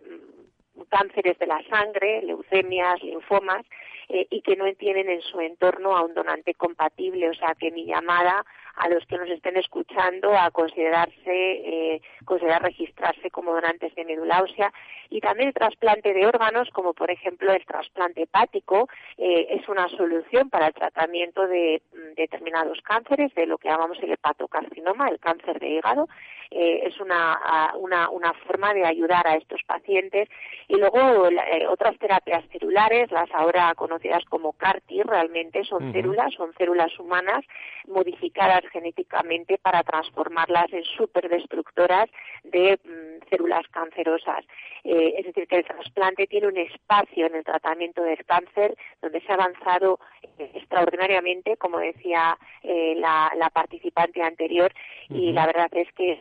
cánceres 0.89 1.39
de 1.39 1.47
la 1.47 1.63
sangre, 1.69 2.23
leucemias, 2.23 3.03
linfomas, 3.03 3.65
eh, 4.09 4.27
y 4.29 4.43
que 4.43 4.57
no 4.57 4.65
tienen 4.75 5.09
en 5.09 5.23
su 5.23 5.41
entorno 5.41 5.97
a 5.97 6.03
un 6.03 6.15
donante 6.15 6.55
compatible. 6.55 7.31
O 7.31 7.35
sea 7.35 7.55
que 7.55 7.71
mi 7.71 7.87
llamada 7.87 8.45
a 8.75 8.89
los 8.89 9.07
que 9.07 9.17
nos 9.17 9.29
estén 9.29 9.57
escuchando 9.57 10.37
a 10.37 10.51
considerarse, 10.51 11.15
eh, 11.27 12.03
considerar 12.25 12.63
registrarse 12.63 13.31
como 13.31 13.53
donantes 13.55 13.95
de 13.95 14.05
médula 14.05 14.43
ósea 14.43 14.73
y 15.11 15.21
también 15.21 15.49
el 15.49 15.55
trasplante 15.55 16.15
de 16.15 16.27
órganos, 16.27 16.71
como 16.71 16.95
por 16.95 17.11
ejemplo 17.11 17.53
el 17.53 17.65
trasplante 17.65 18.23
hepático, 18.23 18.89
eh, 19.19 19.49
es 19.51 19.69
una 19.69 19.89
solución 19.89 20.51
para 20.51 20.69
el 20.69 20.75
tratamiento 20.75 21.47
de 21.47 21.83
mm, 21.93 22.15
determinados 22.15 22.81
cánceres, 22.83 23.35
de 23.35 23.47
lo 23.47 23.59
que 23.59 23.69
llamamos 23.69 23.99
el 24.03 24.13
hepatocarcinoma, 24.13 25.09
el 25.09 25.19
cáncer 25.19 25.59
de 25.59 25.69
hígado. 25.69 26.09
Eh, 26.51 26.89
es 26.89 26.99
una, 27.01 27.73
una, 27.79 28.11
una, 28.11 28.33
forma 28.33 28.75
de 28.75 28.85
ayudar 28.85 29.27
a 29.27 29.37
estos 29.37 29.63
pacientes. 29.65 30.29
Y 30.69 30.77
luego 30.77 31.29
otras 31.69 31.97
terapias 31.99 32.45
celulares, 32.51 33.11
las 33.11 33.31
ahora 33.33 33.75
conocidas 33.75 34.25
como 34.25 34.53
CAR-T, 34.55 35.03
realmente 35.05 35.65
son 35.65 35.93
células, 35.93 36.33
son 36.35 36.53
células 36.55 36.97
humanas 36.99 37.45
modificadas 37.87 38.63
genéticamente 38.73 39.59
para 39.59 39.83
transformarlas 39.83 40.73
en 40.73 40.85
superdestructoras 40.85 42.09
de 42.45 42.79
mm, 42.85 43.29
células 43.29 43.67
cancerosas. 43.71 44.45
Eh, 44.85 45.15
es 45.19 45.27
decir, 45.27 45.47
que 45.47 45.57
el 45.57 45.65
trasplante 45.65 46.27
tiene 46.27 46.49
un 46.49 46.57
espacio 46.57 47.27
en 47.27 47.35
el 47.35 47.45
tratamiento 47.45 48.03
del 48.03 48.25
cáncer 48.25 48.75
donde 49.03 49.21
se 49.21 49.31
ha 49.31 49.35
avanzado 49.35 49.99
eh, 50.39 50.51
extraordinariamente, 50.55 51.57
como 51.57 51.79
decía 51.79 52.39
eh, 52.63 52.95
la, 52.97 53.51
participante 53.53 54.23
anterior, 54.23 54.73
y 55.09 55.33
la 55.33 55.45
verdad 55.45 55.69
es 55.73 55.93
que 55.93 56.13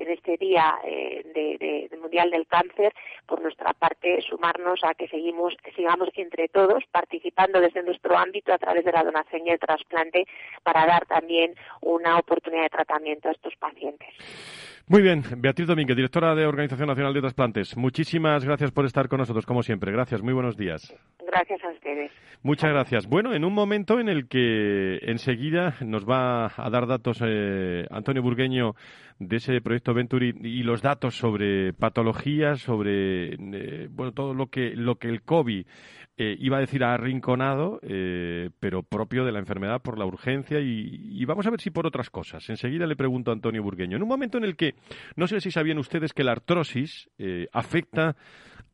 en 0.00 0.10
este 0.10 0.36
Día 0.36 0.76
de, 0.84 1.88
Mundial 2.00 2.30
del 2.30 2.46
Cáncer, 2.46 2.92
por 3.26 3.42
nuestra 3.42 3.72
parte, 3.74 4.20
sumarnos 4.22 4.80
a 4.82 4.94
que 4.94 5.08
seguimos, 5.08 5.54
sigamos 5.76 6.08
entre 6.14 6.48
todos 6.48 6.84
participando 6.90 7.60
desde 7.60 7.82
nuestro 7.82 8.16
ámbito 8.16 8.52
a 8.52 8.58
través 8.58 8.84
de 8.84 8.92
la 8.92 9.04
donación 9.04 9.46
y 9.46 9.50
el 9.50 9.58
trasplante 9.58 10.26
para 10.62 10.86
dar 10.86 11.06
también 11.06 11.54
una 11.80 12.18
oportunidad 12.18 12.62
de 12.62 12.70
tratamiento 12.70 13.28
a 13.28 13.32
estos 13.32 13.54
pacientes. 13.56 14.08
Muy 14.86 15.02
bien, 15.02 15.22
Beatriz 15.36 15.68
Domínguez, 15.68 15.96
directora 15.96 16.34
de 16.34 16.46
Organización 16.46 16.88
Nacional 16.88 17.12
de 17.12 17.20
Trasplantes. 17.20 17.76
Muchísimas 17.76 18.42
gracias 18.42 18.70
por 18.70 18.86
estar 18.86 19.06
con 19.08 19.18
nosotros, 19.18 19.44
como 19.44 19.62
siempre. 19.62 19.92
Gracias, 19.92 20.22
muy 20.22 20.32
buenos 20.32 20.56
días. 20.56 20.94
Gracias 21.26 21.62
a 21.62 21.68
ustedes. 21.68 22.10
Muchas 22.42 22.70
gracias. 22.70 23.06
Bueno, 23.06 23.34
en 23.34 23.44
un 23.44 23.52
momento 23.52 24.00
en 24.00 24.08
el 24.08 24.28
que 24.28 24.98
enseguida 25.02 25.74
nos 25.82 26.08
va 26.08 26.46
a 26.56 26.70
dar 26.70 26.86
datos 26.86 27.22
eh, 27.22 27.84
Antonio 27.90 28.22
Burgueño 28.22 28.76
de 29.18 29.36
ese 29.36 29.60
proyecto 29.60 29.94
Venturi 29.94 30.34
y 30.42 30.62
los 30.62 30.82
datos 30.82 31.16
sobre 31.16 31.72
patologías, 31.72 32.60
sobre 32.60 33.34
eh, 33.34 33.88
bueno 33.90 34.12
todo 34.12 34.34
lo 34.34 34.46
que 34.46 34.76
lo 34.76 34.96
que 34.96 35.08
el 35.08 35.22
COVID 35.22 35.66
eh, 36.20 36.36
iba 36.40 36.56
a 36.56 36.60
decir 36.60 36.82
arrinconado, 36.82 37.78
eh, 37.80 38.50
pero 38.58 38.82
propio 38.82 39.24
de 39.24 39.30
la 39.30 39.38
enfermedad 39.38 39.80
por 39.80 39.96
la 40.00 40.04
urgencia 40.04 40.58
y, 40.58 41.24
vamos 41.24 41.46
a 41.46 41.50
ver 41.50 41.60
si 41.60 41.70
por 41.70 41.86
otras 41.86 42.10
cosas. 42.10 42.50
Enseguida 42.50 42.86
le 42.86 42.96
pregunto 42.96 43.30
a 43.30 43.34
Antonio 43.34 43.62
Burgueño. 43.62 43.96
En 43.96 44.02
un 44.02 44.08
momento 44.08 44.36
en 44.36 44.42
el 44.42 44.56
que, 44.56 44.74
no 45.14 45.28
sé 45.28 45.40
si 45.40 45.52
sabían 45.52 45.78
ustedes 45.78 46.12
que 46.12 46.24
la 46.24 46.32
artrosis 46.32 47.08
eh, 47.18 47.46
afecta 47.52 48.16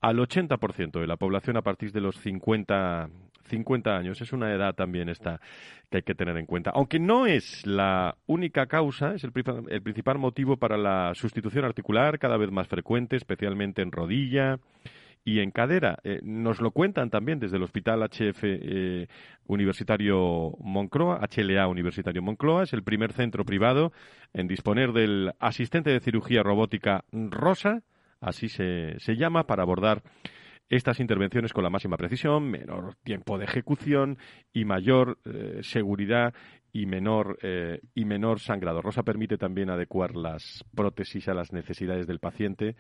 al 0.01 0.17
80% 0.21 1.01
de 1.01 1.07
la 1.07 1.19
población 1.19 1.59
a 1.59 1.63
partir 1.63 1.93
de 1.93 2.01
los 2.01 2.19
50, 2.19 3.11
50 3.47 3.97
años. 3.97 4.21
Es 4.21 4.33
una 4.33 4.53
edad 4.53 4.75
también 4.75 5.09
esta 5.09 5.41
que 5.91 5.99
hay 5.99 6.03
que 6.03 6.15
tener 6.15 6.37
en 6.37 6.47
cuenta. 6.47 6.71
Aunque 6.75 6.99
no 6.99 7.27
es 7.27 7.67
la 7.67 8.17
única 8.27 8.67
causa, 8.67 9.15
es 9.15 9.25
el, 9.25 9.33
el 9.69 9.83
principal 9.83 10.19
motivo 10.19 10.57
para 10.57 10.77
la 10.77 11.13
sustitución 11.15 11.65
articular 11.65 12.19
cada 12.19 12.37
vez 12.37 12.51
más 12.51 12.69
frecuente, 12.69 13.17
especialmente 13.17 13.83
en 13.83 13.93
rodilla 13.93 14.59
y 15.25 15.41
en 15.41 15.51
cadera. 15.51 15.99
Eh, 16.05 16.21
nos 16.23 16.61
lo 16.61 16.71
cuentan 16.71 17.11
también 17.11 17.41
desde 17.41 17.57
el 17.57 17.63
Hospital 17.63 18.03
HF 18.03 18.43
eh, 18.43 19.07
Universitario 19.47 20.53
Moncloa, 20.61 21.21
HLA 21.35 21.67
Universitario 21.67 22.23
Moncloa, 22.23 22.65
es 22.65 22.73
el 22.75 22.83
primer 22.83 23.13
centro 23.13 23.45
privado 23.45 23.93
en 24.35 24.47
disponer 24.47 24.93
del 24.93 25.33
asistente 25.41 25.91
de 25.91 26.01
cirugía 26.01 26.43
robótica 26.43 27.05
Rosa, 27.13 27.83
así 28.21 28.49
se, 28.49 28.97
se 28.99 29.17
llama, 29.17 29.47
para 29.47 29.63
abordar 29.63 30.03
estas 30.69 31.01
intervenciones 31.01 31.53
con 31.53 31.65
la 31.65 31.71
máxima 31.71 31.97
precisión, 31.97 32.51
menor 32.51 32.95
tiempo 33.05 33.39
de 33.39 33.45
ejecución 33.45 34.19
y 34.53 34.65
mayor 34.65 35.19
eh, 35.25 35.61
seguridad 35.63 36.35
y 36.73 36.87
menor, 36.87 37.39
y 37.95 38.05
menor 38.05 38.41
sangrado. 38.41 38.83
Rosa 38.83 39.05
permite 39.05 39.39
también 39.39 39.71
adecuar 39.71 40.17
las 40.17 40.65
prótesis 40.75 41.29
a 41.29 41.35
las 41.35 41.53
necesidades 41.53 42.09
del 42.09 42.19
paciente 42.19 42.75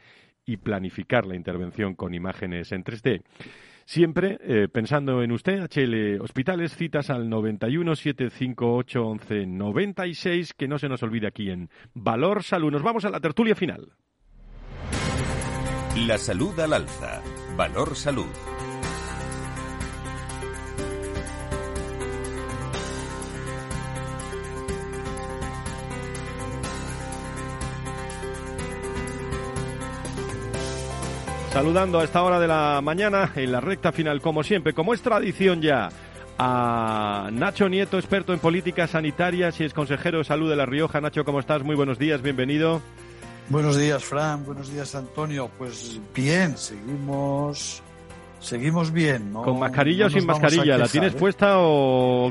y 0.44 0.56
planificar 0.56 1.26
la 1.26 1.36
intervención 1.36 1.94
con 1.94 2.12
imágenes 2.12 2.72
en 2.72 2.82
3D. 2.82 3.22
Siempre 3.86 4.38
eh, 4.40 4.68
pensando 4.72 5.22
en 5.22 5.30
usted, 5.30 5.62
HL 5.64 6.20
Hospitales, 6.22 6.74
citas 6.74 7.10
al 7.10 7.28
91 7.28 7.94
758 7.94 9.06
11 9.06 9.46
96, 9.46 10.54
que 10.54 10.68
no 10.68 10.78
se 10.78 10.88
nos 10.88 11.02
olvide 11.02 11.26
aquí 11.26 11.50
en 11.50 11.68
Valor 11.92 12.42
Salud. 12.42 12.72
Nos 12.72 12.82
vamos 12.82 13.04
a 13.04 13.10
la 13.10 13.20
tertulia 13.20 13.54
final. 13.54 13.92
La 16.06 16.18
salud 16.18 16.58
al 16.58 16.72
alza. 16.72 17.22
Valor 17.56 17.94
Salud. 17.94 18.26
Saludando 31.52 32.00
a 32.00 32.04
esta 32.04 32.24
hora 32.24 32.40
de 32.40 32.48
la 32.48 32.80
mañana 32.82 33.30
en 33.36 33.52
la 33.52 33.60
recta 33.60 33.92
final, 33.92 34.20
como 34.20 34.42
siempre, 34.42 34.72
como 34.72 34.92
es 34.92 35.02
tradición 35.02 35.62
ya, 35.62 35.90
a 36.36 37.28
Nacho 37.32 37.68
Nieto, 37.68 37.96
experto 37.96 38.32
en 38.32 38.40
políticas 38.40 38.90
sanitarias 38.90 39.60
y 39.60 39.64
es 39.64 39.72
consejero 39.72 40.18
de 40.18 40.24
salud 40.24 40.50
de 40.50 40.56
La 40.56 40.66
Rioja. 40.66 41.00
Nacho, 41.00 41.24
¿cómo 41.24 41.38
estás? 41.38 41.62
Muy 41.62 41.76
buenos 41.76 42.00
días, 42.00 42.20
bienvenido. 42.22 42.82
Buenos 43.48 43.76
días, 43.76 44.02
Fran. 44.04 44.44
Buenos 44.44 44.72
días, 44.72 44.94
Antonio. 44.94 45.50
Pues 45.58 46.00
bien, 46.14 46.56
seguimos 46.56 47.82
seguimos 48.44 48.92
bien. 48.92 49.32
¿no? 49.32 49.42
¿Con 49.42 49.58
mascarilla 49.58 50.06
o 50.06 50.10
sin 50.10 50.26
mascarilla? 50.26 50.78
¿La 50.78 50.88
tienes 50.88 51.14
¿eh? 51.14 51.16
puesta 51.18 51.54
o, 51.58 52.30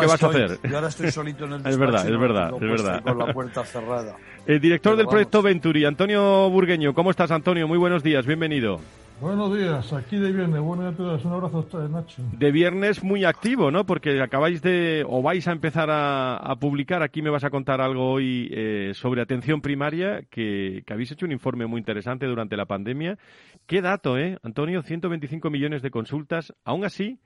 qué 0.00 0.06
vas 0.06 0.22
a 0.22 0.26
hacer? 0.26 0.58
Yo 0.62 0.76
ahora 0.76 0.88
estoy 0.88 1.10
solito 1.10 1.44
en 1.44 1.52
el 1.54 1.60
Es 1.66 1.78
verdad, 1.78 2.08
es 2.08 2.18
verdad, 2.18 2.50
es 2.54 2.60
verdad. 2.60 3.02
Con 3.02 3.18
la 3.18 3.32
puerta 3.32 3.64
cerrada. 3.64 4.16
El 4.46 4.60
director 4.60 4.96
del 4.96 5.06
proyecto 5.06 5.42
Venturi, 5.42 5.84
Antonio 5.84 6.48
Burgueño. 6.50 6.94
¿Cómo 6.94 7.10
estás, 7.10 7.32
Antonio? 7.32 7.66
Muy 7.66 7.78
buenos 7.78 8.04
días, 8.04 8.26
bienvenido. 8.26 8.80
Buenos 9.18 9.56
días, 9.56 9.92
aquí 9.94 10.16
de 10.18 10.30
viernes. 10.30 10.60
Buenos 10.60 10.96
días 10.98 11.24
Un 11.24 11.32
abrazo 11.32 11.66
a 11.72 11.88
Nacho. 11.88 12.22
De 12.32 12.52
viernes 12.52 13.02
muy 13.02 13.24
activo, 13.24 13.70
¿no? 13.70 13.86
Porque 13.86 14.20
acabáis 14.20 14.60
de, 14.60 15.06
o 15.08 15.22
vais 15.22 15.48
a 15.48 15.52
empezar 15.52 15.88
a, 15.90 16.54
publicar, 16.60 17.02
aquí 17.02 17.22
me 17.22 17.30
vas 17.30 17.44
a 17.44 17.48
contar 17.48 17.80
algo 17.80 18.10
hoy 18.10 18.50
eh, 18.52 18.92
sobre 18.94 19.22
atención 19.22 19.62
primaria, 19.62 20.22
que, 20.28 20.82
que, 20.86 20.92
habéis 20.92 21.12
hecho 21.12 21.24
un 21.24 21.32
informe 21.32 21.66
muy 21.66 21.78
interesante 21.78 22.26
durante 22.26 22.58
la 22.58 22.66
pandemia. 22.66 23.16
Qué 23.66 23.80
dato, 23.80 24.18
¿eh? 24.18 24.36
Antonio, 24.42 24.82
125 24.82 25.48
millones 25.48 25.80
de 25.80 25.90
consultas. 25.90 26.52
Aún 26.64 26.84
así, 26.84 27.18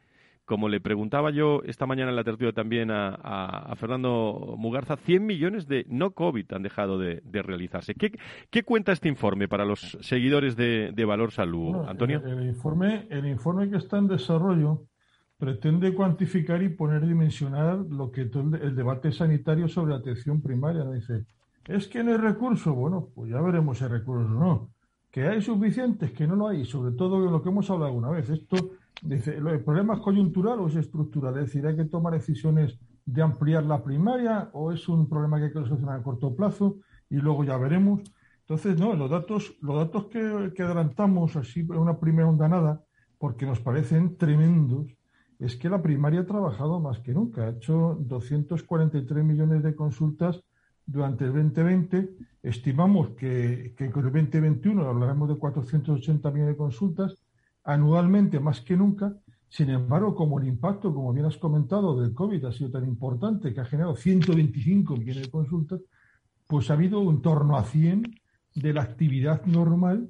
como 0.44 0.68
le 0.68 0.80
preguntaba 0.80 1.30
yo 1.30 1.62
esta 1.64 1.86
mañana 1.86 2.10
en 2.10 2.16
la 2.16 2.24
tertulia 2.24 2.52
también 2.52 2.90
a, 2.90 3.72
Fernando 3.76 4.56
Mugarza, 4.58 4.96
100 4.96 5.24
millones 5.24 5.68
de 5.68 5.86
no 5.88 6.10
COVID 6.10 6.52
han 6.52 6.62
dejado 6.62 6.98
de, 6.98 7.22
realizarse. 7.32 7.94
¿Qué, 7.94 8.62
cuenta 8.64 8.92
este 8.92 9.08
informe 9.08 9.46
para 9.46 9.64
los 9.64 9.96
seguidores 10.00 10.56
de, 10.56 11.04
Valor 11.04 11.30
Salud, 11.32 11.76
Antonio? 11.86 12.20
El, 12.24 12.46
informe, 12.46 13.06
el 13.10 13.26
informe 13.26 13.70
que 13.70 13.76
está 13.76 13.98
en 13.98 14.08
desarrollo 14.08 14.86
pretende 15.38 15.94
cuantificar 15.94 16.62
y 16.62 16.68
poner 16.68 17.06
dimensionar 17.06 17.78
lo 17.78 18.10
que 18.10 18.26
todo 18.26 18.56
el, 18.56 18.76
debate 18.76 19.10
sanitario 19.10 19.68
sobre 19.68 19.94
atención 19.94 20.42
primaria. 20.42 20.84
Dice, 20.84 21.24
es 21.66 21.88
que 21.88 22.04
no 22.04 22.12
hay 22.12 22.18
recursos. 22.18 22.74
Bueno, 22.74 23.08
pues 23.14 23.30
ya 23.30 23.40
veremos 23.40 23.78
si 23.78 23.84
hay 23.84 23.90
recursos 23.90 24.30
o 24.30 24.34
no. 24.34 24.70
Que 25.10 25.26
hay 25.26 25.40
suficientes, 25.40 26.12
que 26.12 26.26
no 26.26 26.36
lo 26.36 26.48
hay, 26.48 26.64
sobre 26.64 26.94
todo 26.94 27.24
de 27.24 27.30
lo 27.30 27.42
que 27.42 27.48
hemos 27.48 27.70
hablado 27.70 27.86
alguna 27.86 28.10
vez. 28.10 28.28
Esto 28.28 28.72
Dice, 29.02 29.36
¿el 29.36 29.64
problema 29.64 29.94
es 29.94 30.00
coyuntural 30.00 30.60
o 30.60 30.68
es 30.68 30.76
estructural? 30.76 31.36
Es 31.38 31.46
decir, 31.46 31.66
¿hay 31.66 31.76
que 31.76 31.86
tomar 31.86 32.12
decisiones 32.12 32.78
de 33.06 33.22
ampliar 33.22 33.64
la 33.64 33.82
primaria 33.82 34.50
o 34.52 34.72
es 34.72 34.88
un 34.88 35.08
problema 35.08 35.38
que 35.38 35.44
hay 35.44 35.52
que 35.52 35.64
solucionar 35.64 36.00
a 36.00 36.02
corto 36.02 36.34
plazo 36.34 36.78
y 37.08 37.16
luego 37.16 37.44
ya 37.44 37.56
veremos? 37.56 38.02
Entonces, 38.40 38.78
no, 38.78 38.94
los 38.94 39.10
datos, 39.10 39.56
los 39.62 39.76
datos 39.76 40.06
que, 40.06 40.62
adelantamos 40.62 41.36
así 41.36 41.60
en 41.60 41.78
una 41.78 41.98
primera 41.98 42.28
ondanada, 42.28 42.84
porque 43.18 43.46
nos 43.46 43.60
parecen 43.60 44.16
tremendos, 44.16 44.94
es 45.38 45.56
que 45.56 45.70
la 45.70 45.80
primaria 45.80 46.20
ha 46.20 46.26
trabajado 46.26 46.80
más 46.80 46.98
que 46.98 47.14
nunca. 47.14 47.44
Ha 47.44 47.50
hecho 47.50 47.96
243 48.00 49.24
millones 49.24 49.62
de 49.62 49.74
consultas 49.74 50.42
durante 50.84 51.24
el 51.24 51.32
2020. 51.32 52.10
Estimamos 52.42 53.10
que, 53.10 53.74
que 53.76 53.90
con 53.90 54.04
el 54.04 54.12
2021 54.12 54.86
hablaremos 54.86 55.28
de 55.28 55.36
480 55.36 56.30
millones 56.30 56.54
de 56.54 56.58
consultas 56.58 57.16
anualmente 57.64 58.40
más 58.40 58.60
que 58.60 58.76
nunca. 58.76 59.14
Sin 59.48 59.70
embargo, 59.70 60.14
como 60.14 60.38
el 60.38 60.46
impacto, 60.46 60.94
como 60.94 61.12
bien 61.12 61.26
has 61.26 61.36
comentado, 61.36 62.00
del 62.00 62.14
COVID 62.14 62.44
ha 62.44 62.52
sido 62.52 62.70
tan 62.70 62.84
importante 62.84 63.52
que 63.52 63.60
ha 63.60 63.64
generado 63.64 63.96
125 63.96 64.96
millones 64.96 65.24
de 65.24 65.30
consultas, 65.30 65.80
pues 66.46 66.70
ha 66.70 66.74
habido 66.74 67.00
un 67.00 67.22
torno 67.22 67.56
a 67.56 67.64
100 67.64 68.02
de 68.54 68.72
la 68.72 68.82
actividad 68.82 69.44
normal 69.46 70.08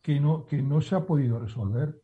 que 0.00 0.20
no, 0.20 0.44
que 0.46 0.62
no 0.62 0.80
se 0.80 0.94
ha 0.94 1.06
podido 1.06 1.38
resolver. 1.38 2.00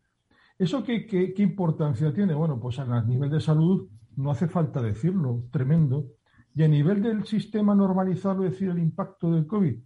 ¿Eso 0.59 0.82
qué, 0.82 1.07
qué, 1.07 1.34
qué 1.34 1.42
importancia 1.42 2.12
tiene? 2.12 2.34
Bueno, 2.34 2.59
pues 2.59 2.78
a 2.78 3.03
nivel 3.03 3.30
de 3.30 3.40
salud 3.40 3.88
no 4.16 4.30
hace 4.30 4.49
falta 4.49 4.82
decirlo, 4.82 5.44
tremendo. 5.51 6.07
Y 6.55 6.64
a 6.64 6.68
nivel 6.68 7.03
del 7.03 7.24
sistema 7.24 7.74
normalizado, 7.74 8.44
es 8.44 8.53
decir, 8.53 8.70
el 8.70 8.78
impacto 8.78 9.30
del 9.30 9.46
COVID, 9.46 9.76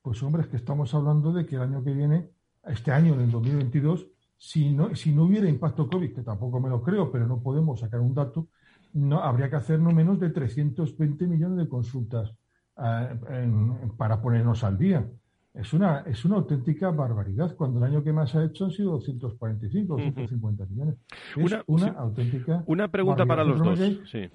pues 0.00 0.22
hombre, 0.22 0.42
es 0.42 0.48
que 0.48 0.56
estamos 0.56 0.94
hablando 0.94 1.32
de 1.32 1.46
que 1.46 1.56
el 1.56 1.62
año 1.62 1.84
que 1.84 1.92
viene, 1.92 2.30
este 2.64 2.90
año, 2.90 3.14
en 3.14 3.20
el 3.20 3.30
2022, 3.30 4.06
si 4.42 4.70
no, 4.70 4.92
si 4.96 5.12
no 5.12 5.22
hubiera 5.22 5.48
impacto 5.48 5.88
COVID, 5.88 6.14
que 6.16 6.22
tampoco 6.22 6.58
me 6.58 6.68
lo 6.68 6.82
creo, 6.82 7.12
pero 7.12 7.28
no 7.28 7.40
podemos 7.40 7.78
sacar 7.78 8.00
un 8.00 8.12
dato, 8.12 8.48
no, 8.92 9.22
habría 9.22 9.48
que 9.48 9.54
hacer 9.54 9.78
no 9.78 9.92
menos 9.92 10.18
de 10.18 10.30
320 10.30 11.28
millones 11.28 11.58
de 11.58 11.68
consultas 11.68 12.34
eh, 12.76 13.48
para 13.96 14.20
ponernos 14.20 14.64
al 14.64 14.76
día. 14.76 15.08
Es 15.54 15.72
una, 15.72 16.00
es 16.00 16.24
una 16.24 16.36
auténtica 16.38 16.90
barbaridad, 16.90 17.54
cuando 17.54 17.78
el 17.78 17.84
año 17.84 18.02
que 18.02 18.12
más 18.12 18.34
ha 18.34 18.42
hecho 18.44 18.64
han 18.64 18.72
sido 18.72 18.90
245 18.90 19.94
o 19.94 19.96
250 19.96 20.66
millones. 20.66 20.96
Es 21.36 21.54
una, 21.68 21.90
auténtica. 21.90 22.64
Una 22.66 22.88
pregunta 22.88 23.24
para 23.24 23.44
los 23.44 23.60
dos. 23.60 23.78
Sí. 24.10 24.28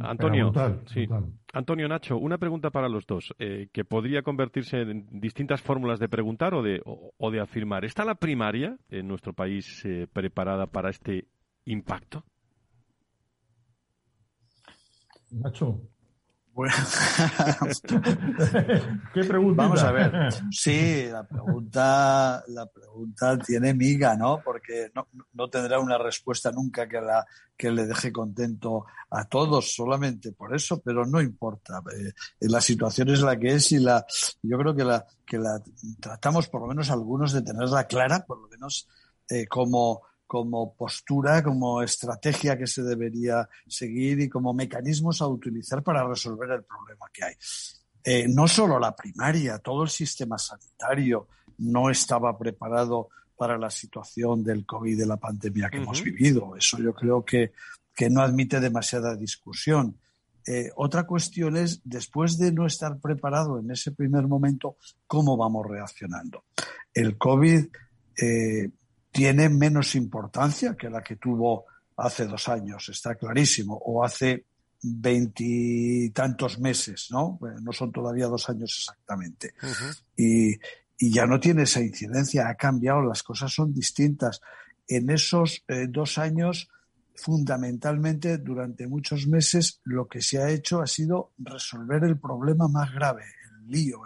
Antonio, 0.00 0.52
Antonio 1.52 1.88
Nacho, 1.88 2.16
una 2.16 2.38
pregunta 2.38 2.70
para 2.70 2.88
los 2.88 3.06
dos, 3.06 3.34
eh, 3.38 3.68
que 3.72 3.84
podría 3.84 4.22
convertirse 4.22 4.80
en 4.80 5.06
distintas 5.20 5.60
fórmulas 5.60 5.98
de 5.98 6.08
preguntar 6.08 6.54
o 6.54 6.62
de, 6.62 6.80
o, 6.84 7.30
de 7.30 7.40
afirmar. 7.40 7.84
¿Está 7.84 8.04
la 8.04 8.14
primaria 8.14 8.76
en 8.90 9.08
nuestro 9.08 9.32
país 9.32 9.84
eh, 9.84 10.06
preparada 10.12 10.66
para 10.66 10.90
este 10.90 11.28
impacto? 11.64 12.24
Nacho, 15.30 15.80
bueno, 16.54 16.74
¿Qué 19.12 19.24
pregunta? 19.24 19.62
Vamos 19.62 19.82
a 19.82 19.90
ver. 19.90 20.32
Sí, 20.52 21.06
la 21.10 21.26
pregunta, 21.26 22.44
la 22.46 22.66
pregunta 22.66 23.36
tiene 23.38 23.74
miga, 23.74 24.16
¿no? 24.16 24.40
Porque 24.44 24.92
no, 24.94 25.08
no, 25.32 25.50
tendrá 25.50 25.80
una 25.80 25.98
respuesta 25.98 26.52
nunca 26.52 26.88
que, 26.88 27.00
la, 27.00 27.26
que 27.56 27.72
le 27.72 27.86
deje 27.86 28.12
contento 28.12 28.86
a 29.10 29.24
todos, 29.24 29.74
solamente 29.74 30.30
por 30.30 30.54
eso, 30.54 30.80
pero 30.80 31.04
no 31.04 31.20
importa. 31.20 31.82
Eh, 31.92 32.12
la 32.42 32.60
situación 32.60 33.08
es 33.08 33.20
la 33.20 33.36
que 33.36 33.54
es 33.54 33.72
y 33.72 33.80
la, 33.80 34.06
yo 34.42 34.56
creo 34.56 34.76
que 34.76 34.84
la, 34.84 35.04
que 35.26 35.38
la 35.38 35.60
tratamos, 36.00 36.48
por 36.48 36.60
lo 36.60 36.68
menos 36.68 36.88
algunos, 36.88 37.32
de 37.32 37.42
tenerla 37.42 37.88
clara, 37.88 38.24
por 38.24 38.40
lo 38.40 38.48
menos 38.48 38.88
eh, 39.28 39.46
como 39.46 40.02
como 40.26 40.74
postura, 40.74 41.42
como 41.42 41.82
estrategia 41.82 42.56
que 42.58 42.66
se 42.66 42.82
debería 42.82 43.48
seguir 43.66 44.20
y 44.20 44.28
como 44.28 44.52
mecanismos 44.52 45.20
a 45.22 45.26
utilizar 45.26 45.82
para 45.82 46.06
resolver 46.06 46.50
el 46.50 46.64
problema 46.64 47.06
que 47.12 47.24
hay. 47.24 47.34
Eh, 48.02 48.26
no 48.28 48.46
solo 48.46 48.78
la 48.78 48.94
primaria, 48.94 49.58
todo 49.58 49.84
el 49.84 49.88
sistema 49.88 50.38
sanitario 50.38 51.28
no 51.58 51.90
estaba 51.90 52.36
preparado 52.38 53.08
para 53.36 53.58
la 53.58 53.70
situación 53.70 54.44
del 54.44 54.64
COVID, 54.66 54.98
de 54.98 55.06
la 55.06 55.16
pandemia 55.16 55.70
que 55.70 55.78
hemos 55.78 56.02
vivido. 56.02 56.54
Eso 56.56 56.78
yo 56.78 56.94
creo 56.94 57.24
que, 57.24 57.52
que 57.94 58.10
no 58.10 58.20
admite 58.20 58.60
demasiada 58.60 59.16
discusión. 59.16 59.98
Eh, 60.46 60.70
otra 60.76 61.04
cuestión 61.04 61.56
es, 61.56 61.80
después 61.84 62.36
de 62.36 62.52
no 62.52 62.66
estar 62.66 62.98
preparado 63.00 63.58
en 63.58 63.70
ese 63.70 63.92
primer 63.92 64.28
momento, 64.28 64.76
¿cómo 65.06 65.36
vamos 65.36 65.66
reaccionando? 65.66 66.44
El 66.92 67.16
COVID 67.16 67.66
eh, 68.20 68.70
tiene 69.14 69.48
menos 69.48 69.94
importancia 69.94 70.74
que 70.76 70.90
la 70.90 71.00
que 71.00 71.14
tuvo 71.14 71.66
hace 71.96 72.26
dos 72.26 72.48
años, 72.48 72.88
está 72.88 73.14
clarísimo, 73.14 73.80
o 73.84 74.04
hace 74.04 74.44
veintitantos 74.82 76.58
meses, 76.58 77.06
¿no? 77.12 77.38
no 77.62 77.72
son 77.72 77.92
todavía 77.92 78.26
dos 78.26 78.50
años 78.50 78.74
exactamente. 78.76 79.54
y, 80.16 80.58
ya 80.98 81.26
no 81.26 81.38
tiene 81.38 81.62
esa 81.62 81.80
incidencia, 81.80 82.48
ha 82.48 82.56
cambiado, 82.56 83.02
las 83.02 83.22
cosas 83.22 83.52
son 83.52 83.72
distintas. 83.72 84.40
En 84.88 85.10
esos 85.10 85.62
eh, 85.68 85.86
dos 85.88 86.18
años, 86.18 86.68
fundamentalmente, 87.14 88.38
durante 88.38 88.88
muchos 88.88 89.28
meses, 89.28 89.80
lo 89.84 90.08
que 90.08 90.22
se 90.22 90.42
ha 90.42 90.50
hecho 90.50 90.80
ha 90.80 90.86
sido 90.86 91.32
resolver 91.38 92.02
el 92.04 92.18
problema 92.18 92.66
más 92.68 92.92
grave, 92.92 93.24
lío, 93.68 94.02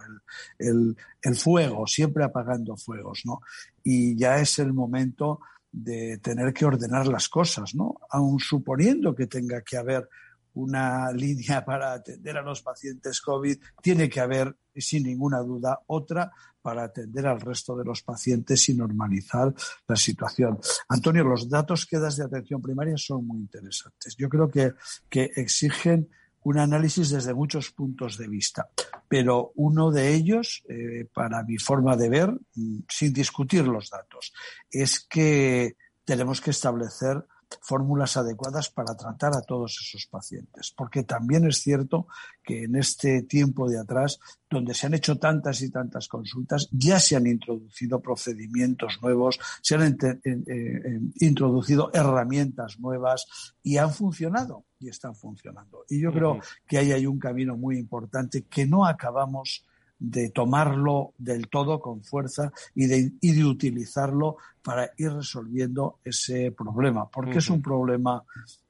el, 0.59 0.97
el, 1.23 1.37
fuego, 1.37 1.87
siempre 1.87 2.25
apagando 2.25 2.77
fuegos, 2.77 3.23
¿no? 3.25 3.41
Y 3.83 4.17
ya 4.17 4.39
es 4.39 4.59
el 4.59 4.73
momento 4.73 5.41
de 5.71 6.19
tener 6.19 6.53
que 6.53 6.65
ordenar 6.65 7.07
las 7.07 7.29
cosas, 7.29 7.75
¿no? 7.75 7.97
Aun 8.11 8.39
suponiendo 8.39 9.15
que 9.15 9.27
tenga 9.27 9.63
que 9.63 9.77
haber 9.77 10.09
una 10.55 11.13
línea 11.13 11.65
para 11.65 11.93
atender 11.93 12.37
a 12.37 12.43
los 12.43 12.63
pacientes 12.63 13.21
COVID, 13.21 13.59
tiene 13.83 14.09
que 14.09 14.21
haber, 14.21 14.57
sin 14.75 15.05
ninguna 15.05 15.39
duda, 15.39 15.81
otra 15.87 16.33
para 16.61 16.85
atender 16.85 17.27
al 17.27 17.41
resto 17.41 17.77
de 17.77 17.85
los 17.85 18.03
pacientes 18.03 18.69
y 18.69 18.75
normalizar 18.75 19.55
la 19.87 19.97
situación. 19.97 20.59
Antonio, 20.89 21.25
los 21.25 21.49
datos 21.49 21.87
que 21.87 21.99
das 21.99 22.17
de 22.17 22.25
atención 22.25 22.61
primaria 22.61 22.97
son 22.97 23.27
muy 23.27 23.39
interesantes. 23.39 24.15
Yo 24.17 24.29
creo 24.29 24.51
que, 24.51 24.75
que 25.09 25.31
exigen 25.37 26.11
un 26.49 26.59
análisis 26.59 27.11
desde 27.11 27.35
muchos 27.35 27.71
puntos 27.73 28.17
de 28.17 28.27
vista, 28.27 28.71
pero 29.07 29.53
uno 29.57 29.91
de 29.91 30.15
ellos, 30.15 30.63
eh, 30.67 31.07
para 31.13 31.43
mi 31.43 31.59
forma 31.59 31.95
de 31.95 32.09
ver, 32.09 32.33
sin 32.89 33.13
discutir 33.13 33.67
los 33.67 33.91
datos, 33.91 34.33
es 34.71 35.07
que 35.07 35.77
tenemos 36.07 36.41
que 36.41 36.53
establecer 36.53 37.23
fórmulas 37.61 38.17
adecuadas 38.17 38.71
para 38.71 38.97
tratar 38.97 39.35
a 39.35 39.43
todos 39.43 39.79
esos 39.81 40.07
pacientes. 40.07 40.73
Porque 40.77 41.03
también 41.03 41.47
es 41.47 41.59
cierto 41.59 42.07
que 42.43 42.65
en 42.65 42.77
este 42.77 43.23
tiempo 43.23 43.69
de 43.69 43.79
atrás, 43.79 44.19
donde 44.49 44.75
se 44.75 44.87
han 44.87 44.95
hecho 44.95 45.19
tantas 45.19 45.63
y 45.63 45.71
tantas 45.71 46.09
consultas, 46.09 46.69
ya 46.73 46.99
se 46.99 47.17
han 47.17 47.27
introducido 47.27 48.01
procedimientos 48.01 48.99
nuevos, 49.03 49.39
se 49.63 49.75
han 49.75 49.83
eh, 49.83 50.21
eh, 50.25 51.01
introducido 51.21 51.91
herramientas 51.93 52.79
nuevas 52.79 53.55
y 53.63 53.77
han 53.77 53.93
funcionado 53.93 54.65
y 54.79 54.89
están 54.89 55.15
funcionando. 55.15 55.85
Y 55.89 56.01
yo 56.01 56.13
creo 56.13 56.39
que 56.67 56.79
ahí 56.79 56.93
hay 56.93 57.07
un 57.07 57.19
camino 57.19 57.57
muy 57.57 57.79
importante 57.79 58.45
que 58.45 58.67
no 58.67 58.87
acabamos 58.87 59.65
de 59.99 60.31
tomarlo 60.31 61.15
del 61.19 61.49
todo 61.49 61.81
con 61.81 62.03
fuerza 62.03 62.53
y 62.75 62.87
de, 62.87 63.13
y 63.21 63.33
de 63.33 63.45
utilizarlo 63.45 64.37
para 64.63 64.93
ir 64.97 65.13
resolviendo 65.13 65.99
ese 66.05 66.53
problema, 66.53 67.09
porque 67.09 67.39
es 67.39 67.51
un 67.51 67.63
problema 67.63 68.25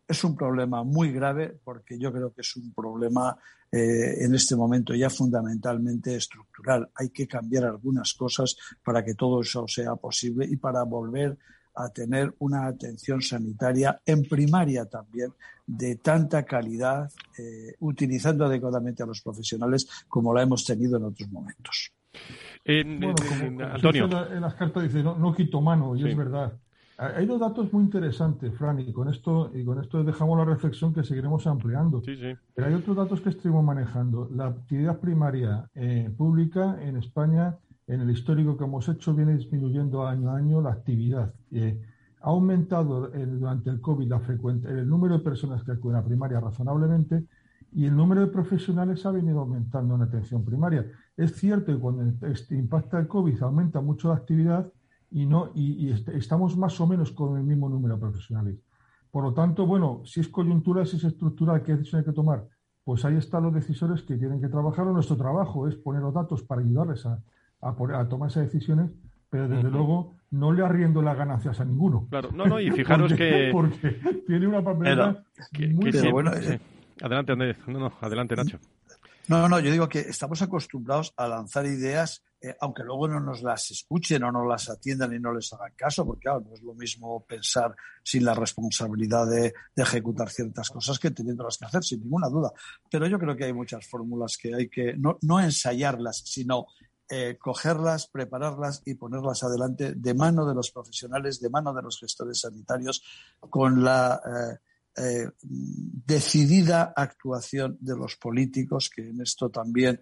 es 0.09 0.25
un 0.25 0.35
problema 0.35 0.83
muy 0.85 1.13
grave 1.13 1.59
porque 1.63 1.99
yo 1.99 2.11
creo 2.11 2.33
que 2.33 2.41
es 2.41 2.57
un 2.57 2.73
problema 2.73 3.37
eh, 3.71 4.25
en 4.25 4.35
este 4.35 4.57
momento 4.57 4.95
ya 4.95 5.11
fundamentalmente 5.11 6.17
estructural. 6.17 6.89
Hay 6.95 7.11
que 7.11 7.29
cambiar 7.29 7.67
algunas 7.67 8.15
cosas 8.15 8.57
para 8.83 9.05
que 9.05 9.15
todo 9.15 9.43
eso 9.43 9.69
sea 9.69 9.97
posible 9.97 10.47
y 10.49 10.57
para 10.57 10.83
volver 10.85 11.37
a 11.79 11.89
tener 11.91 12.35
una 12.41 12.67
atención 12.67 13.23
sanitaria 13.23 14.01
en 14.05 14.23
primaria 14.25 14.87
también 14.87 15.33
de 15.67 15.97
tanta 15.97 16.45
calidad, 16.45 17.11
eh, 17.39 17.75
utilizando 17.81 18.47
adecuadamente 18.47 19.03
a 19.03 19.07
los 19.07 19.21
profesionales 19.21 19.87
como 20.09 20.35
la 20.35 20.43
hemos 20.43 20.65
tenido 20.65 20.97
en 20.97 21.05
otros 21.05 21.31
momentos. 21.31 21.93
Antonio. 22.65 24.05
En, 24.33 24.41
las 24.41 24.55
cartas 24.55 24.83
dice, 24.83 25.03
no, 25.03 25.35
quito 25.35 25.61
mano, 25.61 25.95
y 25.95 26.09
es 26.09 26.17
verdad. 26.17 26.53
Hay 26.99 27.27
dos 27.27 27.39
datos 27.39 27.73
muy 27.73 27.85
interesantes, 27.85 28.53
Fran, 28.57 28.81
y 28.81 28.93
con 28.93 29.09
esto, 29.09 29.53
y 29.55 29.65
con 29.65 29.81
esto 29.81 30.03
dejamos 30.03 30.37
la 30.37 30.45
reflexión 30.45 30.93
que 30.93 31.05
seguiremos 31.05 31.47
ampliando. 31.47 32.03
Pero 32.03 32.67
hay 32.67 32.75
otros 32.75 32.97
datos 32.97 33.21
que 33.21 33.29
estuvimos 33.29 33.65
manejando. 33.65 34.29
La 34.35 34.47
actividad 34.47 34.99
primaria 34.99 35.71
eh, 35.77 36.11
pública 36.17 36.77
en 36.83 36.97
España 36.97 37.57
en 37.89 38.03
el 38.03 38.11
histórico 38.11 38.57
que 38.57 38.65
hemos 38.65 38.89
hecho 38.89 39.15
viene 39.15 39.35
disminuyendo 39.35 40.07
año 40.07 40.31
a 40.31 40.37
año 40.37 40.61
la 40.61 40.73
actividad. 40.73 41.35
Eh, 41.51 41.81
ha 42.21 42.29
aumentado 42.29 43.09
durante 43.09 43.71
el 43.71 43.81
COVID 43.81 44.09
la 44.09 44.21
el 44.71 44.89
número 44.89 45.19
de 45.19 45.25
personas 45.25 45.63
que 45.63 45.73
acuden 45.73 45.97
a 45.97 46.05
primaria 46.05 46.41
razonablemente 46.41 47.25
y 47.73 47.87
el 47.87 47.97
número 47.97 48.23
de 48.23 48.27
profesionales 48.27 49.05
ha 49.07 49.11
venido 49.11 49.41
aumentando 49.41 49.95
en 49.95 50.03
atención 50.03 50.45
primaria. 50.45 50.87
Es 51.17 51.37
cierto 51.37 51.73
que 51.73 51.79
cuando 51.79 52.27
este, 52.27 52.57
impacta 52.57 52.99
el 52.99 53.09
COVID 53.09 53.43
aumenta 53.43 53.81
mucho 53.81 54.09
la 54.09 54.17
actividad 54.17 54.71
y, 55.11 55.25
no, 55.27 55.53
y, 55.55 55.91
estamos 55.91 56.57
más 56.57 56.79
o 56.81 56.87
menos 56.87 57.13
con 57.13 57.39
el 57.39 57.45
mismo 57.45 57.69
número 57.69 57.95
de 57.95 58.01
profesionales. 58.01 58.59
Por 59.11 59.25
lo 59.25 59.33
tanto, 59.33 59.67
bueno, 59.67 60.03
si 60.05 60.21
es 60.21 60.29
coyuntural, 60.29 60.87
si 60.87 60.97
es 60.97 61.05
estructural, 61.05 61.63
¿qué 61.63 61.73
decisión 61.73 62.01
hay 62.01 62.05
que 62.05 62.13
tomar? 62.13 62.47
Pues 62.85 63.05
ahí 63.05 63.17
están 63.17 63.45
los 63.45 63.55
decisores 63.55 64.03
que 64.03 64.17
tienen 64.19 64.41
que 64.41 64.49
trabajar. 64.49 64.87
Nuestro 64.87 65.17
trabajo 65.17 65.67
es 65.67 65.77
poner 65.77 66.03
los 66.03 66.13
datos 66.13 66.43
para 66.43 66.61
ayudarles 66.61 67.07
a, 67.07 67.23
a, 67.61 68.09
tomar 68.09 68.31
esas 68.31 68.45
decisiones, 68.45 68.91
pero 69.31 69.49
desde 69.49 69.71
luego 69.71 70.17
no 70.31 70.53
le 70.53 70.65
arriendo 70.65 71.03
las 71.03 71.17
ganancias 71.17 71.61
a 71.61 71.65
ninguno. 71.65 72.07
Claro, 72.11 72.31
no, 72.33 72.47
no, 72.47 72.61
y 72.61 72.71
fijaros 72.71 73.13
que. 73.15 73.51
Porque 73.53 74.01
tiene 74.27 74.47
una 74.47 74.63
papeleta 74.63 75.25
muy 75.73 75.91
bueno, 76.11 76.33
eh, 76.35 76.61
Adelante, 77.01 77.37
No, 77.67 77.79
no, 77.79 77.93
adelante, 78.01 78.35
Nacho. 78.37 78.59
No, 79.29 79.47
no, 79.49 79.61
yo 79.61 79.71
digo 79.71 79.89
que 79.89 80.01
estamos 80.01 80.41
acostumbrados 80.41 81.13
a 81.17 81.29
lanzar 81.29 81.67
ideas, 81.67 82.25
eh, 82.41 82.57
aunque 82.61 82.83
luego 82.83 83.09
no 83.09 83.21
nos 83.21 83.43
las 83.43 83.71
escuchen 83.71 84.23
o 84.25 84.33
no 84.33 84.47
las 84.47 84.71
atiendan 84.71 85.13
y 85.13 85.19
no 85.19 85.35
les 85.35 85.53
hagan 85.53 85.73
caso, 85.77 86.07
porque 86.07 86.23
claro, 86.23 86.41
no 86.41 86.55
es 86.55 86.63
lo 86.63 86.73
mismo 86.73 87.27
pensar 87.27 87.77
sin 88.03 88.25
la 88.25 88.33
responsabilidad 88.33 89.29
de, 89.29 89.53
ejecutar 89.77 90.31
ciertas 90.31 90.71
cosas 90.71 90.99
que 90.99 91.11
teniéndolas 91.11 91.59
que 91.59 91.67
hacer, 91.67 91.85
sin 91.85 92.01
ninguna 92.01 92.29
duda. 92.29 92.53
Pero 92.91 93.07
yo 93.07 93.19
creo 93.19 93.37
que 93.37 93.45
hay 93.45 93.53
muchas 93.53 93.87
fórmulas 93.87 94.39
que 94.39 94.55
hay 94.55 94.69
que 94.71 94.95
no, 94.95 95.19
no 95.21 95.39
ensayarlas, 95.41 96.23
sino 96.25 96.67
eh, 97.11 97.39
cogerlas, 97.39 98.07
prepararlas 98.07 98.83
y 98.85 98.95
ponerlas 98.95 99.43
adelante 99.43 99.95
de 99.95 100.15
mano 100.15 100.47
de 100.47 100.55
los 100.55 100.71
profesionales, 100.71 101.41
de 101.41 101.49
mano 101.49 101.73
de 101.73 101.81
los 101.81 101.99
gestores 101.99 102.41
sanitarios, 102.41 103.03
con 103.41 103.83
la 103.83 104.21
eh, 104.27 104.59
eh, 105.03 105.31
decidida 105.41 106.93
actuación 106.95 107.79
de 107.81 107.97
los 107.97 108.17
políticos, 108.17 108.91
que 108.95 109.09
en 109.09 109.23
esto 109.23 109.49
también 109.49 110.01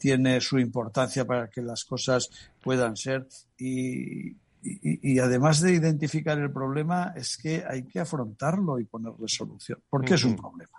tiene 0.00 0.40
su 0.40 0.58
importancia 0.58 1.26
para 1.26 1.48
que 1.50 1.60
las 1.60 1.84
cosas 1.84 2.30
puedan 2.62 2.96
ser. 2.96 3.26
Y, 3.58 4.36
además 5.20 5.60
de 5.60 5.74
identificar 5.74 6.38
el 6.38 6.50
problema, 6.50 7.12
es 7.16 7.36
que 7.36 7.64
hay 7.68 7.84
que 7.84 8.00
afrontarlo 8.00 8.80
y 8.80 8.84
ponerle 8.84 9.28
solución, 9.28 9.80
porque 9.90 10.14
es 10.14 10.24
un 10.24 10.36
problema 10.36 10.75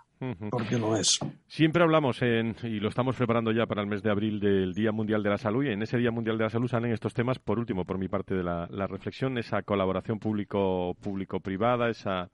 porque 0.50 0.78
lo 0.78 0.96
es. 0.96 1.18
Siempre 1.46 1.82
hablamos, 1.82 2.20
y 2.22 2.80
lo 2.80 2.88
estamos 2.88 3.16
preparando 3.16 3.52
ya 3.52 3.66
para 3.66 3.82
el 3.82 3.86
mes 3.86 4.02
de 4.02 4.10
abril 4.10 4.40
del 4.40 4.74
Día 4.74 4.92
Mundial 4.92 5.22
de 5.22 5.30
la 5.30 5.38
Salud, 5.38 5.64
y 5.64 5.68
en 5.68 5.82
ese 5.82 5.98
Día 5.98 6.10
Mundial 6.10 6.38
de 6.38 6.44
la 6.44 6.50
Salud 6.50 6.68
salen 6.68 6.92
estos 6.92 7.14
temas, 7.14 7.38
por 7.38 7.58
último, 7.58 7.84
por 7.84 7.98
mi 7.98 8.08
parte 8.08 8.34
de 8.34 8.42
la, 8.42 8.86
reflexión, 8.86 9.38
esa 9.38 9.62
colaboración 9.62 10.18
público-privada, 10.18 11.88
esa, 11.88 12.30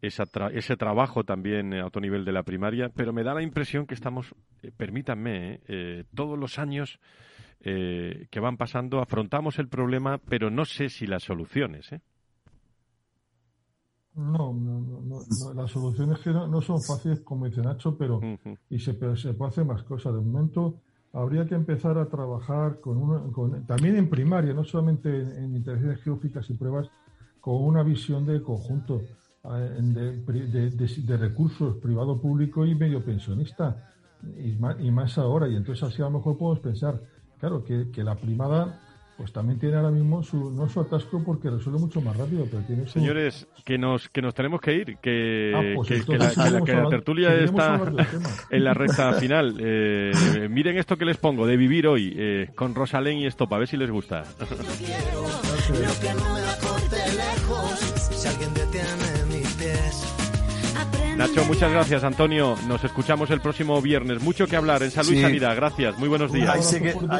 ese 0.00 0.76
trabajo 0.76 1.24
también 1.24 1.74
a 1.74 1.86
otro 1.86 2.00
nivel 2.00 2.24
de 2.24 2.32
la 2.32 2.42
primaria, 2.42 2.88
pero 2.88 3.12
me 3.12 3.24
da 3.24 3.34
la 3.34 3.42
impresión 3.42 3.86
que 3.86 3.94
estamos, 3.94 4.34
eh, 4.62 4.70
permítanme, 4.76 5.54
eh, 5.54 5.60
eh, 5.68 6.04
todos 6.14 6.38
los 6.38 6.58
años 6.58 6.98
que 7.62 8.40
van 8.40 8.56
pasando 8.56 9.00
afrontamos 9.00 9.58
el 9.58 9.68
problema, 9.68 10.16
pero 10.16 10.50
no 10.50 10.64
sé 10.64 10.88
si 10.88 11.06
las 11.06 11.24
soluciones. 11.24 11.92
¿eh? 11.92 12.00
No, 14.14 14.52
no, 14.52 15.02
no, 15.02 15.54
las 15.54 15.70
soluciones 15.70 16.18
que 16.18 16.30
no, 16.30 16.60
son 16.60 16.82
fáciles, 16.82 17.20
como 17.20 17.46
dice 17.46 17.62
Nacho, 17.62 17.96
pero, 17.96 18.20
y 18.68 18.78
se, 18.78 18.92
se 19.16 19.34
puede 19.34 19.50
hacer 19.50 19.64
más 19.64 19.84
cosas. 19.84 20.14
De 20.14 20.20
momento, 20.20 20.80
habría 21.12 21.46
que 21.46 21.54
empezar 21.54 21.96
a 21.98 22.06
trabajar 22.06 22.80
con, 22.80 23.32
con 23.32 23.66
también 23.66 23.96
en 23.96 24.10
primaria, 24.10 24.52
no 24.52 24.64
solamente 24.64 25.08
en, 25.08 25.56
interacciones 25.56 26.02
geográficas 26.02 26.50
y 26.50 26.54
pruebas, 26.54 26.88
con 27.40 27.62
una 27.62 27.82
visión 27.82 28.26
de 28.26 28.42
conjunto 28.42 29.00
eh, 29.44 29.78
de, 29.80 30.70
de, 30.70 31.16
recursos 31.16 31.76
privado, 31.76 32.20
público 32.20 32.66
y 32.66 32.74
medio 32.74 33.04
pensionista, 33.04 33.90
y 34.36 34.56
más, 34.56 34.76
y 34.80 34.90
más, 34.90 35.16
ahora. 35.18 35.48
Y 35.48 35.56
entonces 35.56 35.82
así 35.84 36.02
a 36.02 36.06
lo 36.06 36.18
mejor 36.18 36.36
podemos 36.36 36.60
pensar, 36.60 37.00
claro, 37.38 37.64
que, 37.64 37.90
que 37.90 38.04
la 38.04 38.16
primada 38.16 38.80
pues 39.20 39.34
también 39.34 39.58
tiene 39.58 39.76
ahora 39.76 39.90
mismo 39.90 40.22
su, 40.22 40.50
no 40.50 40.66
su 40.66 40.80
atasco 40.80 41.22
porque 41.22 41.50
resuelve 41.50 41.78
mucho 41.78 42.00
más 42.00 42.16
rápido, 42.16 42.46
pero 42.50 42.62
tiene 42.62 42.88
Señores, 42.88 43.46
que 43.66 43.76
nos, 43.76 44.08
que 44.08 44.22
nos 44.22 44.32
tenemos 44.34 44.62
que 44.62 44.72
ir, 44.72 44.96
que, 44.96 45.52
ah, 45.54 45.60
pues 45.74 46.08
la, 46.08 46.88
tertulia 46.88 47.34
está 47.34 47.78
en 48.50 48.64
la 48.64 48.72
recta 48.72 49.12
final. 49.12 49.58
Eh, 49.60 50.48
miren 50.50 50.78
esto 50.78 50.96
que 50.96 51.04
les 51.04 51.18
pongo, 51.18 51.46
de 51.46 51.58
vivir 51.58 51.86
hoy, 51.86 52.14
eh, 52.16 52.48
con 52.54 52.74
Rosalén 52.74 53.18
y 53.18 53.26
Estopa, 53.26 53.56
a 53.56 53.58
ver 53.58 53.68
si 53.68 53.76
les 53.76 53.90
gusta. 53.90 54.24
Nacho, 61.20 61.44
muchas 61.44 61.70
gracias, 61.70 62.02
Antonio. 62.02 62.56
Nos 62.66 62.82
escuchamos 62.82 63.28
el 63.28 63.42
próximo 63.42 63.82
viernes. 63.82 64.22
Mucho 64.22 64.46
que 64.46 64.56
hablar 64.56 64.82
en 64.82 64.90
salud 64.90 65.12
y 65.12 65.20
sanidad. 65.20 65.54
Gracias, 65.54 65.98
muy 65.98 66.08
buenos 66.08 66.32
días. 66.32 66.48
Ahí 66.48 66.62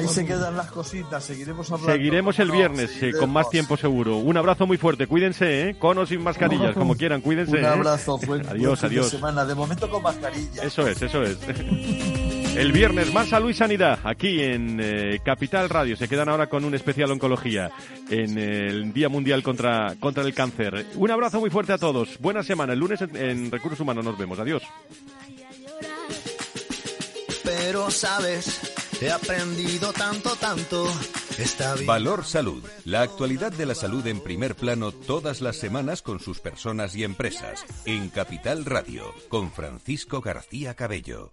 se, 0.09 0.25
quedan 0.25 0.57
las 0.57 0.71
cositas, 0.71 1.23
seguiremos 1.23 1.71
hablando. 1.71 1.93
Seguiremos 1.93 2.39
el 2.39 2.51
viernes, 2.51 2.91
eh, 3.03 3.13
con 3.13 3.31
más 3.31 3.51
tiempo 3.51 3.77
seguro. 3.77 4.17
Un 4.17 4.39
abrazo 4.39 4.67
muy 4.67 4.79
fuerte, 4.79 5.07
cuídense, 5.07 5.69
¿eh? 5.69 5.77
con 5.79 5.99
o 5.99 6.07
sin 6.07 6.23
mascarillas, 6.23 6.75
como 6.75 6.97
quieran, 6.97 7.21
cuídense. 7.21 7.59
Un 7.59 7.65
¿eh? 7.65 7.67
abrazo, 7.67 8.19
adiós, 8.49 8.83
adiós. 8.85 9.11
De 9.11 9.19
semana. 9.19 9.45
De 9.45 9.55
momento 9.55 9.91
con 9.91 10.03
mascarilla. 10.03 10.63
Eso 10.63 10.89
es, 10.89 11.03
eso 11.03 11.23
es. 11.23 11.37
El 12.57 12.73
viernes 12.73 13.13
más 13.13 13.29
salud 13.29 13.51
y 13.51 13.55
sanidad 13.55 13.99
aquí 14.05 14.43
en 14.43 14.79
eh, 14.83 15.21
Capital 15.25 15.69
Radio. 15.69 15.97
Se 15.97 16.09
quedan 16.09 16.29
ahora 16.29 16.49
con 16.49 16.65
un 16.65 16.75
especial 16.75 17.11
oncología 17.11 17.71
en 18.11 18.39
el 18.39 18.93
Día 18.93 19.09
Mundial 19.09 19.43
contra, 19.43 19.95
contra 19.99 20.23
el 20.23 20.35
Cáncer. 20.35 20.87
Un 20.97 21.11
abrazo 21.11 21.41
muy 21.41 21.51
fuerte 21.51 21.73
a 21.73 21.79
todos. 21.79 22.19
Buena 22.19 22.43
semana. 22.43 22.73
El 22.73 22.81
lunes 22.81 23.01
en, 23.01 23.51
Recursos 23.51 23.81
Humanos 23.81 24.05
nos 24.05 24.19
vemos. 24.19 24.39
Adiós. 24.39 24.63
Pero 27.45 27.91
sabes, 27.91 28.61
he 29.01 29.11
aprendido 29.11 29.93
tanto, 29.93 30.37
tanto 30.37 30.87
Valor 31.87 32.25
Salud. 32.27 32.63
La 32.85 33.01
actualidad 33.01 33.51
de 33.51 33.65
la 33.65 33.75
salud 33.75 34.07
en 34.07 34.21
primer 34.21 34.55
plano 34.55 34.93
todas 34.93 35.41
las 35.41 35.57
semanas 35.57 36.03
con 36.03 36.21
sus 36.21 36.41
personas 36.41 36.95
y 36.95 37.05
empresas. 37.05 37.65
En 37.87 38.11
Capital 38.11 38.67
Radio, 38.67 39.15
con 39.31 39.51
Francisco 39.51 40.21
García 40.21 40.75
Cabello. 40.75 41.33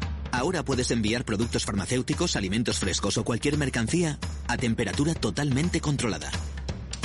Ahora 0.31 0.63
puedes 0.63 0.91
enviar 0.91 1.25
productos 1.25 1.65
farmacéuticos, 1.65 2.35
alimentos 2.35 2.79
frescos 2.79 3.17
o 3.17 3.23
cualquier 3.23 3.57
mercancía 3.57 4.17
a 4.47 4.57
temperatura 4.57 5.13
totalmente 5.13 5.81
controlada. 5.81 6.31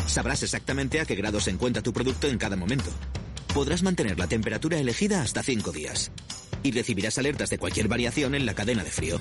Sabrás 0.07 0.43
exactamente 0.43 1.01
a 1.01 1.05
qué 1.05 1.17
grado 1.17 1.41
se 1.41 1.51
encuentra 1.51 1.83
tu 1.83 1.93
producto 1.93 2.29
en 2.29 2.39
cada 2.39 2.57
momento. 2.57 2.91
Podrás 3.53 3.83
mantener 3.83 4.19
la 4.19 4.29
temperatura 4.29 4.79
elegida 4.79 5.23
hasta 5.23 5.43
5 5.43 5.73
días. 5.73 6.13
Y 6.63 6.71
recibirás 6.71 7.19
alertas 7.19 7.51
de 7.51 7.59
cualquier 7.59 7.89
variación 7.89 8.35
en 8.35 8.47
la 8.47 8.55
cadena 8.55 8.85
de 8.85 8.91
frío. 8.91 9.21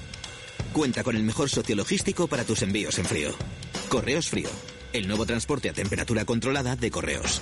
Cuenta 0.74 1.03
con 1.03 1.16
el 1.16 1.24
mejor 1.24 1.49
socio 1.49 1.76
logístico 1.76 2.28
para 2.28 2.43
tus 2.43 2.62
envíos 2.62 2.99
en 2.99 3.06
frío. 3.06 3.32
Correos 3.89 4.30
Frío. 4.30 4.49
El 4.93 5.08
nuevo 5.08 5.26
transporte 5.26 5.70
a 5.70 5.74
temperatura 5.74 6.26
controlada 6.26 6.76
de 6.76 6.91
correos. 6.91 7.41